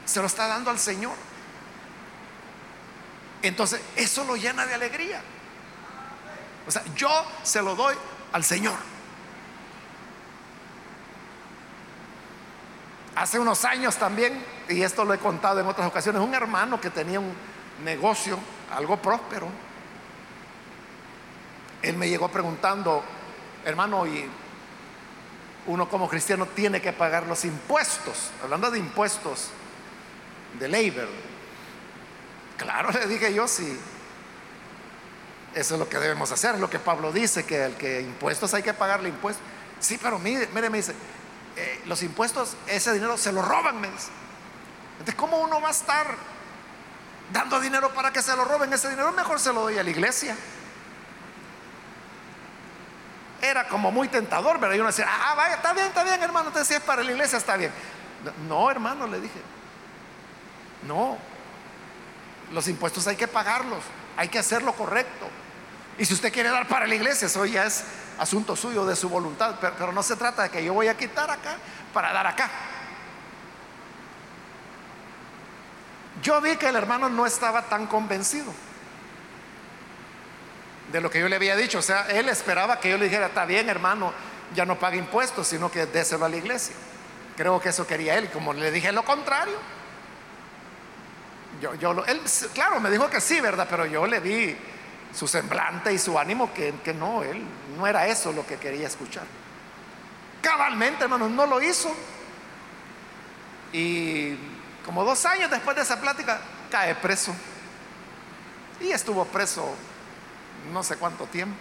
Se 0.04 0.20
lo 0.20 0.26
está 0.26 0.48
dando 0.48 0.70
al 0.70 0.78
Señor. 0.78 1.14
Entonces, 3.42 3.80
eso 3.96 4.24
lo 4.24 4.36
llena 4.36 4.66
de 4.66 4.74
alegría. 4.74 5.22
O 6.66 6.70
sea, 6.70 6.82
yo 6.96 7.10
se 7.42 7.62
lo 7.62 7.74
doy 7.76 7.94
al 8.32 8.42
Señor. 8.42 8.76
Hace 13.14 13.38
unos 13.38 13.64
años 13.64 13.96
también, 13.96 14.44
y 14.68 14.82
esto 14.82 15.04
lo 15.04 15.14
he 15.14 15.18
contado 15.18 15.60
en 15.60 15.66
otras 15.66 15.86
ocasiones, 15.86 16.20
un 16.20 16.34
hermano 16.34 16.80
que 16.80 16.90
tenía 16.90 17.20
un 17.20 17.32
negocio, 17.84 18.38
algo 18.74 18.96
próspero, 18.96 19.48
él 21.84 21.96
me 21.96 22.08
llegó 22.08 22.28
preguntando, 22.28 23.04
hermano, 23.64 24.06
y 24.06 24.28
uno 25.66 25.88
como 25.88 26.08
cristiano 26.08 26.46
tiene 26.46 26.80
que 26.80 26.92
pagar 26.92 27.26
los 27.26 27.44
impuestos, 27.44 28.30
hablando 28.42 28.70
de 28.70 28.78
impuestos 28.78 29.50
de 30.58 30.68
labor. 30.68 31.08
Claro, 32.56 32.90
le 32.92 33.06
dije 33.06 33.32
yo, 33.32 33.46
sí. 33.46 33.78
Eso 35.54 35.74
es 35.74 35.78
lo 35.78 35.88
que 35.88 35.98
debemos 35.98 36.32
hacer, 36.32 36.58
lo 36.58 36.68
que 36.68 36.78
Pablo 36.78 37.12
dice, 37.12 37.44
que 37.44 37.64
el 37.64 37.74
que 37.76 38.00
impuestos 38.00 38.52
hay 38.54 38.62
que 38.62 38.74
pagarle 38.74 39.08
impuestos. 39.08 39.44
Sí, 39.78 39.98
pero 40.02 40.18
mire, 40.18 40.48
mire, 40.52 40.68
me 40.68 40.78
dice, 40.78 40.94
eh, 41.56 41.82
los 41.86 42.02
impuestos, 42.02 42.56
ese 42.66 42.92
dinero 42.92 43.16
se 43.16 43.30
lo 43.30 43.42
roban, 43.42 43.80
me 43.80 43.88
dice. 43.88 44.08
Entonces, 44.92 45.14
¿cómo 45.14 45.38
uno 45.38 45.60
va 45.60 45.68
a 45.68 45.72
estar 45.72 46.06
dando 47.32 47.60
dinero 47.60 47.92
para 47.94 48.12
que 48.12 48.22
se 48.22 48.34
lo 48.34 48.44
roben? 48.44 48.72
Ese 48.72 48.88
dinero 48.88 49.12
mejor 49.12 49.38
se 49.38 49.52
lo 49.52 49.62
doy 49.62 49.78
a 49.78 49.82
la 49.84 49.90
iglesia. 49.90 50.36
Era 53.44 53.68
como 53.68 53.92
muy 53.92 54.08
tentador, 54.08 54.58
pero 54.58 54.74
yo 54.74 54.82
no 54.82 54.88
decía, 54.88 55.06
ah, 55.06 55.34
vaya, 55.34 55.56
está 55.56 55.74
bien, 55.74 55.88
está 55.88 56.02
bien, 56.02 56.22
hermano, 56.22 56.48
entonces 56.48 56.68
si 56.68 56.74
es 56.74 56.80
para 56.80 57.02
la 57.02 57.12
iglesia, 57.12 57.36
está 57.36 57.58
bien. 57.58 57.70
No, 58.48 58.70
hermano, 58.70 59.06
le 59.06 59.20
dije, 59.20 59.38
no, 60.86 61.18
los 62.52 62.66
impuestos 62.68 63.06
hay 63.06 63.16
que 63.16 63.28
pagarlos, 63.28 63.84
hay 64.16 64.28
que 64.28 64.38
hacer 64.38 64.62
lo 64.62 64.72
correcto. 64.72 65.28
Y 65.98 66.06
si 66.06 66.14
usted 66.14 66.32
quiere 66.32 66.48
dar 66.48 66.66
para 66.68 66.86
la 66.86 66.94
iglesia, 66.94 67.26
eso 67.26 67.44
ya 67.44 67.66
es 67.66 67.84
asunto 68.18 68.56
suyo, 68.56 68.86
de 68.86 68.96
su 68.96 69.10
voluntad, 69.10 69.56
pero, 69.60 69.92
no 69.92 70.02
se 70.02 70.16
trata 70.16 70.44
de 70.44 70.48
que 70.48 70.64
yo 70.64 70.72
voy 70.72 70.88
a 70.88 70.96
quitar 70.96 71.30
acá 71.30 71.56
para 71.92 72.14
dar 72.14 72.26
acá. 72.26 72.48
Yo 76.22 76.40
vi 76.40 76.56
que 76.56 76.68
el 76.68 76.76
hermano 76.76 77.10
no 77.10 77.26
estaba 77.26 77.62
tan 77.62 77.86
convencido 77.86 78.54
de 80.94 81.00
lo 81.00 81.10
que 81.10 81.18
yo 81.18 81.28
le 81.28 81.34
había 81.34 81.56
dicho. 81.56 81.80
O 81.80 81.82
sea, 81.82 82.06
él 82.06 82.28
esperaba 82.28 82.78
que 82.78 82.88
yo 82.88 82.96
le 82.96 83.06
dijera, 83.06 83.26
está 83.26 83.44
bien 83.44 83.68
hermano, 83.68 84.12
ya 84.54 84.64
no 84.64 84.78
pague 84.78 84.96
impuestos, 84.96 85.48
sino 85.48 85.68
que 85.68 85.86
déselo 85.86 86.24
a 86.24 86.28
la 86.28 86.36
iglesia. 86.36 86.76
Creo 87.36 87.60
que 87.60 87.70
eso 87.70 87.84
quería 87.84 88.16
él. 88.16 88.30
Como 88.30 88.52
le 88.52 88.70
dije 88.70 88.92
lo 88.92 89.04
contrario, 89.04 89.56
yo, 91.60 91.74
yo, 91.74 92.04
él, 92.06 92.20
claro, 92.52 92.78
me 92.78 92.92
dijo 92.92 93.10
que 93.10 93.20
sí, 93.20 93.40
¿verdad? 93.40 93.66
Pero 93.68 93.86
yo 93.86 94.06
le 94.06 94.20
vi 94.20 94.56
su 95.12 95.26
semblante 95.26 95.92
y 95.92 95.98
su 95.98 96.16
ánimo 96.16 96.54
que, 96.54 96.72
que 96.84 96.94
no, 96.94 97.24
él 97.24 97.44
no 97.76 97.88
era 97.88 98.06
eso 98.06 98.30
lo 98.30 98.46
que 98.46 98.58
quería 98.58 98.86
escuchar. 98.86 99.24
Cabalmente, 100.40 101.02
hermanos, 101.02 101.28
no 101.32 101.44
lo 101.44 101.60
hizo. 101.60 101.92
Y 103.72 104.36
como 104.86 105.02
dos 105.02 105.26
años 105.26 105.50
después 105.50 105.74
de 105.74 105.82
esa 105.82 106.00
plática, 106.00 106.40
cae 106.70 106.94
preso. 106.94 107.34
Y 108.80 108.92
estuvo 108.92 109.24
preso 109.24 109.74
no 110.72 110.82
sé 110.82 110.96
cuánto 110.96 111.26
tiempo. 111.26 111.56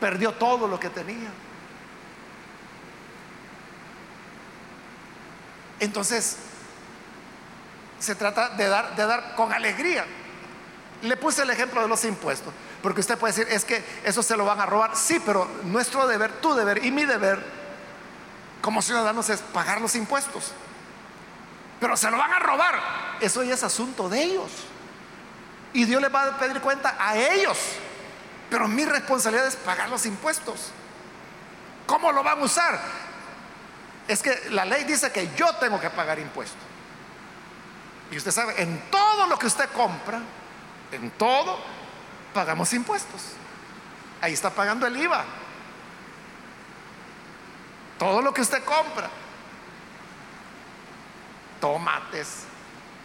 Perdió 0.00 0.32
todo 0.32 0.66
lo 0.68 0.78
que 0.78 0.90
tenía. 0.90 1.30
Entonces, 5.80 6.36
se 7.98 8.14
trata 8.14 8.50
de 8.50 8.68
dar, 8.68 8.96
de 8.96 9.06
dar 9.06 9.34
con 9.34 9.52
alegría. 9.52 10.04
Le 11.02 11.16
puse 11.16 11.42
el 11.42 11.50
ejemplo 11.50 11.82
de 11.82 11.88
los 11.88 12.04
impuestos, 12.04 12.52
porque 12.82 13.00
usted 13.00 13.18
puede 13.18 13.34
decir, 13.34 13.52
es 13.52 13.64
que 13.64 13.84
eso 14.04 14.22
se 14.22 14.36
lo 14.36 14.44
van 14.44 14.60
a 14.60 14.66
robar. 14.66 14.96
Sí, 14.96 15.20
pero 15.24 15.48
nuestro 15.64 16.06
deber, 16.06 16.32
tu 16.40 16.54
deber 16.54 16.84
y 16.84 16.90
mi 16.90 17.04
deber 17.04 17.42
como 18.62 18.80
ciudadanos 18.80 19.28
es 19.28 19.40
pagar 19.40 19.80
los 19.80 19.94
impuestos. 19.94 20.52
Pero 21.80 21.96
se 21.96 22.10
lo 22.10 22.16
van 22.16 22.32
a 22.32 22.38
robar. 22.38 22.80
Eso 23.20 23.42
ya 23.42 23.54
es 23.54 23.62
asunto 23.62 24.08
de 24.08 24.22
ellos. 24.22 24.50
Y 25.74 25.84
Dios 25.84 26.00
les 26.00 26.14
va 26.14 26.24
a 26.24 26.38
pedir 26.38 26.60
cuenta 26.60 26.96
a 26.98 27.16
ellos. 27.16 27.58
Pero 28.48 28.68
mi 28.68 28.84
responsabilidad 28.84 29.46
es 29.46 29.56
pagar 29.56 29.90
los 29.90 30.06
impuestos. 30.06 30.70
¿Cómo 31.86 32.12
lo 32.12 32.22
van 32.22 32.38
a 32.38 32.44
usar? 32.44 32.80
Es 34.06 34.22
que 34.22 34.50
la 34.50 34.64
ley 34.64 34.84
dice 34.84 35.10
que 35.10 35.30
yo 35.36 35.52
tengo 35.56 35.80
que 35.80 35.90
pagar 35.90 36.18
impuestos. 36.18 36.58
Y 38.10 38.16
usted 38.16 38.30
sabe, 38.30 38.62
en 38.62 38.80
todo 38.90 39.26
lo 39.26 39.38
que 39.38 39.46
usted 39.46 39.68
compra, 39.70 40.20
en 40.92 41.10
todo, 41.10 41.58
pagamos 42.32 42.72
impuestos. 42.72 43.32
Ahí 44.20 44.32
está 44.32 44.50
pagando 44.50 44.86
el 44.86 44.96
IVA. 44.96 45.24
Todo 47.98 48.22
lo 48.22 48.32
que 48.32 48.42
usted 48.42 48.62
compra. 48.62 49.10
Tomates, 51.60 52.44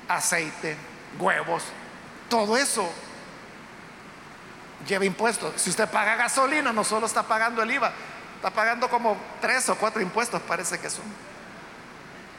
aceite, 0.07 0.77
huevos, 1.17 1.63
todo 2.29 2.55
eso 2.55 2.89
lleva 4.87 5.05
impuestos. 5.05 5.53
Si 5.57 5.69
usted 5.69 5.89
paga 5.89 6.15
gasolina, 6.15 6.71
no 6.71 6.83
solo 6.83 7.05
está 7.05 7.23
pagando 7.23 7.61
el 7.61 7.71
IVA, 7.71 7.91
está 8.35 8.51
pagando 8.51 8.89
como 8.89 9.17
tres 9.41 9.67
o 9.69 9.75
cuatro 9.75 10.01
impuestos, 10.01 10.41
parece 10.43 10.79
que 10.79 10.89
son. 10.89 11.05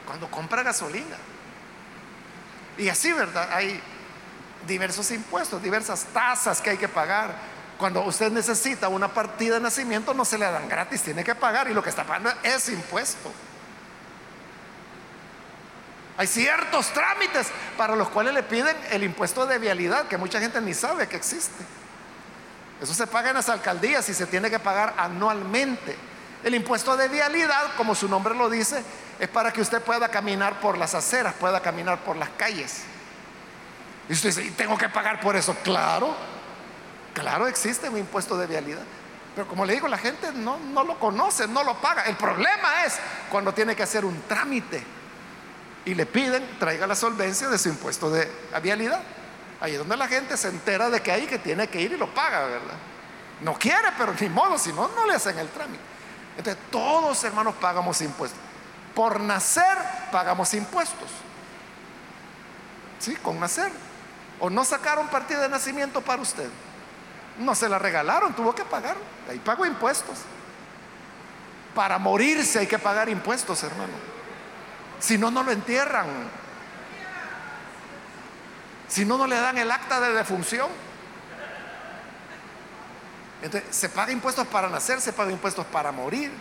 Cuando 0.05 0.29
compra 0.29 0.63
gasolina. 0.63 1.17
Y 2.77 2.89
así, 2.89 3.11
¿verdad? 3.11 3.49
Hay 3.53 3.79
diversos 4.67 5.11
impuestos, 5.11 5.61
diversas 5.61 6.05
tasas 6.05 6.61
que 6.61 6.71
hay 6.71 6.77
que 6.77 6.87
pagar. 6.87 7.35
Cuando 7.77 8.03
usted 8.03 8.31
necesita 8.31 8.87
una 8.89 9.07
partida 9.07 9.55
de 9.55 9.61
nacimiento, 9.61 10.13
no 10.13 10.25
se 10.25 10.37
le 10.37 10.45
dan 10.45 10.67
gratis, 10.69 11.01
tiene 11.01 11.23
que 11.23 11.35
pagar 11.35 11.69
y 11.69 11.73
lo 11.73 11.83
que 11.83 11.89
está 11.89 12.03
pagando 12.03 12.31
es 12.43 12.69
impuesto. 12.69 13.31
Hay 16.21 16.27
ciertos 16.27 16.93
trámites 16.93 17.47
para 17.75 17.95
los 17.95 18.09
cuales 18.09 18.35
le 18.35 18.43
piden 18.43 18.77
el 18.91 19.03
impuesto 19.03 19.47
de 19.47 19.57
vialidad, 19.57 20.07
que 20.07 20.19
mucha 20.19 20.39
gente 20.39 20.61
ni 20.61 20.75
sabe 20.75 21.07
que 21.07 21.15
existe. 21.15 21.63
Eso 22.79 22.93
se 22.93 23.07
paga 23.07 23.29
en 23.29 23.37
las 23.37 23.49
alcaldías 23.49 24.07
y 24.07 24.13
se 24.13 24.27
tiene 24.27 24.51
que 24.51 24.59
pagar 24.59 24.93
anualmente. 24.99 25.97
El 26.43 26.53
impuesto 26.53 26.95
de 26.95 27.07
vialidad, 27.07 27.73
como 27.75 27.95
su 27.95 28.07
nombre 28.07 28.35
lo 28.35 28.51
dice, 28.51 28.83
es 29.19 29.29
para 29.29 29.51
que 29.51 29.61
usted 29.61 29.81
pueda 29.81 30.09
caminar 30.09 30.59
por 30.59 30.77
las 30.77 30.93
aceras, 30.93 31.33
pueda 31.33 31.59
caminar 31.59 31.97
por 32.03 32.15
las 32.15 32.29
calles. 32.29 32.83
Y 34.07 34.13
usted 34.13 34.29
dice, 34.29 34.51
tengo 34.51 34.77
que 34.77 34.89
pagar 34.89 35.21
por 35.21 35.35
eso? 35.35 35.55
Claro, 35.63 36.15
claro 37.15 37.47
existe 37.47 37.89
un 37.89 37.97
impuesto 37.97 38.37
de 38.37 38.45
vialidad. 38.45 38.83
Pero 39.33 39.47
como 39.47 39.65
le 39.65 39.73
digo, 39.73 39.87
la 39.87 39.97
gente 39.97 40.31
no, 40.33 40.59
no 40.59 40.83
lo 40.83 40.99
conoce, 40.99 41.47
no 41.47 41.63
lo 41.63 41.81
paga. 41.81 42.03
El 42.03 42.15
problema 42.15 42.85
es 42.85 42.99
cuando 43.31 43.55
tiene 43.55 43.75
que 43.75 43.81
hacer 43.81 44.05
un 44.05 44.21
trámite 44.27 45.00
y 45.85 45.95
le 45.95 46.05
piden, 46.05 46.57
traiga 46.59 46.85
la 46.85 46.95
solvencia 46.95 47.49
de 47.49 47.57
su 47.57 47.69
impuesto 47.69 48.09
de 48.09 48.29
vialidad. 48.61 49.01
Ahí 49.59 49.73
es 49.73 49.79
donde 49.79 49.97
la 49.97 50.07
gente 50.07 50.37
se 50.37 50.47
entera 50.47 50.89
de 50.89 51.01
que 51.01 51.11
hay 51.11 51.27
que 51.27 51.39
tiene 51.39 51.67
que 51.67 51.81
ir 51.81 51.91
y 51.91 51.97
lo 51.97 52.13
paga, 52.13 52.45
¿verdad? 52.45 52.77
No 53.41 53.53
quiere, 53.53 53.89
pero 53.97 54.13
ni 54.19 54.29
modo, 54.29 54.57
si 54.57 54.71
no, 54.73 54.89
no 54.89 55.05
le 55.05 55.15
hacen 55.15 55.37
el 55.37 55.49
trámite. 55.49 55.83
Entonces, 56.37 56.63
todos 56.71 57.23
hermanos 57.23 57.55
pagamos 57.59 58.01
impuestos. 58.01 58.39
Por 58.95 59.19
nacer 59.19 59.77
pagamos 60.11 60.53
impuestos. 60.53 61.09
Sí, 62.99 63.15
con 63.15 63.39
nacer. 63.39 63.71
O 64.39 64.49
no 64.49 64.63
sacaron 64.63 65.07
partida 65.07 65.41
de 65.41 65.49
nacimiento 65.49 66.01
para 66.01 66.21
usted. 66.21 66.49
No 67.39 67.55
se 67.55 67.69
la 67.69 67.79
regalaron, 67.79 68.33
tuvo 68.33 68.53
que 68.53 68.65
pagar. 68.65 68.95
Ahí 69.29 69.39
pago 69.39 69.65
impuestos. 69.65 70.19
Para 71.73 71.97
morirse 71.97 72.59
hay 72.59 72.67
que 72.67 72.79
pagar 72.79 73.09
impuestos, 73.09 73.63
hermano. 73.63 73.93
Si 75.01 75.17
no, 75.17 75.29
no 75.29 75.43
lo 75.43 75.51
entierran. 75.51 76.07
Si 78.87 79.03
no, 79.03 79.17
no 79.17 79.27
le 79.27 79.35
dan 79.35 79.57
el 79.57 79.69
acta 79.69 79.99
de 79.99 80.13
defunción. 80.13 80.69
Entonces, 83.41 83.75
se 83.75 83.89
paga 83.89 84.11
impuestos 84.11 84.47
para 84.47 84.69
nacer, 84.69 85.01
se 85.01 85.11
paga 85.11 85.31
impuestos 85.31 85.65
para 85.65 85.91
morir. 85.91 86.31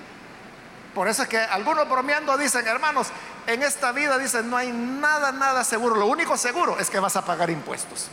Por 0.95 1.09
eso 1.09 1.23
es 1.23 1.29
que 1.29 1.39
algunos 1.39 1.89
bromeando 1.89 2.37
dicen, 2.37 2.67
hermanos, 2.67 3.09
en 3.47 3.63
esta 3.63 3.93
vida 3.93 4.19
dicen, 4.19 4.51
no 4.51 4.57
hay 4.57 4.71
nada, 4.73 5.33
nada 5.33 5.65
seguro. 5.65 5.97
Lo 5.97 6.07
único 6.07 6.37
seguro 6.37 6.79
es 6.79 6.91
que 6.91 7.01
vas 7.01 7.17
a 7.17 7.25
pagar 7.25 7.49
impuestos. 7.49 8.09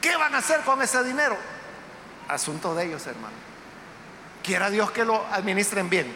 ¿Qué 0.00 0.16
van 0.16 0.34
a 0.34 0.38
hacer 0.38 0.60
con 0.62 0.82
ese 0.82 1.02
dinero? 1.04 1.36
Asunto 2.28 2.74
de 2.74 2.86
ellos, 2.86 3.06
hermano. 3.06 3.36
Quiera 4.42 4.70
Dios 4.70 4.90
que 4.90 5.04
lo 5.04 5.24
administren 5.32 5.88
bien, 5.88 6.14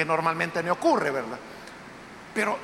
que 0.00 0.04
normalmente 0.06 0.62
no 0.62 0.72
ocurre, 0.72 1.10
¿verdad? 1.10 1.36
Pero 2.34 2.56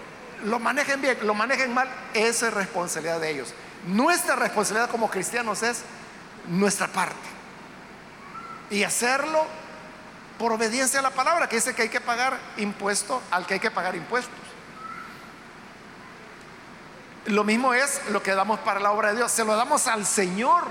lo 0.45 0.59
manejen 0.59 1.03
bien, 1.03 1.19
lo 1.27 1.35
manejen 1.35 1.75
mal, 1.75 1.87
esa 2.15 2.49
es 2.49 2.55
responsabilidad 2.55 3.21
de 3.21 3.31
ellos. 3.31 3.53
Nuestra 3.87 4.37
responsabilidad 4.37 4.89
como 4.89 5.11
cristianos 5.11 5.63
es 5.63 5.83
nuestra 6.49 6.89
parte. 6.89 7.29
Y 8.71 8.85
hacerlo 8.85 9.45
por 10.39 10.51
obediencia 10.51 11.01
a 11.01 11.03
la 11.03 11.11
palabra, 11.11 11.47
que 11.47 11.57
dice 11.57 11.75
que 11.75 11.83
hay 11.83 11.89
que 11.91 12.01
pagar 12.01 12.39
impuesto 12.57 13.23
al 13.31 13.47
que 13.47 13.55
hay 13.55 13.61
que 13.61 13.71
pagar 13.71 13.95
impuestos. 13.95 14.33
Lo 17.27 17.45
mismo 17.45 17.75
es 17.75 18.01
lo 18.13 18.23
que 18.23 18.35
damos 18.35 18.61
para 18.61 18.81
la 18.81 18.93
obra 18.93 19.11
de 19.11 19.17
Dios. 19.17 19.31
Se 19.31 19.45
lo 19.45 19.57
damos 19.57 19.89
al 19.89 20.07
Señor. 20.07 20.65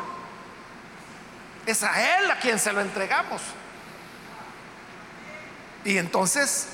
Es 1.68 1.84
a 1.84 2.18
Él 2.18 2.32
a 2.32 2.40
quien 2.40 2.58
se 2.58 2.74
lo 2.74 2.82
entregamos. 2.82 3.44
Y 5.86 5.98
entonces 5.98 6.68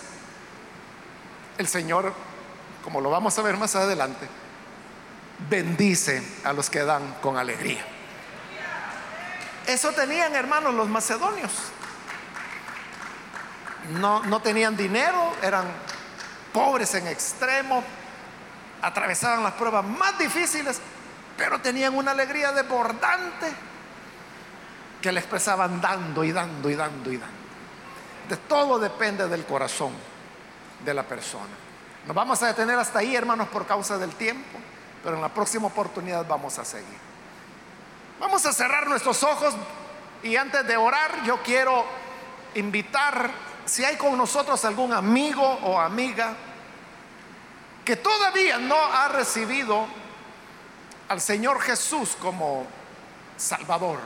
el 1.58 1.68
Señor 1.68 2.14
como 2.84 3.02
lo 3.02 3.10
vamos 3.10 3.38
a 3.38 3.42
ver 3.42 3.58
más 3.58 3.76
adelante, 3.76 4.28
bendice 5.50 6.22
a 6.44 6.54
los 6.54 6.70
que 6.70 6.84
dan 6.84 7.16
con 7.22 7.38
alegría. 7.38 7.84
Eso 9.68 9.92
tenían, 9.92 10.36
hermanos, 10.36 10.74
los 10.74 10.90
macedonios. 10.90 11.52
No, 14.00 14.24
no 14.24 14.42
tenían 14.42 14.76
dinero, 14.76 15.34
eran 15.42 15.66
pobres 16.54 16.94
en 16.96 17.08
extremo, 17.08 17.84
atravesaban 18.82 19.44
las 19.44 19.54
pruebas 19.54 19.86
más 19.86 20.18
difíciles, 20.18 20.80
pero 21.38 21.60
tenían 21.62 21.96
una 21.96 22.12
alegría 22.12 22.52
desbordante 22.52 23.48
que 25.02 25.12
le 25.12 25.20
expresaban 25.20 25.82
dando 25.82 26.24
y 26.24 26.32
dando 26.32 26.70
y 26.70 26.76
dando 26.76 27.12
y 27.12 27.18
dando. 27.18 27.41
Todo 28.38 28.80
depende 28.80 29.28
del 29.28 29.46
corazón 29.46 29.92
de 30.84 30.94
la 30.94 31.04
persona. 31.04 31.50
Nos 32.06 32.16
vamos 32.16 32.42
a 32.42 32.48
detener 32.48 32.78
hasta 32.80 33.00
ahí, 33.00 33.16
hermanos, 33.16 33.48
por 33.50 33.66
causa 33.66 33.98
del 33.98 34.12
tiempo, 34.16 34.60
pero 35.04 35.16
en 35.16 35.22
la 35.22 35.30
próxima 35.30 35.68
oportunidad 35.68 36.26
vamos 36.28 36.58
a 36.58 36.66
seguir. 36.66 37.12
Vamos 38.20 38.46
a 38.46 38.54
cerrar 38.54 38.88
nuestros 38.88 39.24
ojos 39.24 39.54
y 40.24 40.36
antes 40.36 40.66
de 40.68 40.78
orar 40.78 41.24
yo 41.24 41.42
quiero 41.42 41.86
invitar, 42.56 43.32
si 43.66 43.84
hay 43.84 43.96
con 43.98 44.18
nosotros 44.18 44.64
algún 44.66 44.94
amigo 44.94 45.44
o 45.44 45.80
amiga 45.80 46.34
que 47.86 47.96
todavía 47.96 48.58
no 48.58 48.76
ha 48.76 49.08
recibido 49.08 49.86
al 51.10 51.22
Señor 51.22 51.60
Jesús 51.62 52.16
como 52.22 52.66
Salvador. 53.38 54.00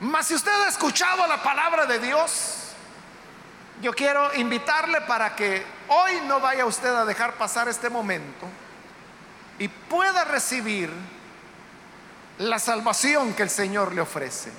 Mas 0.00 0.26
si 0.26 0.34
usted 0.34 0.52
ha 0.52 0.68
escuchado 0.68 1.26
la 1.26 1.42
palabra 1.42 1.86
de 1.86 1.98
Dios, 1.98 2.64
yo 3.80 3.92
quiero 3.92 4.34
invitarle 4.34 5.00
para 5.02 5.34
que 5.34 5.64
hoy 5.88 6.20
no 6.26 6.40
vaya 6.40 6.66
usted 6.66 6.94
a 6.94 7.04
dejar 7.04 7.34
pasar 7.34 7.68
este 7.68 7.90
momento 7.90 8.46
y 9.58 9.68
pueda 9.68 10.24
recibir 10.24 10.90
la 12.38 12.58
salvación 12.58 13.34
que 13.34 13.42
el 13.42 13.50
Señor 13.50 13.94
le 13.94 14.00
ofrece. 14.00 14.50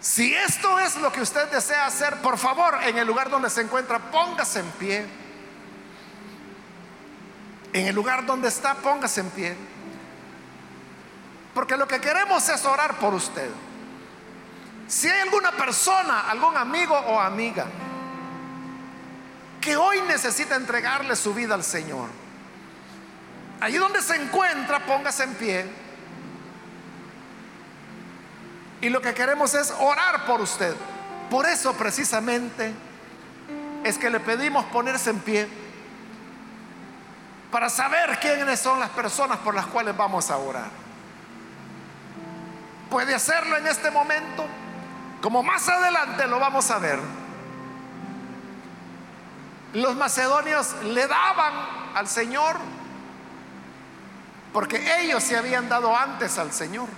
Si 0.00 0.32
esto 0.34 0.78
es 0.78 0.96
lo 0.96 1.12
que 1.12 1.20
usted 1.20 1.50
desea 1.50 1.86
hacer, 1.86 2.16
por 2.22 2.38
favor, 2.38 2.78
en 2.84 2.98
el 2.98 3.06
lugar 3.06 3.30
donde 3.30 3.50
se 3.50 3.62
encuentra, 3.62 3.98
póngase 3.98 4.60
en 4.60 4.70
pie. 4.72 5.06
En 7.72 7.86
el 7.86 7.94
lugar 7.94 8.24
donde 8.24 8.48
está, 8.48 8.74
póngase 8.74 9.20
en 9.20 9.30
pie. 9.30 9.56
Porque 11.58 11.76
lo 11.76 11.88
que 11.88 12.00
queremos 12.00 12.48
es 12.50 12.64
orar 12.64 12.98
por 12.98 13.12
usted. 13.14 13.50
Si 14.86 15.08
hay 15.08 15.22
alguna 15.22 15.50
persona, 15.50 16.30
algún 16.30 16.56
amigo 16.56 16.96
o 16.96 17.18
amiga 17.18 17.66
que 19.60 19.76
hoy 19.76 20.00
necesita 20.02 20.54
entregarle 20.54 21.16
su 21.16 21.34
vida 21.34 21.56
al 21.56 21.64
Señor, 21.64 22.10
allí 23.58 23.76
donde 23.76 24.00
se 24.02 24.14
encuentra, 24.14 24.86
póngase 24.86 25.24
en 25.24 25.34
pie. 25.34 25.66
Y 28.80 28.88
lo 28.88 29.02
que 29.02 29.12
queremos 29.12 29.52
es 29.54 29.74
orar 29.80 30.26
por 30.26 30.40
usted. 30.40 30.76
Por 31.28 31.44
eso 31.44 31.74
precisamente 31.74 32.72
es 33.82 33.98
que 33.98 34.10
le 34.10 34.20
pedimos 34.20 34.64
ponerse 34.66 35.10
en 35.10 35.18
pie 35.18 35.48
para 37.50 37.68
saber 37.68 38.16
quiénes 38.20 38.60
son 38.60 38.78
las 38.78 38.90
personas 38.90 39.38
por 39.38 39.56
las 39.56 39.66
cuales 39.66 39.96
vamos 39.96 40.30
a 40.30 40.36
orar. 40.36 40.87
Puede 42.90 43.14
hacerlo 43.14 43.56
en 43.56 43.66
este 43.66 43.90
momento. 43.90 44.46
Como 45.20 45.42
más 45.42 45.68
adelante 45.68 46.26
lo 46.26 46.38
vamos 46.38 46.70
a 46.70 46.78
ver, 46.78 47.00
los 49.74 49.96
macedonios 49.96 50.74
le 50.84 51.06
daban 51.06 51.52
al 51.94 52.08
Señor 52.08 52.56
porque 54.52 55.00
ellos 55.00 55.22
se 55.22 55.36
habían 55.36 55.68
dado 55.68 55.94
antes 55.94 56.38
al 56.38 56.52
Señor. 56.52 56.88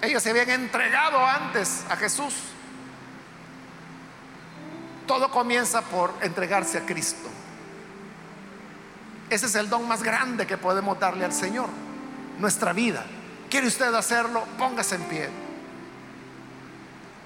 Ellos 0.00 0.22
se 0.22 0.30
habían 0.30 0.50
entregado 0.50 1.24
antes 1.26 1.84
a 1.90 1.96
Jesús. 1.96 2.34
Todo 5.06 5.30
comienza 5.30 5.82
por 5.82 6.14
entregarse 6.20 6.78
a 6.78 6.86
Cristo. 6.86 7.28
Ese 9.28 9.46
es 9.46 9.54
el 9.56 9.68
don 9.68 9.88
más 9.88 10.02
grande 10.02 10.46
que 10.46 10.56
podemos 10.56 10.98
darle 11.00 11.24
al 11.24 11.32
Señor, 11.32 11.68
nuestra 12.38 12.72
vida. 12.72 13.04
¿Quiere 13.50 13.66
usted 13.66 13.92
hacerlo? 13.94 14.44
Póngase 14.58 14.96
en 14.96 15.02
pie. 15.04 15.28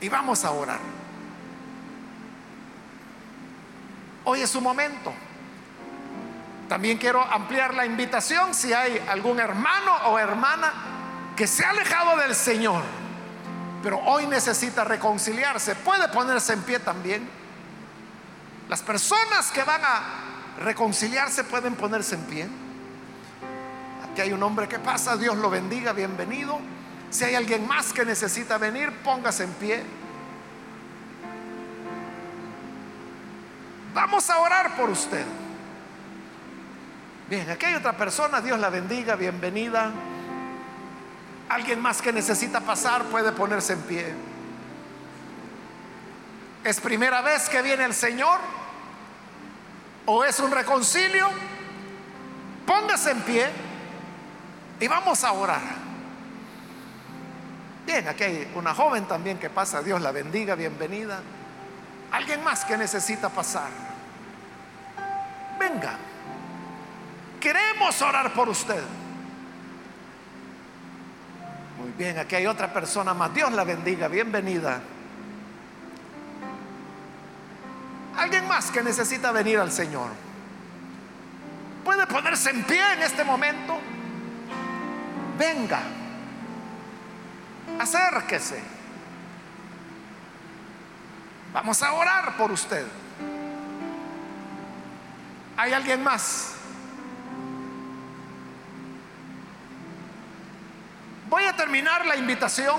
Y 0.01 0.09
vamos 0.09 0.45
a 0.45 0.51
orar. 0.51 0.81
Hoy 4.25 4.41
es 4.41 4.51
su 4.51 4.61
momento. 4.61 5.13
También 6.69 6.97
quiero 6.97 7.23
ampliar 7.23 7.75
la 7.75 7.85
invitación 7.85 8.55
si 8.55 8.73
hay 8.73 8.99
algún 9.09 9.39
hermano 9.41 9.95
o 10.07 10.19
hermana 10.19 10.73
que 11.37 11.47
se 11.47 11.65
ha 11.65 11.71
alejado 11.71 12.17
del 12.17 12.35
Señor, 12.35 12.83
pero 13.83 13.99
hoy 13.99 14.27
necesita 14.27 14.85
reconciliarse. 14.85 15.75
Puede 15.75 16.09
ponerse 16.09 16.53
en 16.53 16.63
pie 16.63 16.79
también. 16.79 17.29
Las 18.69 18.81
personas 18.81 19.51
que 19.51 19.65
van 19.65 19.83
a 19.85 20.03
reconciliarse 20.61 21.45
pueden 21.45 21.75
ponerse 21.75 22.15
en 22.15 22.23
pie. 22.23 22.49
Aquí 24.13 24.21
hay 24.21 24.33
un 24.35 24.43
hombre 24.43 24.69
que 24.69 24.79
pasa, 24.79 25.17
Dios 25.17 25.39
lo 25.39 25.49
bendiga, 25.49 25.95
bienvenido. 25.95 26.61
Si 27.09 27.25
hay 27.25 27.35
alguien 27.35 27.67
más 27.67 27.95
que 27.95 28.05
necesita 28.05 28.59
venir, 28.59 28.93
póngase 29.03 29.45
en 29.45 29.53
pie. 29.55 29.83
Vamos 33.95 34.29
a 34.29 34.39
orar 34.39 34.77
por 34.77 34.91
usted. 34.91 35.25
Bien, 37.31 37.49
aquí 37.49 37.65
hay 37.65 37.75
otra 37.75 37.97
persona, 37.97 38.43
Dios 38.43 38.61
la 38.61 38.69
bendiga, 38.69 39.17
bienvenida. 39.17 39.91
Alguien 41.49 41.81
más 41.81 42.03
que 42.03 42.13
necesita 42.13 42.61
pasar 42.61 43.05
puede 43.05 43.33
ponerse 43.33 43.73
en 43.73 43.81
pie. 43.81 44.15
¿Es 46.65 46.79
primera 46.83 47.23
vez 47.23 47.49
que 47.49 47.63
viene 47.63 47.85
el 47.85 47.95
Señor? 47.95 48.41
¿O 50.05 50.23
es 50.23 50.39
un 50.39 50.51
reconcilio? 50.51 51.31
Póngase 52.67 53.13
en 53.13 53.21
pie 53.23 53.72
y 54.83 54.89
vamos 54.89 55.23
a 55.23 55.31
orar. 55.31 55.61
Bien, 57.87 58.09
aquí 58.09 58.25
hay 58.25 58.53
una 58.57 58.75
joven 58.75 59.07
también 59.07 59.39
que 59.39 59.49
pasa, 59.49 59.81
Dios 59.81 60.01
la 60.01 60.11
bendiga, 60.11 60.57
bienvenida. 60.57 61.21
Alguien 62.11 62.43
más 62.43 62.65
que 62.65 62.77
necesita 62.77 63.29
pasar. 63.29 63.71
Venga. 65.57 65.97
Queremos 67.41 68.03
orar 68.03 68.33
por 68.33 68.49
usted. 68.49 68.83
Muy 71.79 71.93
bien, 71.93 72.19
aquí 72.19 72.35
hay 72.35 72.47
otra 72.47 72.73
persona 72.73 73.15
más. 73.15 73.33
Dios 73.33 73.53
la 73.53 73.63
bendiga, 73.63 74.09
bienvenida. 74.09 74.81
Alguien 78.17 78.49
más 78.49 78.73
que 78.73 78.83
necesita 78.83 79.31
venir 79.31 79.61
al 79.61 79.71
Señor. 79.71 80.11
Puede 81.85 82.05
ponerse 82.09 82.51
en 82.51 82.65
pie 82.65 82.95
en 82.95 83.03
este 83.03 83.23
momento. 83.23 83.79
Venga. 85.43 85.81
Acérquese. 87.81 88.63
Vamos 91.53 91.83
a 91.83 91.93
orar 91.95 92.37
por 92.37 92.53
usted. 92.53 92.87
¿Hay 95.57 95.73
alguien 95.73 96.01
más? 96.01 96.55
Voy 101.29 101.43
a 101.43 101.57
terminar 101.57 102.07
la 102.07 102.15
invitación. 102.15 102.79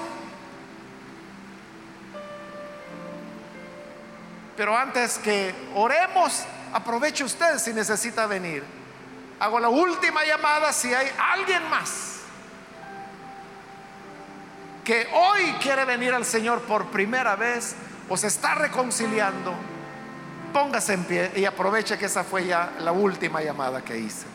Pero 4.55 4.77
antes 4.77 5.17
que 5.17 5.53
oremos, 5.75 6.45
aproveche 6.71 7.25
usted 7.25 7.57
si 7.57 7.73
necesita 7.73 8.25
venir. 8.25 8.63
Hago 9.41 9.59
la 9.59 9.67
última 9.67 10.23
llamada 10.23 10.71
si 10.71 10.93
hay 10.93 11.11
alguien 11.33 11.69
más 11.69 12.12
que 14.83 15.07
hoy 15.13 15.53
quiere 15.61 15.85
venir 15.85 16.13
al 16.13 16.25
Señor 16.25 16.61
por 16.61 16.87
primera 16.87 17.35
vez 17.35 17.75
o 18.09 18.17
se 18.17 18.27
está 18.27 18.55
reconciliando. 18.55 19.53
Póngase 20.51 20.93
en 20.93 21.03
pie 21.05 21.31
y 21.35 21.45
aproveche 21.45 21.97
que 21.97 22.05
esa 22.05 22.23
fue 22.23 22.45
ya 22.45 22.73
la 22.79 22.91
última 22.91 23.41
llamada 23.41 23.81
que 23.81 23.97
hice. 23.97 24.25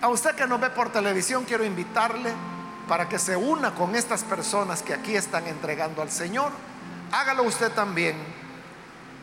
A 0.00 0.08
usted 0.08 0.34
que 0.34 0.46
nos 0.46 0.60
ve 0.60 0.70
por 0.70 0.90
televisión, 0.90 1.44
quiero 1.44 1.64
invitarle 1.64 2.32
para 2.88 3.08
que 3.08 3.18
se 3.18 3.36
una 3.36 3.74
con 3.74 3.96
estas 3.96 4.24
personas 4.24 4.82
que 4.82 4.94
aquí 4.94 5.16
están 5.16 5.46
entregando 5.46 6.02
al 6.02 6.10
Señor. 6.10 6.52
Hágalo 7.12 7.42
usted 7.44 7.72
también. 7.72 8.16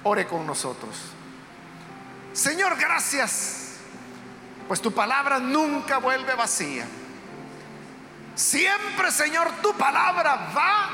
Ore 0.04 0.28
con 0.28 0.46
nosotros. 0.46 0.96
Señor, 2.34 2.78
gracias, 2.78 3.73
pues 4.68 4.82
tu 4.82 4.92
palabra 4.92 5.40
nunca 5.40 5.98
vuelve 5.98 6.36
vacía. 6.36 6.86
Siempre, 8.36 9.12
Señor, 9.12 9.50
tu 9.62 9.74
palabra 9.74 10.52
va 10.56 10.90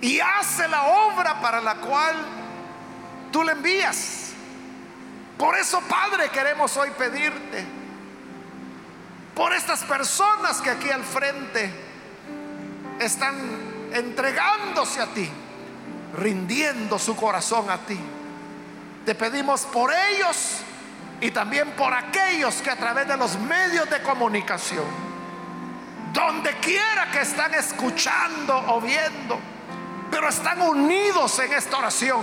y 0.00 0.20
hace 0.20 0.68
la 0.68 0.84
obra 0.84 1.40
para 1.40 1.60
la 1.60 1.76
cual 1.76 2.16
tú 3.32 3.42
le 3.42 3.52
envías. 3.52 4.30
Por 5.36 5.56
eso, 5.56 5.80
Padre, 5.82 6.28
queremos 6.30 6.76
hoy 6.76 6.90
pedirte 6.90 7.64
por 9.34 9.52
estas 9.52 9.84
personas 9.84 10.60
que 10.60 10.70
aquí 10.70 10.90
al 10.90 11.04
frente 11.04 11.70
están 12.98 13.36
entregándose 13.92 15.00
a 15.00 15.06
ti, 15.06 15.28
rindiendo 16.16 16.98
su 16.98 17.16
corazón 17.16 17.70
a 17.70 17.78
ti. 17.78 17.98
Te 19.04 19.14
pedimos 19.14 19.62
por 19.62 19.92
ellos 19.92 20.62
y 21.20 21.30
también 21.30 21.70
por 21.72 21.92
aquellos 21.92 22.62
que 22.62 22.70
a 22.70 22.76
través 22.76 23.08
de 23.08 23.16
los 23.16 23.38
medios 23.38 23.88
de 23.90 24.02
comunicación, 24.02 24.84
donde 26.12 26.52
quiera 26.58 27.10
que 27.10 27.20
están 27.20 27.54
escuchando 27.54 28.56
o 28.68 28.80
viendo, 28.80 29.38
pero 30.10 30.28
están 30.28 30.62
unidos 30.62 31.38
en 31.40 31.52
esta 31.52 31.78
oración, 31.78 32.20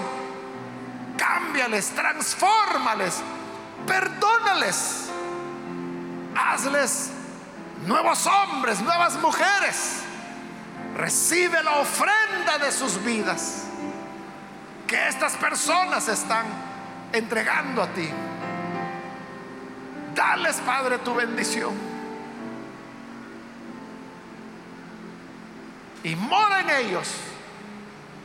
cámbiales, 1.18 1.90
transfórmales, 1.90 3.22
perdónales 3.86 5.06
hazles 6.36 7.12
nuevos 7.86 8.26
hombres, 8.28 8.82
nuevas 8.82 9.16
mujeres. 9.16 10.02
Recibe 10.96 11.62
la 11.64 11.80
ofrenda 11.80 12.58
de 12.60 12.72
sus 12.72 13.04
vidas 13.04 13.64
que 14.88 15.08
estas 15.08 15.34
personas 15.34 16.08
están 16.08 16.46
entregando 17.12 17.82
a 17.82 17.88
ti. 17.88 18.10
Dales, 20.16 20.56
Padre, 20.66 20.98
tu 21.00 21.14
bendición. 21.14 21.74
Y 26.04 26.16
mora 26.16 26.62
en 26.62 26.70
ellos. 26.88 27.14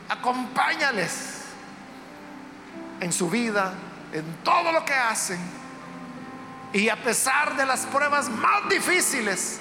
Acompáñales 0.09 1.45
en 3.01 3.13
su 3.13 3.29
vida, 3.29 3.75
en 4.13 4.25
todo 4.43 4.73
lo 4.73 4.85
que 4.85 4.95
hacen 4.95 5.61
y 6.73 6.89
a 6.89 6.97
pesar 6.97 7.57
de 7.57 7.67
las 7.67 7.87
pruebas 7.87 8.29
más 8.29 8.69
difíciles 8.69 9.61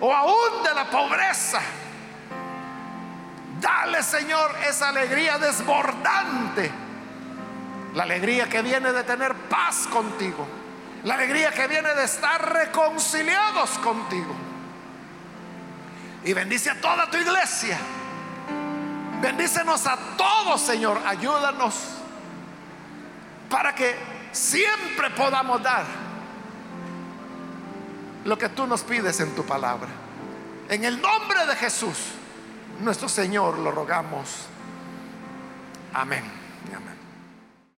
o 0.00 0.12
aún 0.12 0.62
de 0.64 0.74
la 0.74 0.88
pobreza, 0.90 1.60
dale 3.60 4.02
Señor 4.02 4.54
esa 4.66 4.88
alegría 4.88 5.38
desbordante. 5.38 6.70
La 7.94 8.04
alegría 8.04 8.48
que 8.48 8.62
viene 8.62 8.92
de 8.92 9.02
tener 9.02 9.34
paz 9.34 9.86
contigo. 9.88 10.46
La 11.04 11.14
alegría 11.14 11.52
que 11.52 11.66
viene 11.66 11.94
de 11.94 12.04
estar 12.04 12.52
reconciliados 12.52 13.70
contigo. 13.78 14.34
Y 16.24 16.32
bendice 16.32 16.70
a 16.70 16.80
toda 16.80 17.08
tu 17.10 17.16
iglesia. 17.16 17.78
Bendícenos 19.20 19.86
a 19.86 19.96
todos, 20.16 20.60
Señor. 20.60 21.00
Ayúdanos 21.06 21.74
para 23.48 23.74
que 23.74 23.96
siempre 24.32 25.10
podamos 25.10 25.62
dar 25.62 25.84
lo 28.24 28.36
que 28.36 28.48
tú 28.50 28.66
nos 28.66 28.82
pides 28.82 29.20
en 29.20 29.34
tu 29.34 29.44
palabra. 29.44 29.88
En 30.68 30.84
el 30.84 31.00
nombre 31.00 31.46
de 31.46 31.56
Jesús, 31.56 31.96
nuestro 32.80 33.08
Señor, 33.08 33.58
lo 33.58 33.70
rogamos. 33.70 34.46
Amén. 35.94 36.37